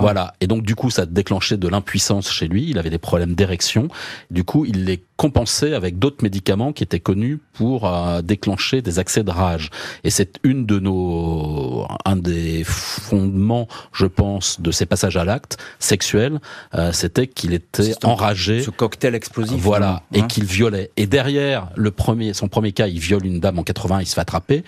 Voilà. 0.00 0.34
Et 0.40 0.46
donc, 0.46 0.62
du 0.62 0.74
coup, 0.74 0.90
ça 0.90 1.06
déclenchait 1.06 1.56
de 1.56 1.68
l'impuissance 1.68 2.30
chez 2.30 2.48
lui. 2.48 2.68
Il 2.68 2.78
avait 2.78 2.90
des 2.90 2.98
problèmes 2.98 3.34
d'érection. 3.34 3.88
Du 4.30 4.44
coup, 4.44 4.64
il 4.64 4.84
les 4.84 5.02
compensait 5.20 5.74
avec 5.74 5.98
d'autres 5.98 6.24
médicaments 6.24 6.72
qui 6.72 6.82
étaient 6.82 6.98
connus 6.98 7.40
pour 7.52 7.86
euh, 7.86 8.22
déclencher 8.22 8.80
des 8.80 8.98
accès 8.98 9.22
de 9.22 9.30
rage. 9.30 9.68
Et 10.02 10.08
c'est 10.08 10.38
une 10.44 10.64
de 10.64 10.78
nos, 10.78 11.86
un 12.06 12.16
des 12.16 12.64
fondements, 12.64 13.68
je 13.92 14.06
pense, 14.06 14.62
de 14.62 14.70
ces 14.70 14.86
passages 14.86 15.18
à 15.18 15.26
l'acte 15.26 15.58
sexuel, 15.78 16.40
euh, 16.74 16.92
c'était 16.92 17.26
qu'il 17.26 17.52
était 17.52 17.92
enragé. 18.02 18.62
Ce 18.62 18.70
cocktail 18.70 19.14
explosif. 19.14 19.60
Voilà. 19.60 20.04
et 20.14 20.20
hein. 20.20 20.26
qu'il 20.26 20.44
violait. 20.44 20.90
Et 20.96 21.06
derrière, 21.06 21.68
le 21.76 21.90
premier, 21.90 22.32
son 22.32 22.48
premier 22.48 22.72
cas, 22.72 22.86
il 22.86 22.98
viole 22.98 23.26
une 23.26 23.40
dame 23.40 23.58
en 23.58 23.62
80, 23.62 24.00
il 24.00 24.06
se 24.06 24.14
fait 24.14 24.22
attraper. 24.22 24.64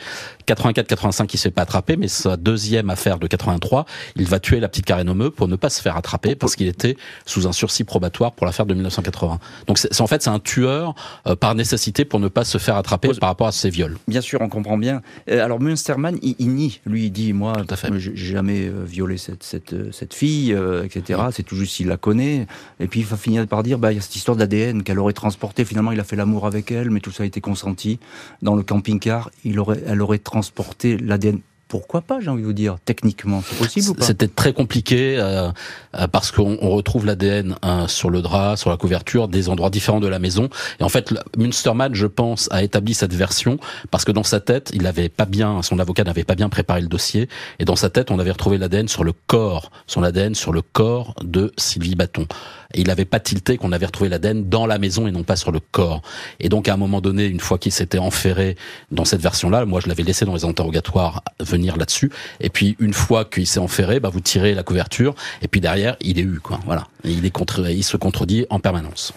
84-85, 0.47 1.31
il 1.33 1.39
se 1.39 1.43
fait 1.45 1.51
pas 1.51 1.63
attraper, 1.63 1.97
mais 1.97 2.09
sa 2.09 2.37
deuxième 2.37 2.91
affaire 2.91 3.19
de 3.19 3.27
83, 3.27 3.87
il 4.17 4.27
va 4.27 4.39
tuer 4.39 4.61
la 4.61 4.69
petite 4.69 4.85
Karen 4.85 5.09
Omeux 5.09 5.31
pour 5.31 5.49
ne 5.49 5.57
pas 5.57 5.71
se 5.71 5.81
faire 5.81 5.97
attraper 5.97 6.35
parce 6.35 6.57
qu'il 6.57 6.69
était 6.69 6.99
sous 7.25 7.47
un 7.47 7.53
sursis 7.53 7.85
probatoire 7.85 8.33
pour 8.33 8.45
l'affaire 8.45 8.67
de 8.67 8.75
1980. 8.75 9.39
Donc 9.67 9.79
c'est 9.79 9.99
en 10.03 10.07
fait 10.07 10.23
c'est 10.23 10.29
un 10.29 10.42
tueur 10.43 10.95
euh, 11.27 11.37
par 11.37 11.55
nécessité 11.55 12.05
pour 12.05 12.21
ne 12.21 12.29
pas 12.29 12.45
se 12.45 12.59
faire 12.59 12.77
attraper 12.77 13.11
par 13.21 13.29
rapport 13.29 13.47
à 13.47 13.53
ses 13.53 13.71
viols. 13.71 13.97
Bien 14.09 14.21
sûr, 14.21 14.41
on 14.41 14.49
comprend 14.49 14.77
bien. 14.77 15.03
Euh, 15.31 15.45
alors 15.45 15.61
Münstermann, 15.61 16.19
il, 16.23 16.49
nie, 16.49 16.81
lui, 16.87 17.07
il 17.07 17.11
dit 17.11 17.33
moi, 17.33 17.55
j'ai 17.97 18.17
jamais 18.17 18.67
euh, 18.67 18.85
violé 18.85 19.17
cette 19.17 19.43
cette, 19.43 19.75
cette 19.93 20.15
fille, 20.15 20.57
etc. 20.85 21.21
C'est 21.33 21.43
tout 21.43 21.57
juste 21.57 21.75
s'il 21.75 21.89
la 21.89 21.97
connaît. 21.97 22.47
Et 22.81 22.87
puis 22.87 23.01
il 23.01 23.07
va 23.07 23.17
finir 23.17 23.47
par 23.47 23.63
dire, 23.63 23.79
bah 23.79 23.93
il 23.93 23.97
y 23.97 23.99
a 23.99 24.03
cette 24.03 24.17
histoire 24.17 24.37
d'ADN 24.37 24.83
qu'elle 24.83 24.99
aurait 24.99 25.13
transporté. 25.13 25.65
Finalement, 25.65 25.93
il 25.93 26.01
a 26.01 26.05
fait 26.05 26.17
l'amour 26.17 26.47
avec 26.47 26.71
elle, 26.71 26.91
mais 26.91 27.01
tout 27.01 27.11
ça 27.11 27.23
a 27.23 27.27
été 27.27 27.41
consenti 27.41 27.99
dans 28.43 28.55
le 28.55 28.63
camping-car. 28.63 29.31
Il 29.45 29.59
aurait, 29.59 29.83
elle 29.87 30.03
aurait 30.03 30.19
transporté 30.19 30.97
l'ADN 30.97 31.41
pourquoi 31.73 32.03
pas, 32.03 32.21
j'ai 32.21 32.29
envie 32.29 32.43
de 32.43 32.47
vous 32.47 32.53
dire, 32.53 32.77
techniquement, 32.85 33.43
c'est 33.49 33.57
possible 33.57 33.89
ou 33.89 33.95
pas 33.95 34.05
C'était 34.05 34.29
très 34.29 34.53
compliqué 34.53 35.17
euh, 35.17 35.51
euh, 35.95 36.07
parce 36.07 36.31
qu'on 36.31 36.57
retrouve 36.69 37.07
l'ADN 37.07 37.57
hein, 37.63 37.89
sur 37.89 38.11
le 38.11 38.21
drap, 38.21 38.57
sur 38.59 38.69
la 38.69 38.77
couverture, 38.77 39.27
des 39.27 39.49
endroits 39.49 39.71
différents 39.71 39.99
de 39.99 40.07
la 40.07 40.19
maison. 40.19 40.51
Et 40.81 40.83
en 40.83 40.91
fait, 40.91 41.15
Münstermann, 41.39 41.95
je 41.95 42.07
pense, 42.07 42.47
a 42.51 42.63
établi 42.63 42.93
cette 42.93 43.15
version 43.15 43.57
parce 43.91 44.05
que 44.05 44.13
dans 44.13 44.23
sa 44.23 44.39
tête, 44.39 44.71
il 44.75 44.87
avait 44.87 45.09
pas 45.09 45.25
bien, 45.25 45.63
son 45.63 45.79
avocat 45.79 46.05
n'avait 46.05 46.25
pas 46.25 46.35
bien 46.35 46.51
préparé 46.51 46.83
le 46.83 46.89
dossier, 46.89 47.31
et 47.59 47.65
dans 47.65 47.77
sa 47.77 47.89
tête, 47.89 48.11
on 48.11 48.19
avait 48.19 48.33
retrouvé 48.33 48.59
l'ADN 48.59 48.87
sur 48.87 49.03
le 49.03 49.15
corps, 49.27 49.71
son 49.87 50.03
ADN 50.03 50.35
sur 50.35 50.53
le 50.53 50.61
corps 50.61 51.15
de 51.25 51.55
Sylvie 51.57 51.95
Bâton. 51.95 52.27
Il 52.75 52.89
n'avait 52.89 53.05
pas 53.05 53.21
tilté 53.21 53.57
qu'on 53.57 53.73
avait 53.73 53.87
retrouvé 53.87 54.09
l'ADN 54.09 54.49
dans 54.49 54.67
la 54.67 54.79
maison 54.79 55.07
et 55.07 55.11
non 55.11 55.23
pas 55.23 55.37
sur 55.37 55.53
le 55.53 55.61
corps. 55.61 56.03
Et 56.41 56.49
donc 56.49 56.69
à 56.69 56.75
un 56.75 56.77
moment 56.77 57.01
donné, 57.01 57.27
une 57.27 57.41
fois 57.41 57.59
qu'il 57.59 57.73
s'était 57.73 57.99
enferré 57.99 58.57
dans 58.91 59.05
cette 59.05 59.21
version-là, 59.21 59.65
moi 59.65 59.81
je 59.81 59.89
l'avais 59.89 60.03
laissé 60.03 60.25
dans 60.25 60.35
les 60.35 60.45
interrogatoires 60.45 61.23
venir 61.41 61.77
là-dessus. 61.77 62.11
Et 62.41 62.51
puis 62.51 62.77
une 62.79 62.95
fois 62.95 63.25
qu'il 63.25 63.47
s'est 63.47 63.61
enferré, 63.61 64.01
bah 64.01 64.11
vous 64.13 64.21
tirez 64.21 64.55
la 64.55 64.63
couverture 64.63 65.15
et 65.43 65.49
puis 65.49 65.61
derrière 65.61 65.97
il 66.01 66.19
est 66.19 66.23
eu 66.23 66.41
quoi. 66.41 66.61
Voilà. 66.67 66.87
il 67.05 67.23
il 67.25 67.85
se 67.85 67.97
contredit 67.97 68.47
en 68.51 68.61
permanence. 68.61 69.13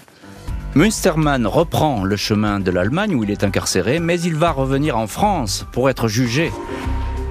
Münstermann 0.75 1.47
reprend 1.47 2.03
le 2.03 2.17
chemin 2.17 2.59
de 2.59 2.69
l'Allemagne 2.69 3.15
où 3.15 3.23
il 3.23 3.31
est 3.31 3.45
incarcéré, 3.45 3.99
mais 3.99 4.19
il 4.19 4.35
va 4.35 4.51
revenir 4.51 4.97
en 4.97 5.07
France 5.07 5.65
pour 5.71 5.89
être 5.89 6.09
jugé. 6.09 6.51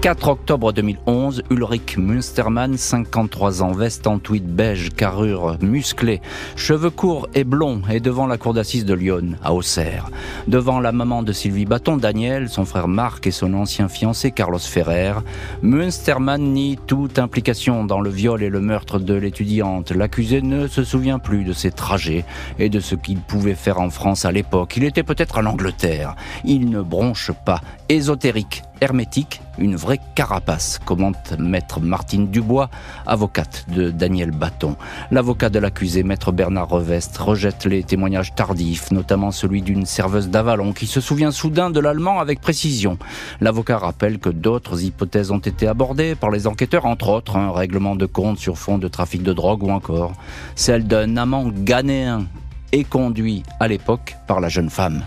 4 0.05 0.29
octobre 0.29 0.75
2011, 0.75 1.45
Ulrich 1.49 1.97
Münstermann, 1.97 2.77
53 2.77 3.63
ans, 3.63 3.73
veste 3.73 4.07
en 4.07 4.19
tweed 4.19 4.45
beige, 4.45 4.91
carrure 4.91 5.57
musclée, 5.63 6.21
cheveux 6.57 6.91
courts 6.91 7.27
et 7.35 7.45
blonds, 7.45 7.81
est 7.89 8.01
devant 8.01 8.27
la 8.27 8.37
cour 8.37 8.53
d'assises 8.53 8.85
de 8.85 8.93
Lyon, 8.93 9.37
à 9.43 9.55
Auxerre. 9.55 10.11
Devant 10.47 10.79
la 10.79 10.93
maman 10.93 11.23
de 11.23 11.33
Sylvie 11.33 11.65
Bâton, 11.65 11.97
Daniel, 11.97 12.51
son 12.51 12.67
frère 12.67 12.87
Marc 12.87 13.27
et 13.27 13.31
son 13.31 13.55
ancien 13.55 13.89
fiancé 13.89 14.31
Carlos 14.31 14.59
Ferrer, 14.59 15.15
Münstermann 15.63 16.53
nie 16.53 16.77
toute 16.87 17.19
implication 17.19 17.83
dans 17.87 18.03
le 18.03 18.11
viol 18.11 18.43
et 18.43 18.51
le 18.51 18.61
meurtre 18.61 18.99
de 18.99 19.15
l'étudiante. 19.15 19.91
L'accusé 19.91 20.43
ne 20.43 20.69
se 20.69 20.85
souvient 20.85 21.19
plus 21.19 21.45
de 21.45 21.55
ses 21.55 21.71
trajets 21.71 22.27
et 22.59 22.69
de 22.69 22.81
ce 22.81 22.95
qu'il 22.95 23.21
pouvait 23.21 23.55
faire 23.55 23.81
en 23.81 23.89
France 23.89 24.27
à 24.27 24.33
l'époque. 24.33 24.77
Il 24.77 24.85
était 24.85 25.03
peut-être 25.03 25.39
en 25.39 25.47
Angleterre. 25.47 26.15
Il 26.45 26.69
ne 26.69 26.83
bronche 26.83 27.31
pas. 27.47 27.63
Ésotérique 27.89 28.63
hermétique, 28.85 29.41
une 29.59 29.77
vraie 29.77 30.01
carapace, 30.15 30.79
commente 30.85 31.35
maître 31.39 31.81
Martine 31.81 32.29
Dubois, 32.29 32.69
avocate 33.07 33.65
de 33.69 33.91
Daniel 33.91 34.31
Bâton. 34.31 34.77
L'avocat 35.11 35.49
de 35.49 35.59
l'accusé, 35.59 36.03
maître 36.03 36.33
Bernard 36.33 36.69
Revest, 36.69 37.17
rejette 37.17 37.65
les 37.65 37.83
témoignages 37.83 38.35
tardifs, 38.35 38.91
notamment 38.91 39.31
celui 39.31 39.63
d'une 39.63 39.87
serveuse 39.87 40.29
d'Avalon 40.29 40.73
qui 40.73 40.87
se 40.87 41.01
souvient 41.01 41.31
soudain 41.31 41.71
de 41.71 41.81
l'allemand 41.81 42.21
avec 42.21 42.41
précision. 42.41 42.99
L'avocat 43.41 43.79
rappelle 43.79 44.19
que 44.19 44.29
d'autres 44.29 44.85
hypothèses 44.85 45.31
ont 45.31 45.39
été 45.39 45.67
abordées 45.67 46.15
par 46.15 46.31
les 46.31 46.47
enquêteurs, 46.47 46.85
entre 46.85 47.09
autres 47.09 47.37
un 47.37 47.53
règlement 47.53 47.97
de 47.97 48.07
compte 48.07 48.39
sur 48.39 48.59
fond 48.59 48.79
de 48.79 48.89
trafic 48.89 49.23
de 49.23 49.33
drogue 49.33 49.63
ou 49.63 49.71
encore 49.71 50.13
celle 50.57 50.87
d'un 50.87 51.17
amant 51.17 51.49
ghanéen 51.49 52.27
et 52.73 52.85
conduit 52.85 53.45
à 53.61 53.69
l'époque 53.69 54.17
par 54.27 54.41
la 54.41 54.49
jeune 54.49 54.71
femme. 54.71 55.03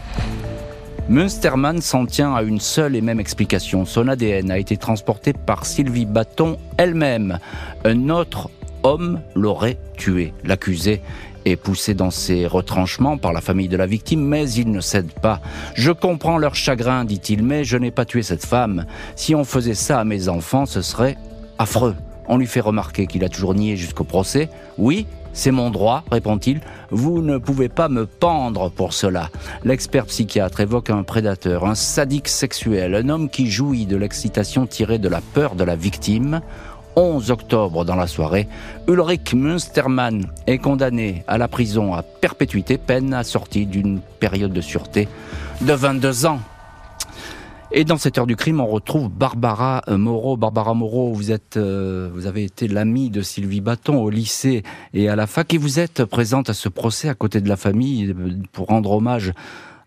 Munsterman 1.10 1.80
s'en 1.80 2.06
tient 2.06 2.36
à 2.36 2.41
une 2.41 2.60
seule 2.60 2.96
et 2.98 3.02
même 3.02 3.22
explication. 3.22 3.86
Son 3.86 4.10
ADN 4.10 4.52
a 4.52 4.58
été 4.58 4.76
transporté 4.76 5.32
par 5.32 5.65
Sylvie 5.65 6.06
Bâton 6.06 6.58
elle-même. 6.78 7.39
Un 7.86 8.10
autre 8.10 8.50
homme 8.84 9.22
l'aurait 9.34 9.78
tué. 9.96 10.34
L'accusé 10.43 11.02
est 11.46 11.56
poussé 11.56 11.93
dans 11.93 12.12
ses 12.12 12.46
retranchements 12.46 13.17
par 13.17 13.32
la 13.32 13.39
famille 13.39 13.70
de 13.70 13.78
la 13.78 13.86
victime, 13.86 14.22
mais 14.22 14.52
il 14.52 14.70
ne 14.70 14.82
cède 14.82 15.13
pas. 15.13 15.39
Je 15.76 15.93
comprends 15.93 16.38
leur 16.38 16.56
chagrin, 16.56 17.06
dit-il, 17.06 17.41
mais 17.41 17.63
je 17.63 17.78
n'ai 17.78 17.91
pas 17.91 18.04
tué 18.04 18.22
cette 18.22 18.46
femme. 18.46 18.86
Si 19.15 19.34
on 19.34 19.46
faisait 19.46 19.76
ça 19.76 20.02
à 20.02 20.04
mes 20.04 20.28
enfants, 20.28 20.65
ce 20.65 20.82
serait 20.82 21.15
affreux. 21.58 21.96
On 22.28 22.38
lui 22.38 22.48
fait 22.48 22.60
remarquer 22.60 23.08
qu'il 23.08 23.24
a 23.24 23.30
toujours 23.30 23.54
nié 23.54 23.78
jusqu'au 23.78 24.04
procès. 24.04 24.50
Oui, 24.78 25.08
c'est 25.38 25.52
mon 25.52 25.69
droit, 25.69 26.04
répond-il. 26.12 26.62
Vous 26.89 27.21
ne 27.21 27.38
pouvez 27.38 27.69
pas 27.69 27.89
me 27.89 28.08
pendre 28.08 28.69
pour 28.71 28.91
cela. 28.91 29.30
L'expert 29.63 30.08
psychiatre 30.08 30.62
évoque 30.62 30.89
un 30.89 31.04
prédateur, 31.04 31.65
un 31.65 31.76
sadique 31.76 32.28
sexuel, 32.28 32.95
un 32.95 33.08
homme 33.08 33.30
qui 33.30 33.52
jouit 33.52 33.86
de 33.86 33.95
l'excitation 33.97 34.65
tirée 34.65 34.97
de 34.97 35.08
la 35.08 35.21
peur 35.21 35.54
de 35.54 35.63
la 35.63 35.76
victime. 35.76 36.41
11 36.95 37.30
octobre 37.30 37.86
dans 37.86 37.95
la 37.95 38.08
soirée, 38.08 38.47
Ulrich 38.88 39.36
Münstermann 39.36 40.26
est 40.47 40.58
condamné 40.58 41.23
à 41.28 41.38
la 41.38 41.47
prison 41.47 41.93
à 41.93 42.02
perpétuité, 42.02 42.80
peine 42.80 43.13
assortie 43.13 43.67
d'une 43.67 44.00
période 44.19 44.54
de 44.54 44.62
sûreté 44.62 45.08
de 45.62 45.73
22 45.73 46.26
ans. 46.26 46.39
Et 47.70 47.84
dans 47.84 47.98
cette 47.98 48.18
heure 48.18 48.28
du 48.28 48.38
crime, 48.38 48.62
on 48.62 48.66
retrouve 48.66 49.10
Barbara 49.10 49.82
euh, 49.90 49.98
Moreau. 49.98 50.38
Barbara 50.38 50.74
Moreau, 50.74 51.12
vous 51.12 51.34
êtes, 51.34 51.58
euh, 51.58 52.10
vous 52.14 52.26
avez 52.26 52.46
été 52.46 52.70
l'amie 52.70 53.10
de 53.10 53.20
Sylvie 53.20 53.60
Bâton 53.60 54.02
au 54.02 54.10
lycée 54.10 54.64
et 54.94 55.10
à 55.10 55.18
la 55.18 55.28
fac, 55.28 55.54
et 55.54 55.58
vous 55.58 55.78
êtes 55.78 56.06
présente 56.06 56.50
à 56.50 56.54
ce 56.54 56.70
procès 56.70 57.10
à 57.10 57.14
côté 57.14 57.42
de 57.42 57.50
la 57.50 57.58
famille 57.58 58.12
euh, 58.12 58.30
pour 58.54 58.68
rendre 58.68 58.92
hommage 58.92 59.34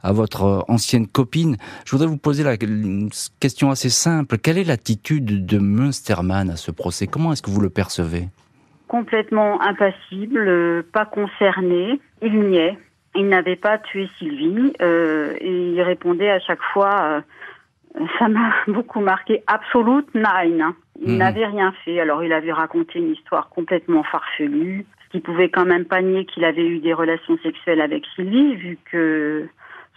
à 0.02 0.12
votre 0.12 0.64
ancienne 0.68 1.06
copine. 1.06 1.56
Je 1.86 1.92
voudrais 1.92 2.06
vous 2.06 2.18
poser 2.18 2.44
la 2.44 2.54
une 2.62 3.08
question 3.38 3.70
assez 3.70 3.90
simple. 3.90 4.36
Quelle 4.36 4.58
est 4.58 4.64
l'attitude 4.64 5.46
de 5.46 5.58
Münstermann 5.58 6.50
à 6.50 6.56
ce 6.56 6.70
procès? 6.70 7.06
Comment 7.06 7.32
est-ce 7.32 7.42
que 7.42 7.50
vous 7.50 7.60
le 7.62 7.70
percevez? 7.70 8.28
Complètement 8.88 9.60
impassible, 9.62 10.84
pas 10.92 11.06
concerné. 11.06 11.98
Il 12.22 12.40
niait. 12.40 12.78
Il 13.14 13.28
n'avait 13.28 13.56
pas 13.56 13.78
tué 13.78 14.08
Sylvie 14.18 14.72
et 14.80 15.72
il 15.72 15.82
répondait 15.82 16.30
à 16.30 16.40
chaque 16.40 16.62
fois 16.72 17.22
ça 18.18 18.28
m'a 18.28 18.52
beaucoup 18.68 19.00
marqué. 19.00 19.42
Absolute 19.46 20.14
nine. 20.14 20.72
Il 21.00 21.12
mhm. 21.12 21.18
n'avait 21.18 21.46
rien 21.46 21.72
fait. 21.84 22.00
Alors 22.00 22.22
il 22.22 22.32
avait 22.32 22.52
raconté 22.52 22.98
une 22.98 23.12
histoire 23.12 23.48
complètement 23.48 24.02
farfelue, 24.02 24.86
ce 25.06 25.10
qui 25.12 25.20
pouvait 25.20 25.48
quand 25.48 25.64
même 25.64 25.84
pas 25.84 26.02
nier 26.02 26.24
qu'il 26.26 26.44
avait 26.44 26.66
eu 26.66 26.78
des 26.78 26.92
relations 26.92 27.38
sexuelles 27.42 27.80
avec 27.80 28.04
Sylvie, 28.14 28.54
vu 28.54 28.78
que 28.90 29.48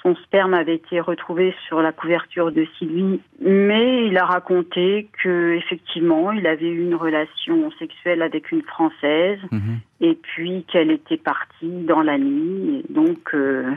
son 0.02 0.16
sperme 0.16 0.54
avait 0.54 0.76
été 0.76 1.00
retrouvé 1.00 1.56
sur 1.68 1.82
la 1.82 1.94
couverture 1.94 2.52
de 2.52 2.68
Sylvie. 2.78 3.22
Mais 3.42 4.08
il 4.08 4.18
a 4.18 4.26
raconté 4.26 5.08
que 5.24 5.54
effectivement, 5.54 6.32
il 6.32 6.46
avait 6.46 6.68
eu 6.68 6.82
une 6.82 6.96
relation 6.96 7.72
sexuelle 7.80 8.22
avec 8.22 8.52
une 8.52 8.64
Française, 8.64 9.40
mhm. 9.52 9.80
et 10.02 10.16
puis 10.16 10.66
qu'elle 10.72 10.92
était 10.92 11.18
partie 11.18 11.84
dans 11.86 12.02
la 12.02 12.18
nuit. 12.18 12.84
Et 12.90 12.94
donc 12.94 13.34
euh, 13.34 13.72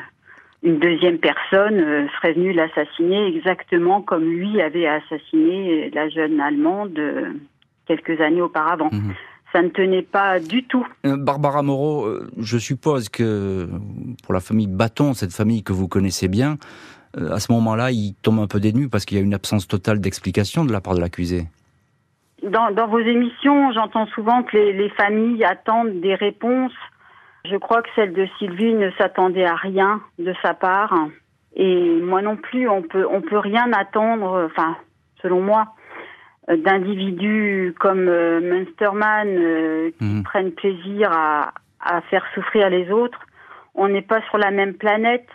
une 0.67 0.81
deuxième 0.81 1.19
personne 1.19 1.79
euh, 1.81 2.07
serait 2.17 2.33
venue 2.33 2.53
l'assassiner 2.53 3.29
exactement 3.29 4.03
comme 4.03 4.25
lui 4.25 4.61
avait 4.61 4.89
assassiné 4.89 5.91
la 5.91 6.09
jeune 6.09 6.41
Allemande 6.41 6.99
euh, 6.99 7.33
quelques 7.87 8.21
années 8.21 8.43
auparavant. 8.43 8.91
Mhm. 8.93 9.15
Ça 9.53 9.63
ne 9.63 9.69
tenait 9.69 10.03
pas 10.03 10.41
du 10.41 10.65
tout. 10.65 10.85
Euh, 11.07 11.17
Barbara 11.17 11.63
Moreau, 11.63 12.09
je 12.37 12.59
suppose 12.59 13.09
que 13.09 13.69
pour 14.25 14.35
la 14.35 14.41
famille 14.41 14.67
Bâton, 14.67 15.15
cette 15.15 15.33
famille 15.33 15.63
que 15.63 15.73
vous 15.73 15.87
connaissez 15.87 16.27
bien, 16.27 16.57
à 17.17 17.39
ce 17.39 17.53
moment-là, 17.53 17.93
il 17.93 18.15
tombe 18.21 18.41
un 18.41 18.49
peu 18.49 18.59
dénu 18.59 18.89
parce 18.89 19.05
qu'il 19.05 19.17
y 19.17 19.21
a 19.21 19.25
une 19.25 19.35
absence 19.35 19.69
totale 19.69 20.01
d'explication 20.01 20.65
de 20.65 20.73
la 20.73 20.81
part 20.81 20.95
de 20.95 21.01
l'accusé. 21.01 21.45
Dans, 22.43 22.89
vos 22.89 22.99
émissions, 22.99 23.73
j'entends 23.73 24.07
souvent 24.09 24.43
que 24.43 24.57
les 24.57 24.91
familles 24.91 25.45
attendent 25.45 26.01
des 26.01 26.17
réponses 26.17 26.75
je 27.51 27.57
crois 27.57 27.83
que 27.83 27.89
celle 27.95 28.13
de 28.13 28.27
Sylvie 28.39 28.75
ne 28.75 28.91
s'attendait 28.93 29.47
à 29.47 29.55
rien 29.55 30.01
de 30.19 30.35
sa 30.43 30.55
part. 30.55 30.95
Et 31.55 32.01
moi 32.01 32.23
non 32.23 32.37
plus, 32.37 32.69
on 32.69 32.83
peut, 32.83 33.07
on 33.11 33.23
peut 33.23 33.39
rien 33.39 33.73
attendre, 33.73 34.49
enfin, 34.51 34.77
selon 35.23 35.41
moi, 35.41 35.67
d'individus 36.49 37.75
comme 37.81 38.09
euh, 38.09 38.41
Munsterman 38.41 39.29
euh, 39.29 39.91
qui 39.99 40.05
mhm. 40.05 40.23
prennent 40.23 40.53
plaisir 40.53 41.11
à, 41.13 41.53
à 41.81 42.01
faire 42.03 42.25
souffrir 42.35 42.71
les 42.71 42.91
autres. 42.91 43.19
On 43.75 43.89
n'est 43.89 44.03
pas 44.03 44.21
sur 44.29 44.39
la 44.39 44.51
même 44.51 44.75
planète. 44.75 45.29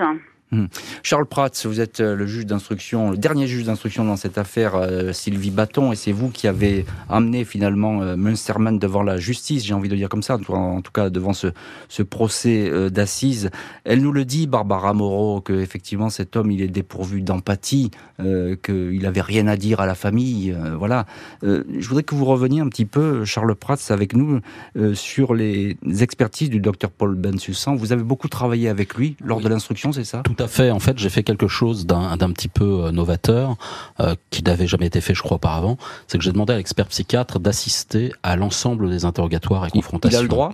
Hmm. 0.53 0.65
Charles 1.01 1.27
Prats, 1.27 1.49
vous 1.63 1.79
êtes 1.79 2.01
euh, 2.01 2.13
le 2.13 2.27
juge 2.27 2.45
d'instruction, 2.45 3.11
le 3.11 3.17
dernier 3.17 3.47
juge 3.47 3.63
d'instruction 3.63 4.03
dans 4.03 4.17
cette 4.17 4.37
affaire, 4.37 4.75
euh, 4.75 5.13
Sylvie 5.13 5.49
Bâton, 5.49 5.93
et 5.93 5.95
c'est 5.95 6.11
vous 6.11 6.27
qui 6.27 6.45
avez 6.45 6.85
amené 7.07 7.45
finalement 7.45 8.01
euh, 8.01 8.17
Münstermann 8.17 8.77
devant 8.77 9.01
la 9.01 9.15
justice, 9.15 9.63
j'ai 9.63 9.73
envie 9.73 9.87
de 9.87 9.95
dire 9.95 10.09
comme 10.09 10.23
ça, 10.23 10.37
en 10.49 10.81
tout 10.81 10.91
cas 10.91 11.09
devant 11.09 11.31
ce, 11.31 11.47
ce 11.87 12.03
procès 12.03 12.69
d'assises. 12.89 13.49
Elle 13.85 14.01
nous 14.01 14.11
le 14.11 14.25
dit, 14.25 14.45
Barbara 14.45 14.93
Moreau, 14.93 15.39
que 15.39 15.53
effectivement 15.53 16.09
cet 16.09 16.35
homme, 16.35 16.51
il 16.51 16.61
est 16.61 16.67
dépourvu 16.67 17.21
d'empathie, 17.21 17.91
qu'il 18.19 18.99
n'avait 19.01 19.21
rien 19.21 19.47
à 19.47 19.55
dire 19.55 19.79
à 19.79 19.85
la 19.85 19.95
famille, 19.95 20.55
voilà. 20.77 21.05
je 21.43 21.87
voudrais 21.87 22.03
que 22.03 22.13
vous 22.13 22.25
reveniez 22.25 22.59
un 22.59 22.67
petit 22.67 22.85
peu, 22.85 23.25
Charles 23.25 23.55
Prats, 23.55 23.77
avec 23.89 24.13
nous 24.15 24.41
sur 24.93 25.33
les 25.33 25.77
expertises 25.99 26.49
du 26.49 26.59
docteur 26.59 26.91
Paul 26.91 27.15
Bensussan. 27.15 27.75
Vous 27.75 27.93
avez 27.93 28.03
beaucoup 28.03 28.27
travaillé 28.27 28.67
avec 28.67 28.95
lui 28.95 29.15
lors 29.23 29.41
de 29.41 29.47
l'instruction, 29.47 29.91
c'est 29.91 30.03
ça? 30.03 30.21
Tout 30.23 30.40
à 30.41 30.47
fait. 30.47 30.71
En 30.71 30.79
fait, 30.79 30.97
j'ai 30.97 31.09
fait 31.09 31.23
quelque 31.23 31.47
chose 31.47 31.85
d'un 31.85 32.17
petit 32.31 32.47
peu 32.47 32.85
euh, 32.85 32.91
novateur, 32.91 33.55
euh, 33.99 34.15
qui 34.29 34.43
n'avait 34.43 34.67
jamais 34.67 34.87
été 34.87 35.01
fait, 35.01 35.13
je 35.13 35.21
crois, 35.21 35.35
auparavant. 35.35 35.77
C'est 36.07 36.17
que 36.17 36.23
j'ai 36.23 36.31
demandé 36.31 36.53
à 36.53 36.57
l'expert 36.57 36.87
psychiatre 36.87 37.39
d'assister 37.39 38.11
à 38.23 38.35
l'ensemble 38.35 38.89
des 38.89 39.05
interrogatoires 39.05 39.65
et 39.65 39.69
confrontations. 39.69 40.17
Il 40.17 40.19
a 40.19 40.23
le 40.23 40.27
droit? 40.27 40.53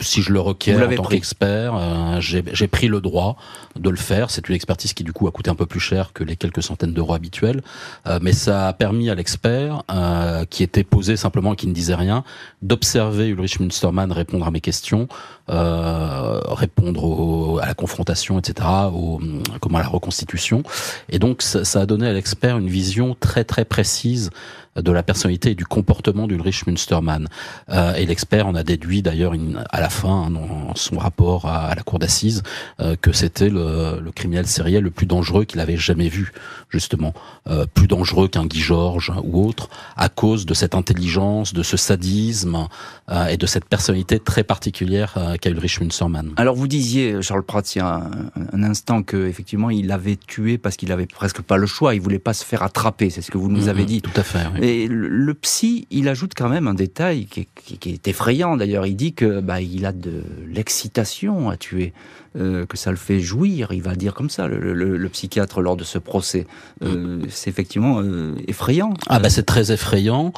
Si 0.00 0.22
je 0.22 0.32
le 0.32 0.40
requiers 0.40 0.76
en 0.76 0.94
tant 0.94 1.04
qu'expert, 1.04 1.74
euh, 1.74 2.20
j'ai 2.20 2.68
pris 2.68 2.88
le 2.88 3.00
droit 3.00 3.36
de 3.76 3.90
le 3.90 3.96
faire. 3.96 4.30
C'est 4.30 4.48
une 4.48 4.54
expertise 4.54 4.92
qui 4.92 5.04
du 5.04 5.12
coup 5.12 5.28
a 5.28 5.32
coûté 5.32 5.50
un 5.50 5.54
peu 5.54 5.66
plus 5.66 5.80
cher 5.80 6.12
que 6.12 6.24
les 6.24 6.36
quelques 6.36 6.62
centaines 6.62 6.92
d'euros 6.92 7.14
habituels, 7.14 7.62
euh, 8.06 8.18
mais 8.22 8.32
ça 8.32 8.68
a 8.68 8.72
permis 8.72 9.10
à 9.10 9.14
l'expert, 9.14 9.82
euh, 9.90 10.44
qui 10.44 10.62
était 10.62 10.84
posé 10.84 11.16
simplement 11.16 11.54
et 11.54 11.56
qui 11.56 11.66
ne 11.66 11.72
disait 11.72 11.94
rien, 11.94 12.24
d'observer 12.62 13.28
Ulrich 13.28 13.60
Münstermann 13.60 14.12
répondre 14.12 14.46
à 14.46 14.50
mes 14.50 14.60
questions, 14.60 15.08
répondre 15.48 17.60
à 17.60 17.66
la 17.66 17.74
confrontation, 17.74 18.38
etc., 18.38 18.68
au, 18.92 19.20
comment 19.60 19.78
à 19.78 19.82
la 19.82 19.88
reconstitution. 19.88 20.62
Et 21.08 21.18
donc 21.18 21.42
ça, 21.42 21.64
ça 21.64 21.80
a 21.80 21.86
donné 21.86 22.06
à 22.06 22.12
l'expert 22.12 22.58
une 22.58 22.68
vision 22.68 23.16
très 23.18 23.42
très 23.42 23.64
précise 23.64 24.30
de 24.76 24.92
la 24.92 25.02
personnalité 25.02 25.50
et 25.50 25.54
du 25.54 25.64
comportement 25.64 26.26
d'Ulrich 26.26 26.66
Münstermann. 26.66 27.26
Euh, 27.70 27.94
et 27.94 28.06
l'expert 28.06 28.46
en 28.46 28.54
a 28.54 28.62
déduit 28.62 29.02
d'ailleurs 29.02 29.34
à 29.70 29.80
la 29.80 29.90
fin, 29.90 30.26
hein, 30.26 30.30
dans 30.30 30.74
son 30.74 30.98
rapport 30.98 31.46
à, 31.46 31.74
la 31.74 31.82
cour 31.82 31.98
d'assises, 31.98 32.42
euh, 32.80 32.96
que 33.00 33.12
c'était 33.12 33.48
le, 33.48 34.00
le, 34.00 34.12
criminel 34.12 34.46
sériel 34.46 34.84
le 34.84 34.90
plus 34.90 35.06
dangereux 35.06 35.44
qu'il 35.44 35.60
avait 35.60 35.76
jamais 35.76 36.08
vu, 36.08 36.32
justement. 36.68 37.14
Euh, 37.48 37.66
plus 37.72 37.88
dangereux 37.88 38.28
qu'un 38.28 38.46
Guy 38.46 38.60
Georges 38.60 39.12
ou 39.24 39.46
autre, 39.46 39.70
à 39.96 40.08
cause 40.08 40.46
de 40.46 40.54
cette 40.54 40.74
intelligence, 40.74 41.52
de 41.52 41.62
ce 41.62 41.76
sadisme 41.76 42.68
euh, 43.10 43.26
et 43.26 43.36
de 43.36 43.46
cette 43.46 43.64
personnalité 43.64 44.20
très 44.20 44.44
particulière 44.44 45.14
euh, 45.16 45.36
qu'a 45.36 45.50
Ulrich 45.50 45.80
Münstermann. 45.80 46.32
Alors 46.36 46.54
vous 46.54 46.68
disiez, 46.68 47.22
Charles 47.22 47.42
Pratt, 47.42 47.74
il 47.74 47.78
y 47.78 47.80
a 47.80 47.94
un, 47.94 48.10
un 48.52 48.62
instant 48.62 49.02
que 49.02 49.26
effectivement 49.26 49.70
il 49.70 49.90
avait 49.90 50.16
tué 50.16 50.58
parce 50.58 50.76
qu'il 50.76 50.92
avait 50.92 51.06
presque 51.06 51.40
pas 51.40 51.56
le 51.56 51.66
choix, 51.66 51.94
il 51.94 52.00
voulait 52.00 52.18
pas 52.18 52.34
se 52.34 52.44
faire 52.44 52.62
attraper, 52.62 53.10
c'est 53.10 53.22
ce 53.22 53.30
que 53.30 53.38
vous 53.38 53.48
nous 53.48 53.68
avez 53.68 53.84
dit. 53.84 54.02
Tout 54.02 54.10
à 54.14 54.22
fait. 54.22 54.46
Et 54.60 54.88
le, 54.88 55.32
psy, 55.34 55.86
il 55.90 56.08
ajoute 56.08 56.32
quand 56.36 56.48
même 56.48 56.66
un 56.66 56.74
détail 56.74 57.26
qui, 57.26 57.48
est 57.90 58.08
effrayant 58.08 58.56
d'ailleurs. 58.56 58.86
Il 58.86 58.94
dit 58.94 59.14
que 59.14 59.40
bah, 59.40 59.60
il 59.60 59.86
a 59.86 59.92
de 59.92 60.22
l'excitation 60.46 61.48
à 61.48 61.56
tuer, 61.56 61.92
euh, 62.36 62.66
que 62.66 62.76
ça 62.76 62.90
le 62.90 62.96
fait 62.96 63.20
jouir. 63.20 63.72
Il 63.72 63.82
va 63.82 63.94
dire 63.94 64.12
comme 64.12 64.28
ça, 64.28 64.48
le, 64.48 65.08
psychiatre 65.08 65.62
lors 65.62 65.76
de 65.76 65.84
ce 65.84 65.98
procès. 65.98 66.46
Euh, 66.82 67.22
c'est 67.30 67.48
effectivement 67.48 68.00
euh, 68.00 68.34
effrayant. 68.48 68.92
Ah 69.08 69.18
bah 69.18 69.30
c'est 69.30 69.44
très 69.44 69.72
effrayant 69.72 70.32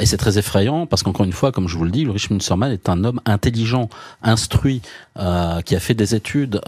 et 0.00 0.06
c'est 0.06 0.16
très 0.16 0.38
effrayant 0.38 0.86
parce 0.86 1.02
qu'encore 1.02 1.26
une 1.26 1.32
fois, 1.32 1.52
comme 1.52 1.68
je 1.68 1.76
vous 1.76 1.84
le 1.84 1.90
dis, 1.90 2.02
Ulrich 2.02 2.30
Münstermann 2.30 2.72
est 2.72 2.88
un 2.88 3.04
homme 3.04 3.20
intelligent, 3.26 3.88
instruit, 4.22 4.80
qui 5.16 5.76
a 5.76 5.80
fait 5.80 5.94
des 5.94 6.14
études 6.14 6.60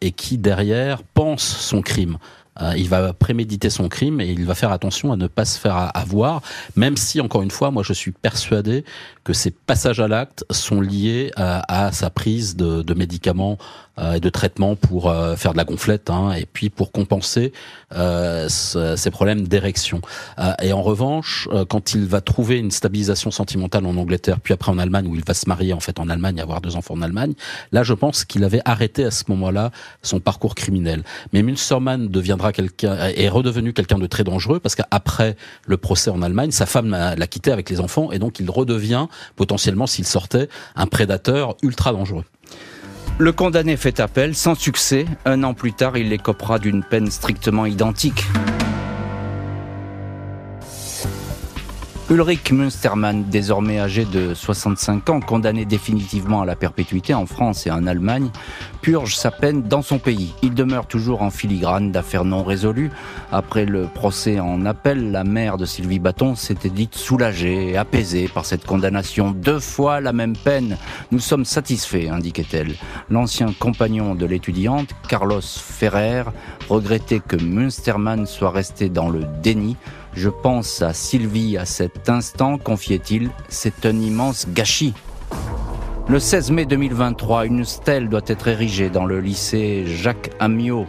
et 0.00 0.10
qui 0.10 0.38
derrière 0.38 1.02
pense 1.14 1.42
son 1.42 1.82
crime. 1.82 2.18
Euh, 2.60 2.74
il 2.76 2.88
va 2.88 3.12
préméditer 3.12 3.70
son 3.70 3.88
crime 3.88 4.20
et 4.20 4.30
il 4.30 4.44
va 4.44 4.54
faire 4.54 4.72
attention 4.72 5.12
à 5.12 5.16
ne 5.16 5.26
pas 5.26 5.44
se 5.44 5.58
faire 5.58 5.90
avoir, 5.94 6.42
même 6.76 6.96
si, 6.96 7.20
encore 7.20 7.42
une 7.42 7.50
fois, 7.50 7.70
moi 7.70 7.82
je 7.82 7.92
suis 7.92 8.12
persuadé 8.12 8.84
que 9.24 9.32
ces 9.32 9.50
passages 9.50 10.00
à 10.00 10.08
l'acte 10.08 10.44
sont 10.50 10.80
liés 10.80 11.30
à, 11.36 11.86
à 11.86 11.92
sa 11.92 12.10
prise 12.10 12.56
de, 12.56 12.94
médicaments 12.94 13.56
euh, 13.98 14.14
et 14.14 14.20
de 14.20 14.28
traitements 14.28 14.74
pour 14.76 15.08
euh, 15.08 15.36
faire 15.36 15.52
de 15.52 15.56
la 15.56 15.64
gonflette 15.64 16.10
hein, 16.10 16.32
et 16.32 16.46
puis 16.46 16.70
pour 16.70 16.92
compenser 16.92 17.52
euh, 17.94 18.48
ces 18.48 19.10
problèmes 19.10 19.46
d'érection. 19.46 20.00
et 20.60 20.72
en 20.72 20.82
revanche, 20.82 21.48
quand 21.68 21.94
il 21.94 22.06
va 22.06 22.20
trouver 22.20 22.58
une 22.58 22.70
stabilisation 22.70 23.30
sentimentale 23.30 23.86
en 23.86 23.96
Angleterre, 23.96 24.40
puis 24.40 24.54
après 24.54 24.72
en 24.72 24.78
Allemagne, 24.78 25.06
où 25.06 25.14
il 25.14 25.24
va 25.24 25.34
se 25.34 25.48
marier 25.48 25.72
en 25.72 25.80
fait 25.80 25.98
en 26.00 26.08
Allemagne, 26.08 26.40
avoir 26.40 26.60
deux 26.60 26.76
enfants 26.76 26.94
en 26.94 27.02
Allemagne, 27.02 27.34
là 27.70 27.82
je 27.82 27.94
pense 27.94 28.24
qu'il 28.24 28.44
avait 28.44 28.62
arrêté 28.64 29.04
à 29.04 29.10
ce 29.10 29.24
moment-là 29.28 29.70
son 30.02 30.20
parcours 30.20 30.54
criminel. 30.54 31.02
Mais 31.32 31.42
Münstermann 31.42 32.08
deviendra 32.08 32.41
est 32.48 33.28
redevenu 33.28 33.72
quelqu'un 33.72 33.98
de 33.98 34.06
très 34.06 34.24
dangereux 34.24 34.60
parce 34.60 34.74
qu'après 34.74 35.36
le 35.66 35.76
procès 35.76 36.10
en 36.10 36.22
Allemagne, 36.22 36.50
sa 36.50 36.66
femme 36.66 36.90
l'a 36.90 37.26
quitté 37.26 37.52
avec 37.52 37.70
les 37.70 37.80
enfants 37.80 38.12
et 38.12 38.18
donc 38.18 38.40
il 38.40 38.50
redevient 38.50 39.06
potentiellement, 39.36 39.86
s'il 39.86 40.06
sortait, 40.06 40.48
un 40.76 40.86
prédateur 40.86 41.56
ultra 41.62 41.92
dangereux. 41.92 42.24
Le 43.18 43.32
condamné 43.32 43.76
fait 43.76 44.00
appel 44.00 44.34
sans 44.34 44.54
succès. 44.54 45.04
Un 45.24 45.42
an 45.44 45.54
plus 45.54 45.72
tard, 45.72 45.96
il 45.96 46.12
écopera 46.12 46.58
d'une 46.58 46.82
peine 46.82 47.10
strictement 47.10 47.66
identique. 47.66 48.24
Ulrich 52.12 52.52
Münstermann, 52.52 53.24
désormais 53.30 53.80
âgé 53.80 54.04
de 54.04 54.34
65 54.34 55.08
ans, 55.08 55.20
condamné 55.20 55.64
définitivement 55.64 56.42
à 56.42 56.44
la 56.44 56.56
perpétuité 56.56 57.14
en 57.14 57.24
France 57.24 57.66
et 57.66 57.70
en 57.70 57.86
Allemagne, 57.86 58.28
purge 58.82 59.16
sa 59.16 59.30
peine 59.30 59.62
dans 59.62 59.80
son 59.80 59.98
pays. 59.98 60.34
Il 60.42 60.52
demeure 60.52 60.84
toujours 60.84 61.22
en 61.22 61.30
filigrane 61.30 61.90
d'affaires 61.90 62.26
non 62.26 62.44
résolues. 62.44 62.90
Après 63.32 63.64
le 63.64 63.84
procès 63.86 64.40
en 64.40 64.66
appel, 64.66 65.10
la 65.10 65.24
mère 65.24 65.56
de 65.56 65.64
Sylvie 65.64 66.00
Bâton 66.00 66.34
s'était 66.34 66.68
dite 66.68 66.96
soulagée 66.96 67.70
et 67.70 67.78
apaisée 67.78 68.28
par 68.28 68.44
cette 68.44 68.66
condamnation. 68.66 69.30
Deux 69.30 69.60
fois 69.60 70.02
la 70.02 70.12
même 70.12 70.36
peine. 70.36 70.76
Nous 71.12 71.18
sommes 71.18 71.46
satisfaits, 71.46 72.10
indiquait-elle. 72.10 72.74
L'ancien 73.08 73.54
compagnon 73.58 74.14
de 74.14 74.26
l'étudiante, 74.26 74.90
Carlos 75.08 75.40
Ferrer, 75.40 76.24
regrettait 76.68 77.20
que 77.26 77.36
Münstermann 77.36 78.26
soit 78.26 78.50
resté 78.50 78.90
dans 78.90 79.08
le 79.08 79.24
déni 79.42 79.78
je 80.14 80.28
pense 80.28 80.82
à 80.82 80.92
Sylvie 80.92 81.56
à 81.56 81.64
cet 81.64 82.08
instant, 82.08 82.58
confiait-il, 82.58 83.30
c'est 83.48 83.86
un 83.86 83.98
immense 83.98 84.46
gâchis. 84.48 84.94
Le 86.08 86.18
16 86.18 86.50
mai 86.50 86.66
2023, 86.66 87.46
une 87.46 87.64
stèle 87.64 88.08
doit 88.08 88.22
être 88.26 88.48
érigée 88.48 88.90
dans 88.90 89.06
le 89.06 89.20
lycée 89.20 89.84
Jacques 89.86 90.30
Amiot 90.40 90.86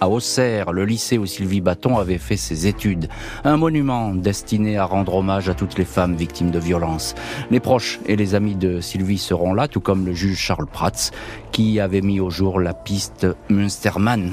à 0.00 0.08
Auxerre, 0.08 0.72
le 0.72 0.84
lycée 0.84 1.18
où 1.18 1.26
Sylvie 1.26 1.60
Bâton 1.60 1.98
avait 1.98 2.18
fait 2.18 2.36
ses 2.36 2.66
études. 2.66 3.08
Un 3.44 3.56
monument 3.56 4.14
destiné 4.14 4.76
à 4.76 4.84
rendre 4.84 5.14
hommage 5.14 5.48
à 5.48 5.54
toutes 5.54 5.78
les 5.78 5.84
femmes 5.84 6.14
victimes 6.14 6.50
de 6.50 6.58
violences. 6.58 7.14
Les 7.50 7.60
proches 7.60 8.00
et 8.06 8.16
les 8.16 8.34
amis 8.34 8.56
de 8.56 8.80
Sylvie 8.80 9.18
seront 9.18 9.54
là, 9.54 9.68
tout 9.68 9.80
comme 9.80 10.04
le 10.04 10.14
juge 10.14 10.38
Charles 10.38 10.66
Prats, 10.66 11.10
qui 11.52 11.78
avait 11.80 12.00
mis 12.00 12.20
au 12.20 12.30
jour 12.30 12.58
la 12.58 12.74
piste 12.74 13.26
Münstermann. 13.48 14.32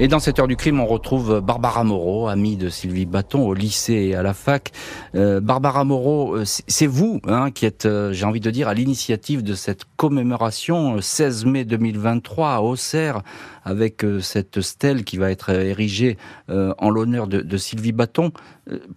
Et 0.00 0.08
dans 0.08 0.18
cette 0.18 0.40
heure 0.40 0.48
du 0.48 0.56
crime, 0.56 0.80
on 0.80 0.86
retrouve 0.86 1.40
Barbara 1.40 1.84
Moreau, 1.84 2.26
amie 2.26 2.56
de 2.56 2.68
Sylvie 2.68 3.06
Bâton 3.06 3.46
au 3.46 3.54
lycée 3.54 4.08
et 4.08 4.16
à 4.16 4.24
la 4.24 4.34
fac. 4.34 4.72
Euh, 5.14 5.40
Barbara 5.40 5.84
Moreau, 5.84 6.34
euh, 6.34 6.42
c'est 6.44 6.88
vous 6.88 7.20
hein, 7.28 7.52
qui 7.52 7.64
êtes, 7.64 7.86
euh, 7.86 8.12
j'ai 8.12 8.26
envie 8.26 8.40
de 8.40 8.50
dire, 8.50 8.66
à 8.66 8.74
l'initiative 8.74 9.44
de 9.44 9.52
cette 9.52 9.84
commémoration 9.96 11.00
16 11.00 11.46
mai 11.46 11.64
2023 11.64 12.54
à 12.54 12.60
Auxerre, 12.60 13.20
avec 13.64 14.04
cette 14.20 14.60
stèle 14.62 15.04
qui 15.04 15.16
va 15.16 15.30
être 15.30 15.50
érigée 15.50 16.18
en 16.48 16.90
l'honneur 16.90 17.26
de, 17.28 17.40
de, 17.40 17.56
Sylvie 17.56 17.92
Bâton. 17.92 18.30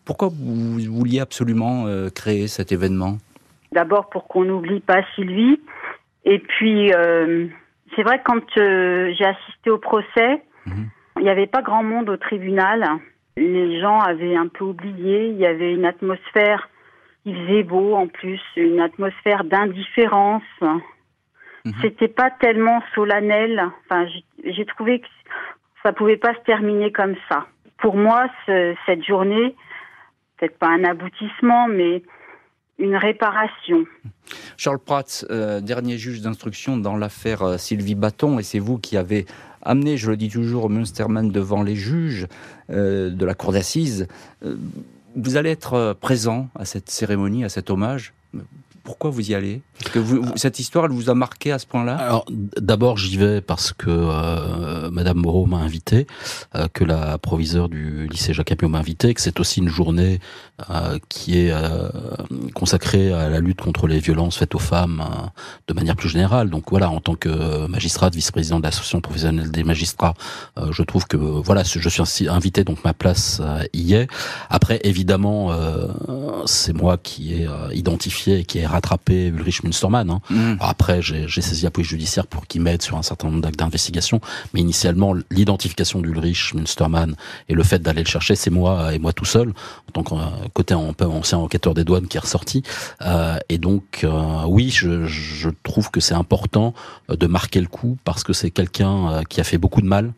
pourquoi 0.04 0.28
vous 0.28 0.80
vouliez 0.80 1.22
absolument 1.22 1.86
créer 2.14 2.48
cet 2.48 2.74
événement? 2.74 3.18
D'abord 3.72 4.10
pour 4.10 4.28
qu'on 4.28 4.44
n'oublie 4.44 4.82
pas 4.82 5.04
Sylvie, 5.16 5.62
et 6.26 6.40
puis 6.40 6.92
c'est 7.96 8.04
vrai 8.04 8.22
quand 8.26 8.44
j'ai 8.56 9.26
assisté 9.26 9.70
au 9.70 9.78
procès, 9.78 10.42
il 11.18 11.24
n'y 11.24 11.30
avait 11.30 11.48
pas 11.48 11.62
grand 11.62 11.84
monde 11.84 12.10
au 12.10 12.18
tribunal. 12.18 12.86
Les 13.36 13.80
gens 13.82 14.00
avaient 14.00 14.36
un 14.36 14.48
peu 14.48 14.66
oublié. 14.66 15.30
Il 15.30 15.38
y 15.38 15.46
avait 15.46 15.74
une 15.74 15.86
atmosphère, 15.86 16.70
il 17.26 17.36
faisait 17.36 17.64
beau 17.64 17.96
en 17.96 18.08
plus, 18.08 18.42
une 18.56 18.80
atmosphère 18.80 19.44
d'indifférence. 19.44 20.44
Mhm. 20.62 21.74
C'était 21.82 22.08
pas 22.08 22.32
tellement 22.32 22.82
solennel. 22.96 23.62
Enfin, 23.86 24.08
j'ai 24.44 24.66
trouvé 24.66 25.02
que 25.02 25.08
ça 25.84 25.94
pouvait 25.94 26.18
pas 26.18 26.34
se 26.34 26.40
terminer 26.46 26.92
comme 26.92 27.16
ça. 27.30 27.46
Pour 27.78 27.96
moi, 27.96 28.28
cette 28.86 29.06
journée, 29.06 29.56
peut-être 30.38 30.58
pas 30.58 30.70
un 30.70 30.84
aboutissement, 30.84 31.68
mais 31.68 32.02
une 32.80 32.96
réparation. 32.96 33.86
Charles 34.56 34.80
Prats, 34.80 35.26
euh, 35.30 35.62
dernier 35.62 35.98
juge 35.98 36.22
d'instruction 36.22 36.78
dans 36.78 36.96
l'affaire 36.96 37.42
euh, 37.42 37.58
Sylvie 37.58 37.96
Bâton, 37.96 38.40
et 38.40 38.44
c'est 38.44 38.60
vous 38.60 38.78
qui 38.78 38.98
avez 38.98 39.26
amener, 39.68 39.98
je 39.98 40.10
le 40.10 40.18
dis 40.18 40.30
toujours, 40.30 40.70
Münstermann 40.70 41.30
devant 41.30 41.62
les 41.62 41.76
juges 41.76 42.28
euh, 42.70 43.10
de 43.10 43.26
la 43.26 43.34
cour 43.36 43.52
d'assises. 43.52 44.08
Euh, 44.46 44.56
vous 45.16 45.36
allez 45.36 45.50
être 45.50 45.96
présent 46.00 46.50
à 46.56 46.66
cette 46.66 46.90
cérémonie, 46.90 47.44
à 47.44 47.50
cet 47.50 47.70
hommage? 47.70 48.14
Pourquoi 48.88 49.10
vous 49.10 49.32
y 49.32 49.36
allez? 49.36 49.62
Parce 49.80 49.92
que 49.92 50.00
vous, 50.00 50.24
cette 50.38 50.60
histoire, 50.60 50.86
elle 50.86 50.92
vous 50.92 51.10
a 51.10 51.14
marqué 51.14 51.52
à 51.52 51.60
ce 51.60 51.66
point-là? 51.66 51.98
Alors, 51.98 52.26
d'abord, 52.30 52.98
j'y 52.98 53.18
vais 53.18 53.42
parce 53.42 53.74
que 53.74 53.90
euh, 53.90 54.90
Madame 54.92 55.18
Moreau 55.18 55.46
m'a 55.46 55.58
invité, 55.58 56.08
euh, 56.56 56.70
que 56.72 56.86
la 56.86 57.18
proviseure 57.18 57.68
du 57.68 58.08
lycée 58.08 58.34
Jacques 58.34 58.54
Amiot 58.54 58.70
m'a 58.70 58.80
invité, 58.80 59.14
que 59.14 59.20
c'est 59.20 59.42
aussi 59.42 59.60
une 59.60 59.68
journée 59.68 60.22
euh, 60.70 61.00
qui 61.10 61.38
est 61.38 61.52
euh, 61.52 61.90
consacrée 62.56 63.12
à 63.12 63.28
la 63.28 63.42
lutte 63.42 63.60
contre 63.60 63.88
les 63.88 64.00
violences 64.00 64.38
faites 64.38 64.56
aux 64.56 64.60
femmes 64.60 65.02
euh, 65.02 65.28
de 65.68 65.74
manière 65.74 65.98
plus 65.98 66.08
générale. 66.08 66.50
Donc 66.50 66.70
voilà, 66.70 66.90
en 66.90 67.02
tant 67.02 67.16
que 67.16 67.68
magistrate, 67.68 68.16
vice-président 68.16 68.60
de 68.60 68.64
l'association 68.64 69.02
professionnelle 69.02 69.52
des 69.52 69.66
magistrats, 69.66 70.14
je 70.72 70.84
trouve 70.84 71.08
que 71.08 71.18
voilà, 71.18 71.64
je 71.64 71.90
suis 72.06 72.30
invité, 72.30 72.64
donc 72.64 72.86
ma 72.86 72.94
place 72.94 73.42
y 73.74 73.96
est. 73.96 74.08
Après, 74.50 74.80
évidemment, 74.86 75.52
c'est 76.46 76.74
moi 76.74 76.98
qui 76.98 77.34
ai 77.34 77.48
identifié 77.74 78.40
et 78.40 78.46
qui 78.46 78.60
ai 78.60 78.66
rattraper 78.78 79.28
Ulrich 79.28 79.64
Münstermann. 79.64 80.10
Hein. 80.10 80.22
Mm. 80.30 80.54
Après, 80.60 81.02
j'ai 81.02 81.42
saisi 81.42 81.64
la 81.64 81.72
police 81.72 81.90
judiciaire 81.90 82.28
pour 82.28 82.48
qu'il 82.48 82.62
m'aide 82.62 82.82
sur 82.82 82.98
un 82.98 83.04
certain 83.04 83.28
nombre 83.28 83.42
d'actes 83.42 83.58
d'investigation, 83.58 84.22
mais 84.54 84.62
initialement, 84.62 85.14
l'identification 85.32 86.02
d'Ulrich 86.02 86.54
Münstermann 86.54 87.16
et 87.50 87.54
le 87.54 87.64
fait 87.64 87.80
d'aller 87.80 88.04
le 88.04 88.08
chercher, 88.08 88.36
c'est 88.36 88.50
moi 88.50 88.94
et 88.94 89.00
moi 89.00 89.14
tout 89.14 89.26
seul, 89.26 89.50
en 89.50 89.92
tant 89.94 90.04
que 90.04 90.14
euh, 90.14 90.48
côté 90.54 90.74
ancien 90.74 91.38
enquêteur 91.40 91.74
des 91.74 91.84
douanes 91.84 92.08
qui 92.08 92.18
est 92.18 92.22
ressorti. 92.22 92.64
Euh, 93.02 93.38
et 93.50 93.58
donc, 93.58 94.02
euh, 94.04 94.44
oui, 94.48 94.70
je, 94.70 95.06
je, 95.06 95.50
trouve 95.64 95.90
que 95.90 96.00
c'est 96.00 96.14
important 96.14 96.74
de 97.10 97.28
marquer 97.28 97.62
le 97.62 97.68
coup 97.68 97.98
parce 98.04 98.24
que 98.24 98.34
c'est 98.34 98.52
quelqu'un 98.52 99.24
qui 99.30 99.42
a 99.42 99.44
fait 99.44 99.58
beaucoup 99.58 99.82
de 99.82 99.88
mal 99.88 100.14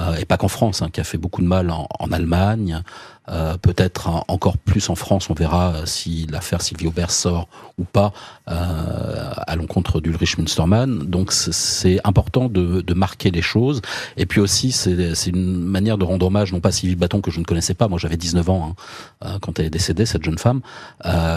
euh, 0.00 0.16
et 0.16 0.24
pas 0.24 0.36
qu'en 0.36 0.48
France, 0.48 0.82
hein, 0.82 0.90
qui 0.90 1.00
a 1.00 1.04
fait 1.04 1.18
beaucoup 1.18 1.42
de 1.42 1.46
mal 1.46 1.70
en, 1.70 1.88
en 1.98 2.12
Allemagne, 2.12 2.82
euh, 3.30 3.58
peut-être 3.58 4.24
encore 4.28 4.56
plus 4.56 4.88
en 4.88 4.94
France, 4.94 5.28
on 5.28 5.34
verra 5.34 5.74
euh, 5.74 5.86
si 5.86 6.26
l'affaire 6.30 6.62
Sylvie 6.62 6.86
Aubert 6.86 7.10
sort 7.10 7.46
ou 7.76 7.84
pas 7.84 8.12
euh, 8.48 9.32
à 9.36 9.54
l'encontre 9.56 10.00
d'Ulrich 10.00 10.38
Münstermann. 10.38 11.00
Donc 11.00 11.32
c'est 11.32 12.00
important 12.04 12.48
de, 12.48 12.80
de, 12.80 12.94
marquer 12.94 13.30
les 13.30 13.42
choses. 13.42 13.82
Et 14.16 14.24
puis 14.24 14.40
aussi, 14.40 14.72
c'est 14.72 15.26
une 15.26 15.60
manière 15.60 15.98
de 15.98 16.04
rendre 16.04 16.26
hommage, 16.26 16.52
non 16.52 16.60
pas 16.60 16.72
Sylvie 16.72 16.96
Bâton, 16.96 17.20
que 17.20 17.30
je 17.30 17.38
ne 17.38 17.44
connaissais 17.44 17.74
pas, 17.74 17.88
moi 17.88 17.98
j'avais 17.98 18.16
19 18.16 18.48
ans 18.48 18.74
hein, 19.20 19.38
quand 19.40 19.58
elle 19.58 19.66
est 19.66 19.70
décédée, 19.70 20.06
cette 20.06 20.24
jeune 20.24 20.38
femme, 20.38 20.60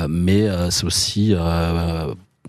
mais 0.07 0.47
c'est 0.71 0.85
aussi 0.85 1.35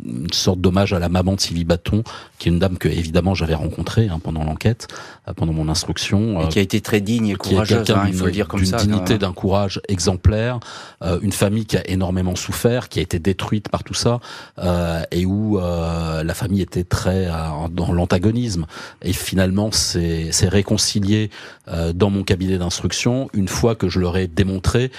une 0.05 0.33
sorte 0.33 0.61
d'hommage 0.61 0.93
à 0.93 0.99
la 0.99 1.09
maman 1.09 1.35
de 1.35 1.41
Sylvie 1.41 1.65
Bâton, 1.65 2.03
qui 2.39 2.49
est 2.49 2.53
une 2.53 2.59
dame 2.59 2.79
que 2.79 2.89
évidemment 2.89 3.35
j'avais 3.35 3.55
rencontrée 3.55 4.09
hein, 4.09 4.21
pendant 4.23 4.45
l'enquête, 4.45 4.89
euh, 5.29 5.33
pendant 5.35 5.53
mon 5.53 5.69
instruction, 5.69 6.41
et 6.41 6.49
qui 6.49 6.59
a 6.59 6.63
été 6.63 6.81
très 6.81 7.01
digne 7.01 7.29
et 7.29 7.35
courageuse, 7.35 7.91
hein, 7.91 8.05
il 8.07 8.15
faut 8.15 8.27
le 8.27 8.33
dire 8.33 8.49
comme 8.49 8.65
ça. 8.65 8.79
D'une 8.79 8.93
dignité, 8.93 9.19
d'un 9.19 9.33
courage 9.33 9.81
exemplaire, 9.89 10.61
euh, 11.03 11.19
une 11.23 11.33
famille 11.33 11.67
qui 11.67 11.77
a 11.77 11.89
énormément 11.89 12.37
souffert, 12.37 12.89
qui 12.89 12.99
a 12.99 13.03
été 13.03 13.19
détruite 13.19 13.69
par 13.69 13.85
tout 13.85 13.95
ça, 13.95 14.21
euh, 14.59 15.03
et 15.11 15.27
où 15.27 15.59
euh, 15.59 16.23
la 16.23 16.35
famille 16.35 16.63
était 16.63 16.85
très 16.85 17.27
euh, 17.27 17.69
dans 17.71 17.93
l'antagonisme. 17.93 18.67
Et 19.03 19.13
finalement, 19.13 19.71
c'est 19.73 20.31
réconcilié 20.49 21.31
dans 21.95 22.11
mon 22.11 22.25
cabinet 22.25 22.59
d'instruction 22.59 23.29
une 23.33 23.49
fois 23.49 23.75
que 23.75 23.89
je 23.89 24.01
leur 24.01 24.17
ai 24.17 24.27
démontré 24.27 24.91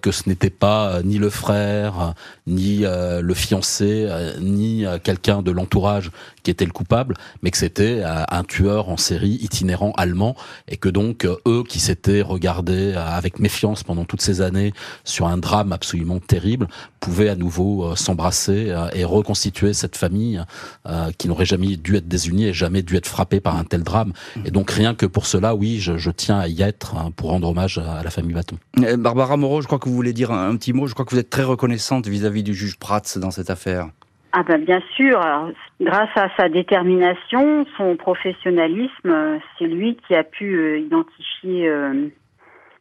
que 0.00 0.10
ce 0.10 0.28
n'était 0.28 0.50
pas 0.50 1.02
ni 1.02 1.18
le 1.18 1.30
frère, 1.30 2.14
ni 2.46 2.78
le 2.78 3.34
fiancé 3.34 4.08
ni 4.40 4.84
quelqu'un 5.02 5.42
de 5.42 5.50
l'entourage 5.50 6.10
qui 6.42 6.50
était 6.50 6.64
le 6.64 6.72
coupable, 6.72 7.14
mais 7.42 7.50
que 7.50 7.58
c'était 7.58 8.02
un 8.04 8.44
tueur 8.44 8.88
en 8.88 8.96
série 8.96 9.38
itinérant 9.40 9.92
allemand 9.96 10.36
et 10.68 10.76
que 10.76 10.88
donc 10.88 11.26
eux 11.46 11.64
qui 11.68 11.80
s'étaient 11.80 12.22
regardés 12.22 12.94
avec 12.94 13.38
méfiance 13.38 13.82
pendant 13.84 14.04
toutes 14.04 14.22
ces 14.22 14.40
années 14.40 14.72
sur 15.04 15.26
un 15.26 15.38
drame 15.38 15.72
absolument 15.72 16.20
terrible 16.20 16.68
pouvaient 17.00 17.28
à 17.28 17.36
nouveau 17.36 17.94
s'embrasser 17.96 18.74
et 18.94 19.04
reconstituer 19.04 19.72
cette 19.72 19.96
famille 19.96 20.42
qui 21.18 21.28
n'aurait 21.28 21.44
jamais 21.44 21.76
dû 21.76 21.96
être 21.96 22.08
désunie 22.08 22.46
et 22.46 22.52
jamais 22.52 22.82
dû 22.82 22.96
être 22.96 23.06
frappée 23.06 23.40
par 23.40 23.56
un 23.56 23.64
tel 23.64 23.82
drame. 23.82 24.12
Et 24.44 24.50
donc 24.50 24.70
rien 24.70 24.94
que 24.94 25.06
pour 25.06 25.26
cela, 25.26 25.54
oui, 25.54 25.78
je, 25.78 26.10
tiens 26.10 26.38
à 26.38 26.48
y 26.48 26.62
être 26.62 26.96
hein, 26.96 27.10
pour 27.14 27.30
rendre 27.30 27.48
hommage 27.48 27.78
à 27.78 28.02
la 28.02 28.10
famille 28.10 28.34
Baton. 28.34 28.56
Barbara 28.98 29.36
Moreau, 29.36 29.60
je 29.60 29.66
crois 29.66 29.78
que 29.78 29.88
vous 29.88 29.94
voulez 29.94 30.12
dire 30.12 30.30
un, 30.32 30.56
petit 30.56 30.72
mot. 30.72 30.86
Je 30.86 30.94
crois 30.94 31.04
que 31.04 31.10
vous 31.10 31.20
êtes 31.20 31.30
très 31.30 31.44
reconnaissante 31.44 32.06
vis-à-vis 32.06 32.42
du 32.42 32.54
juge 32.54 32.78
Prats 32.78 33.02
dans 33.16 33.30
cette 33.30 33.50
affaire. 33.50 33.88
Ah 34.32 34.42
ben 34.42 34.62
bien 34.62 34.82
sûr, 34.94 35.18
grâce 35.80 36.14
à 36.14 36.28
sa 36.36 36.50
détermination, 36.50 37.64
son 37.78 37.96
professionnalisme, 37.96 39.40
c'est 39.58 39.66
lui 39.66 39.96
qui 40.06 40.14
a 40.14 40.22
pu 40.22 40.54
euh, 40.54 40.78
identifier 40.78 41.66
euh, 41.66 42.08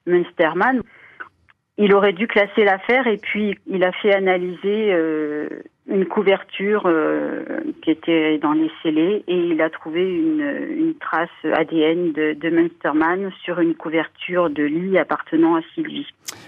Münstermann. 0.06 0.82
Il 1.78 1.93
aurait 1.93 2.12
dû 2.12 2.28
classer 2.28 2.66
l'affaire 2.66 3.08
et 3.08 3.18
puis 3.18 3.58
il 3.66 3.84
a 3.86 3.93
fait 3.93 4.14
analyser 4.14 4.93
euh, 4.93 5.48
une 5.90 6.06
couverture 6.06 6.84
euh, 6.86 7.44
qui 7.82 7.92
était 7.92 8.38
dans 8.40 8.52
les 8.52 8.70
scellés 8.84 9.24
et 9.28 9.36
il 9.36 9.62
a 9.62 9.70
trouvé 9.70 10.02
une, 10.02 10.42
une 10.78 10.94
trace 10.96 11.30
ADN 11.44 12.12
de, 12.12 12.34
de 12.34 12.50
Münstermann 12.50 13.32
sur 13.44 13.60
une 13.60 13.74
couverture 13.74 14.50
de 14.50 14.64
lit 14.64 14.98
appartenant 14.98 15.56
à 15.56 15.62
Sylvie. 15.74 16.06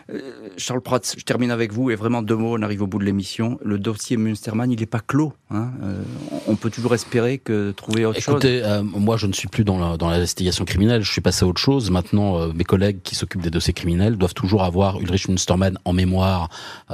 Euh, 0.10 0.20
Charles 0.58 0.82
Prats, 0.82 1.00
je 1.18 1.24
termine 1.24 1.52
avec 1.52 1.72
vous 1.72 1.90
et 1.90 1.96
vraiment 1.96 2.22
deux 2.22 2.36
mots, 2.36 2.58
on 2.58 2.62
arrive 2.62 2.82
au 2.82 2.88
bout 2.88 3.00
de 3.00 3.06
l'émission. 3.06 3.58
Le 3.64 3.80
dossier 3.80 4.18
Münstermann, 4.18 4.72
il 4.72 4.80
n'est 4.80 4.86
pas 4.86 5.00
clos. 5.00 5.32
Hein 5.52 5.72
euh, 5.84 6.04
on 6.48 6.56
peut 6.58 6.70
toujours 6.70 6.94
espérer 6.94 7.38
que 7.38 7.72
trouver 7.72 8.06
autre 8.06 8.20
chose. 8.20 8.44
Écoutez, 8.44 8.62
moi 8.84 9.16
je 9.16 9.28
ne 9.28 9.34
suis 9.34 9.48
plus 9.48 9.64
dans 9.64 9.98
l'investigation 9.98 10.66
criminelle, 10.66 11.02
je 11.02 11.12
suis 11.12 11.22
passé 11.22 11.46
à 11.46 11.48
autre 11.48 11.62
chose. 11.62 11.92
Maintenant, 11.92 12.54
mes 12.54 12.66
collègues 12.66 13.02
qui 13.04 13.16
s'occupent 13.16 13.42
des 13.42 13.50
dossiers 13.50 13.74
criminels 13.74 14.18
doivent 14.18 14.34
toujours 14.34 14.64
avoir 14.64 15.00
Ulrich 15.00 15.30
Münstermann 15.30 15.78
en 15.86 15.94
mémoire 15.94 16.50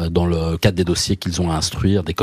dans 0.09 0.27
le 0.27 0.57
cadre 0.57 0.77
des 0.77 0.83
dossiers 0.83 1.15
qu'ils 1.15 1.41
ont 1.41 1.49
à 1.49 1.55
instruire, 1.55 2.03
des 2.03 2.13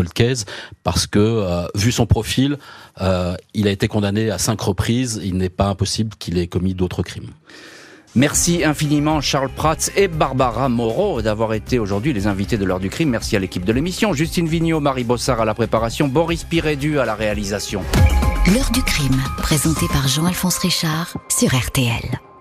parce 0.83 1.07
que 1.07 1.19
euh, 1.19 1.67
vu 1.75 1.93
son 1.93 2.07
profil, 2.07 2.59
euh, 3.01 3.35
il 3.55 3.69
a 3.69 3.71
été 3.71 3.89
condamné 3.89 4.31
à 4.31 4.39
cinq 4.39 4.61
reprises. 4.61 5.21
Il 5.23 5.37
n'est 5.37 5.49
pas 5.49 5.67
impossible 5.67 6.15
qu'il 6.19 6.39
ait 6.39 6.47
commis 6.47 6.75
d'autres 6.75 7.03
crimes. 7.03 7.31
Merci 8.15 8.63
infiniment 8.63 9.23
Charles 9.23 9.49
Prats 9.49 9.89
et 9.97 10.07
Barbara 10.07 10.69
Moreau 10.69 11.23
d'avoir 11.23 11.55
été 11.55 11.79
aujourd'hui 11.79 12.13
les 12.13 12.27
invités 12.27 12.59
de 12.59 12.65
l'heure 12.65 12.81
du 12.81 12.91
crime. 12.91 13.09
Merci 13.09 13.37
à 13.37 13.39
l'équipe 13.39 13.65
de 13.65 13.73
l'émission, 13.73 14.13
Justine 14.13 14.47
Vignot, 14.47 14.81
Marie 14.81 15.05
Bossard 15.05 15.41
à 15.41 15.47
la 15.47 15.55
préparation, 15.55 16.09
Boris 16.09 16.45
Pirédu 16.45 16.99
à 16.99 17.07
la 17.07 17.15
réalisation. 17.15 17.83
L'heure 18.53 18.71
du 18.73 18.83
crime, 18.83 19.19
présenté 19.39 19.87
par 19.89 20.09
Jean-Alphonse 20.09 20.59
Richard 20.59 21.17
sur 21.31 21.57
RTL. 21.57 22.32